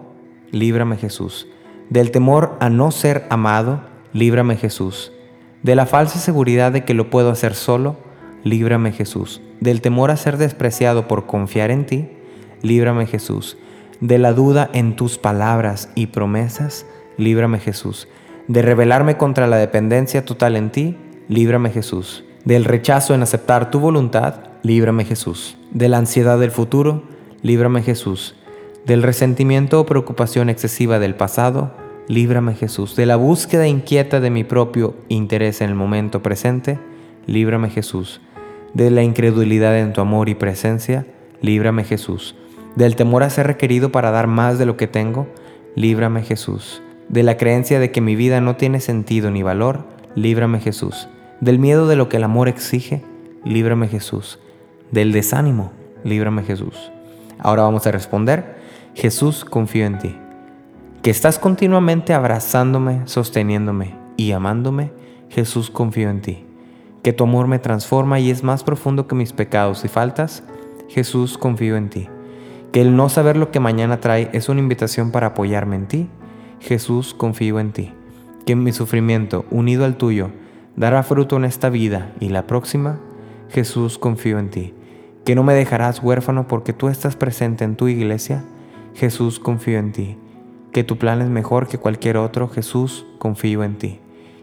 líbrame 0.51 0.97
Jesús. 0.97 1.47
Del 1.91 2.11
temor 2.11 2.57
a 2.59 2.69
no 2.69 2.91
ser 2.91 3.27
amado, 3.31 3.83
líbrame 4.13 4.57
Jesús. 4.57 5.13
De 5.63 5.77
la 5.77 5.87
falsa 5.87 6.19
seguridad 6.19 6.73
de 6.73 6.85
que 6.85 6.95
lo 6.95 7.11
puedo 7.11 7.31
hacer 7.31 7.55
solo, 7.55 7.97
líbrame 8.45 8.93
Jesús. 8.93 9.41
Del 9.61 9.81
temor 9.81 10.11
a 10.11 10.17
ser 10.17 10.37
despreciado 10.37 11.07
por 11.07 11.27
confiar 11.27 11.71
en 11.71 11.87
ti, 11.87 12.16
líbrame 12.63 13.07
Jesús. 13.07 13.57
De 14.01 14.19
la 14.19 14.33
duda 14.33 14.69
en 14.73 14.97
tus 14.97 15.19
palabras 15.19 15.91
y 15.95 16.07
promesas, 16.07 16.87
líbrame 17.17 17.59
Jesús. 17.59 18.09
De 18.49 18.63
rebelarme 18.63 19.17
contra 19.17 19.47
la 19.47 19.57
dependencia 19.57 20.25
total 20.25 20.57
en 20.57 20.71
ti, 20.71 20.97
líbrame 21.29 21.71
Jesús. 21.71 22.25
Del 22.45 22.65
rechazo 22.65 23.15
en 23.15 23.23
aceptar 23.23 23.71
tu 23.71 23.81
voluntad, 23.81 24.35
líbrame 24.63 25.05
Jesús. 25.05 25.57
De 25.73 25.89
la 25.89 25.99
ansiedad 25.99 26.39
del 26.39 26.51
futuro, 26.51 27.03
líbrame 27.43 27.83
Jesús. 27.83 28.37
Del 28.85 29.03
resentimiento 29.03 29.81
o 29.81 29.87
preocupación 29.87 30.49
excesiva 30.49 30.99
del 30.99 31.17
pasado, 31.17 31.73
líbrame 32.07 32.55
Jesús. 32.55 32.95
De 32.95 33.07
la 33.07 33.17
búsqueda 33.17 33.67
inquieta 33.67 34.21
de 34.21 34.31
mi 34.31 34.45
propio 34.45 34.95
interés 35.09 35.61
en 35.61 35.71
el 35.71 35.75
momento 35.75 36.23
presente, 36.23 36.79
líbrame 37.27 37.71
Jesús. 37.71 38.21
De 38.75 38.91
la 38.91 39.03
incredulidad 39.03 39.79
en 39.79 39.93
tu 39.93 40.01
amor 40.01 40.29
y 40.29 40.35
presencia, 40.35 41.07
líbrame 41.41 41.83
Jesús. 41.83 42.37
Del 42.77 42.95
temor 42.95 43.23
a 43.23 43.31
ser 43.31 43.47
requerido 43.47 43.91
para 43.91 44.11
dar 44.11 44.27
más 44.27 44.59
de 44.59 44.67
lo 44.67 44.77
que 44.77 44.87
tengo, 44.87 45.27
líbrame 45.75 46.23
Jesús. 46.23 46.83
De 47.09 47.23
la 47.23 47.37
creencia 47.37 47.81
de 47.81 47.91
que 47.91 48.01
mi 48.01 48.17
vida 48.17 48.41
no 48.41 48.57
tiene 48.57 48.81
sentido 48.81 49.31
ni 49.31 49.43
valor, 49.43 49.85
líbrame 50.15 50.61
Jesús. 50.61 51.09
Del 51.41 51.59
miedo 51.59 51.89
de 51.89 51.97
lo 51.97 52.09
que 52.09 52.19
el 52.19 52.25
amor 52.25 52.49
exige, 52.49 53.03
líbrame 53.45 53.89
Jesús. 53.89 54.39
Del 54.91 55.13
desánimo, 55.13 55.73
líbrame 56.05 56.43
Jesús. 56.43 56.93
Ahora 57.39 57.63
vamos 57.63 57.87
a 57.87 57.91
responder, 57.91 58.57
Jesús, 58.95 59.45
confío 59.45 59.87
en 59.87 59.99
ti 59.99 60.17
que 61.07 61.11
estás 61.11 61.39
continuamente 61.39 62.15
abrazándome, 62.15 63.03
sosteniéndome 63.05 63.95
y 64.17 64.33
amándome, 64.33 64.91
Jesús 65.29 65.71
confío 65.71 66.11
en 66.11 66.21
ti. 66.21 66.45
Que 67.05 67.13
tu 67.13 67.23
amor 67.23 67.47
me 67.47 67.61
transforma 67.61 68.19
y 68.19 68.29
es 68.29 68.43
más 68.43 68.65
profundo 68.65 69.07
que 69.07 69.15
mis 69.15 69.33
pecados 69.33 69.85
y 69.85 69.89
faltas, 69.89 70.43
Jesús 70.89 71.39
confío 71.39 71.77
en 71.77 71.91
ti. 71.91 72.09
Que 72.73 72.81
el 72.81 72.97
no 72.97 73.09
saber 73.09 73.37
lo 73.37 73.51
que 73.51 73.61
mañana 73.61 74.01
trae 74.01 74.29
es 74.33 74.49
una 74.49 74.61
invitación 74.61 75.11
para 75.11 75.29
apoyarme 75.29 75.77
en 75.77 75.87
ti, 75.87 76.09
Jesús 76.61 77.15
confío 77.15 77.61
en 77.61 77.73
ti. 77.73 77.93
Que 78.45 78.57
mi 78.57 78.73
sufrimiento, 78.73 79.45
unido 79.51 79.85
al 79.85 79.97
tuyo, 79.97 80.31
dará 80.77 81.03
fruto 81.03 81.37
en 81.37 81.45
esta 81.45 81.69
vida 81.69 82.13
y 82.21 82.29
la 82.29 82.47
próxima, 82.47 82.99
Jesús 83.49 83.99
confío 83.99 84.39
en 84.39 84.51
ti. 84.51 84.75
Que 85.25 85.35
no 85.35 85.43
me 85.43 85.55
dejarás 85.55 86.03
huérfano 86.03 86.47
porque 86.47 86.73
tú 86.73 86.89
estás 86.89 87.17
presente 87.17 87.65
en 87.65 87.77
tu 87.77 87.89
iglesia, 87.89 88.45
Jesús 88.95 89.41
confío 89.41 89.79
en 89.79 89.93
ti 89.93 90.19
que 90.77 90.85
tu 90.85 90.99
plan 90.99 91.23
es 91.23 91.31
mejor 91.31 91.69
que 91.69 91.79
cualquier 91.79 92.19
otro, 92.19 92.49
Jesús, 92.49 93.07
confío 93.19 93.65
en 93.65 93.79
ti. 93.79 93.99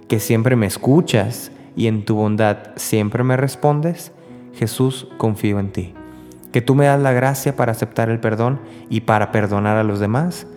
Que 0.07 0.19
siempre 0.19 0.55
me 0.55 0.65
escuchas 0.65 1.51
y 1.76 1.86
en 1.86 2.05
tu 2.05 2.15
bondad 2.15 2.71
siempre 2.76 3.24
me 3.24 3.38
respondes, 3.38 4.11
Jesús, 4.55 5.07
confío 5.19 5.59
en 5.59 5.71
ti. 5.71 5.93
Que 6.54 6.62
tú 6.62 6.74
me 6.74 6.86
das 6.86 7.01
la 7.01 7.12
gracia 7.12 7.58
para 7.58 7.74
aceptar 7.74 8.10
el 8.10 8.22
perdón 8.22 8.62
y 8.89 9.01
para 9.01 9.34
perdonar 9.34 9.76
a 9.76 9.84
los 9.84 9.99
demás, 9.99 10.47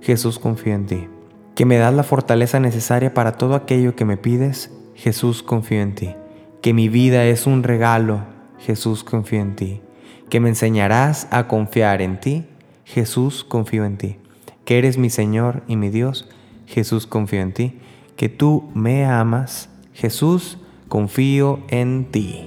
Jesús, 0.00 0.40
confío 0.40 0.74
en 0.74 0.86
ti. 0.86 1.06
Que 1.54 1.64
me 1.64 1.76
das 1.76 1.94
la 1.94 2.02
fortaleza 2.02 2.58
necesaria 2.58 3.14
para 3.14 3.32
todo 3.32 3.54
aquello 3.54 3.94
que 3.94 4.04
me 4.04 4.16
pides, 4.16 4.72
Jesús, 4.96 5.44
confío 5.44 5.80
en 5.80 5.94
ti. 5.94 6.16
Que 6.60 6.74
mi 6.74 6.88
vida 6.88 7.24
es 7.26 7.46
un 7.46 7.62
regalo, 7.62 8.22
Jesús, 8.58 9.04
confío 9.04 9.40
en 9.40 9.54
ti. 9.54 9.80
Que 10.28 10.40
me 10.40 10.48
enseñarás 10.48 11.28
a 11.30 11.46
confiar 11.46 12.02
en 12.02 12.18
ti, 12.18 12.46
Jesús, 12.84 13.44
confío 13.44 13.84
en 13.84 13.96
ti 13.96 14.18
que 14.64 14.78
eres 14.78 14.98
mi 14.98 15.10
Señor 15.10 15.62
y 15.66 15.76
mi 15.76 15.90
Dios. 15.90 16.28
Jesús, 16.66 17.06
confío 17.06 17.40
en 17.40 17.52
ti. 17.52 17.78
Que 18.16 18.28
tú 18.28 18.70
me 18.74 19.04
amas. 19.04 19.68
Jesús, 19.94 20.58
confío 20.88 21.60
en 21.68 22.10
ti. 22.10 22.46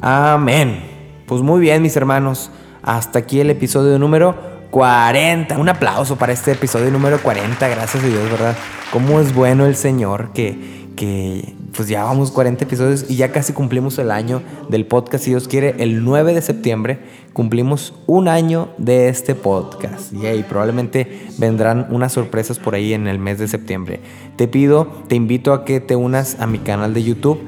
Amén. 0.00 0.91
Pues 1.26 1.40
muy 1.42 1.60
bien, 1.60 1.82
mis 1.82 1.96
hermanos. 1.96 2.50
Hasta 2.82 3.20
aquí 3.20 3.40
el 3.40 3.50
episodio 3.50 3.98
número 3.98 4.34
40. 4.70 5.58
Un 5.58 5.68
aplauso 5.68 6.16
para 6.16 6.32
este 6.32 6.52
episodio 6.52 6.90
número 6.90 7.22
40. 7.22 7.68
Gracias 7.68 8.02
a 8.02 8.06
Dios, 8.06 8.30
¿verdad? 8.30 8.56
Cómo 8.92 9.20
es 9.20 9.34
bueno 9.34 9.66
el 9.66 9.76
Señor 9.76 10.32
que, 10.32 10.88
que 10.96 11.54
pues 11.76 11.88
ya 11.88 12.02
vamos 12.02 12.32
40 12.32 12.64
episodios 12.64 13.06
y 13.08 13.16
ya 13.16 13.30
casi 13.32 13.52
cumplimos 13.52 13.98
el 13.98 14.10
año 14.10 14.42
del 14.68 14.84
podcast. 14.84 15.24
Si 15.24 15.30
Dios 15.30 15.46
quiere, 15.46 15.76
el 15.78 16.04
9 16.04 16.34
de 16.34 16.42
septiembre 16.42 16.98
cumplimos 17.32 17.94
un 18.06 18.28
año 18.28 18.70
de 18.78 19.08
este 19.08 19.34
podcast. 19.36 20.12
Y 20.12 20.42
probablemente 20.42 21.28
vendrán 21.38 21.86
unas 21.90 22.12
sorpresas 22.12 22.58
por 22.58 22.74
ahí 22.74 22.94
en 22.94 23.06
el 23.06 23.20
mes 23.20 23.38
de 23.38 23.46
septiembre. 23.46 24.00
Te 24.36 24.48
pido, 24.48 24.86
te 25.08 25.14
invito 25.14 25.52
a 25.52 25.64
que 25.64 25.80
te 25.80 25.94
unas 25.94 26.40
a 26.40 26.46
mi 26.46 26.58
canal 26.58 26.94
de 26.94 27.04
YouTube 27.04 27.40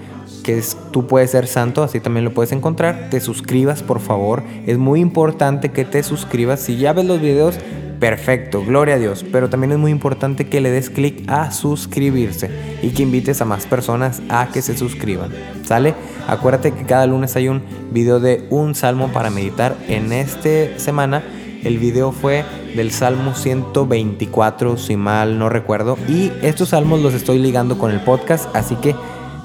que 0.45 0.59
es 0.59 0.77
Tú 0.93 1.09
puedes 1.09 1.33
ser 1.33 1.49
santo, 1.49 1.83
así 1.83 1.99
también 1.99 2.25
lo 2.25 2.33
puedes 2.33 2.53
encontrar. 2.53 3.09
Te 3.11 3.19
suscribas, 3.19 3.83
por 3.83 3.99
favor. 3.99 4.45
Es 4.67 4.79
muy 4.79 5.01
importante 5.01 5.71
que 5.71 5.85
te 5.85 6.05
suscribas. 6.05 6.61
Si 6.61 6.77
ya 6.77 6.93
ves 6.93 7.05
los 7.07 7.21
videos, 7.21 7.59
Perfecto, 8.05 8.63
gloria 8.63 8.97
a 8.97 8.99
Dios. 8.99 9.25
Pero 9.33 9.49
también 9.49 9.73
es 9.73 9.79
muy 9.79 9.91
importante 9.91 10.47
que 10.47 10.61
le 10.61 10.71
des 10.71 10.91
clic 10.91 11.25
a 11.27 11.51
suscribirse 11.51 12.51
y 12.83 12.91
que 12.91 13.03
invites 13.03 13.41
a 13.41 13.47
más 13.47 13.65
personas 13.65 14.21
a 14.29 14.49
que 14.53 14.61
se 14.61 14.77
suscriban. 14.77 15.31
¿Sale? 15.65 15.95
Acuérdate 16.27 16.73
que 16.73 16.85
cada 16.85 17.07
lunes 17.07 17.35
hay 17.37 17.49
un 17.49 17.63
video 17.93 18.21
de 18.21 18.47
un 18.51 18.75
salmo 18.75 19.09
para 19.09 19.31
meditar. 19.31 19.77
En 19.89 20.13
esta 20.13 20.79
semana 20.79 21.23
el 21.63 21.79
video 21.79 22.13
fue 22.13 22.45
del 22.77 22.91
Salmo 22.91 23.35
124, 23.35 24.77
si 24.77 24.97
mal 24.97 25.39
no 25.39 25.49
recuerdo. 25.49 25.97
Y 26.07 26.31
estos 26.43 26.71
salmos 26.71 27.01
los 27.01 27.15
estoy 27.15 27.39
ligando 27.39 27.79
con 27.79 27.91
el 27.91 28.01
podcast, 28.01 28.55
así 28.55 28.77
que 28.77 28.95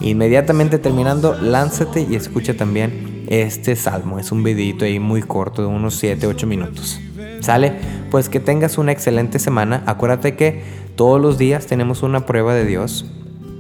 inmediatamente 0.02 0.80
terminando, 0.80 1.36
lánzate 1.40 2.06
y 2.10 2.16
escucha 2.16 2.56
también 2.56 3.26
este 3.28 3.76
salmo. 3.76 4.20
Es 4.20 4.32
un 4.32 4.44
videito 4.44 4.86
ahí 4.86 5.00
muy 5.00 5.22
corto, 5.22 5.62
de 5.62 5.68
unos 5.68 6.02
7-8 6.02 6.46
minutos. 6.46 7.00
¿Sale? 7.42 7.74
Pues 8.12 8.30
que 8.30 8.40
tengas 8.40 8.78
una 8.78 8.92
excelente 8.92 9.40
semana. 9.40 9.84
Acuérdate 9.86 10.36
que 10.36 10.64
todos 10.96 11.22
los 11.22 11.38
días 11.38 11.66
tenemos 11.68 12.04
una 12.04 12.26
prueba 12.26 12.54
de 12.54 12.66
Dios, 12.66 13.06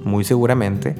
muy 0.03 0.23
seguramente, 0.23 0.95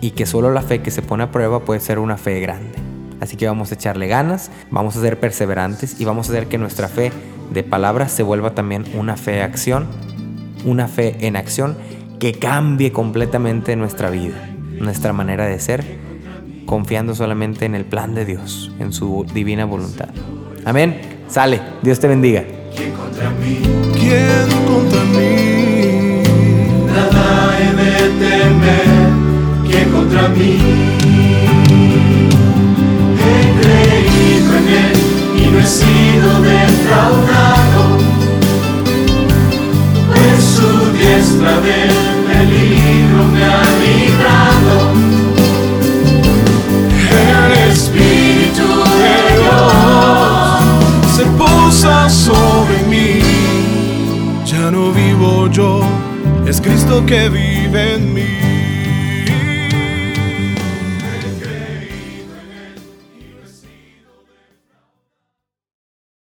y 0.00 0.12
que 0.12 0.26
solo 0.26 0.52
la 0.52 0.62
fe 0.62 0.82
que 0.82 0.90
se 0.90 1.02
pone 1.02 1.24
a 1.24 1.30
prueba 1.30 1.60
puede 1.60 1.80
ser 1.80 1.98
una 1.98 2.16
fe 2.16 2.40
grande. 2.40 2.78
Así 3.20 3.36
que 3.36 3.46
vamos 3.46 3.70
a 3.70 3.74
echarle 3.74 4.06
ganas, 4.06 4.50
vamos 4.70 4.96
a 4.96 5.00
ser 5.00 5.20
perseverantes 5.20 6.00
y 6.00 6.04
vamos 6.04 6.28
a 6.28 6.32
hacer 6.32 6.46
que 6.46 6.56
nuestra 6.56 6.88
fe 6.88 7.12
de 7.52 7.62
palabras 7.62 8.12
se 8.12 8.22
vuelva 8.22 8.54
también 8.54 8.84
una 8.94 9.16
fe 9.16 9.42
acción, 9.42 9.88
una 10.64 10.88
fe 10.88 11.16
en 11.20 11.36
acción 11.36 11.76
que 12.20 12.34
cambie 12.34 12.92
completamente 12.92 13.74
nuestra 13.74 14.10
vida, 14.10 14.50
nuestra 14.78 15.14
manera 15.14 15.46
de 15.46 15.58
ser, 15.58 15.82
confiando 16.66 17.14
solamente 17.14 17.64
en 17.64 17.74
el 17.74 17.86
plan 17.86 18.14
de 18.14 18.26
Dios, 18.26 18.70
en 18.78 18.92
su 18.92 19.26
divina 19.32 19.64
voluntad. 19.64 20.10
Amén. 20.66 21.00
Sale, 21.28 21.60
Dios 21.82 21.98
te 21.98 22.08
bendiga. 22.08 22.44
¿Quién 22.76 22.92
contra 22.92 23.30
mí? 23.30 23.58
¿Quién 23.94 24.66
contra 24.66 25.02
mí? 25.04 26.22
Nada 26.86 27.58
he 27.58 27.74
de 27.74 27.92
temer. 28.20 28.86
¿Quién 29.66 29.90
contra 29.90 30.28
mí? 30.28 30.58
He 33.24 33.42
creído 33.62 34.56
en 34.58 34.68
él 34.68 34.98
y 35.42 35.50
no 35.50 35.58
he 35.58 35.66
sido 35.66 36.42
defraudado. 36.42 37.69
Diestra 41.40 41.60
del 41.60 41.90
peligro 42.26 43.24
me 43.32 43.44
ha 43.44 43.62
librado. 43.80 45.00
sobre 52.10 52.82
mí. 52.88 53.20
Ya 54.44 54.70
no 54.70 54.92
vivo 54.92 55.48
yo, 55.48 55.80
es 56.46 56.60
Cristo 56.60 57.04
que 57.06 57.28
vive 57.28 57.94
en 57.94 58.14
mí. 58.14 58.49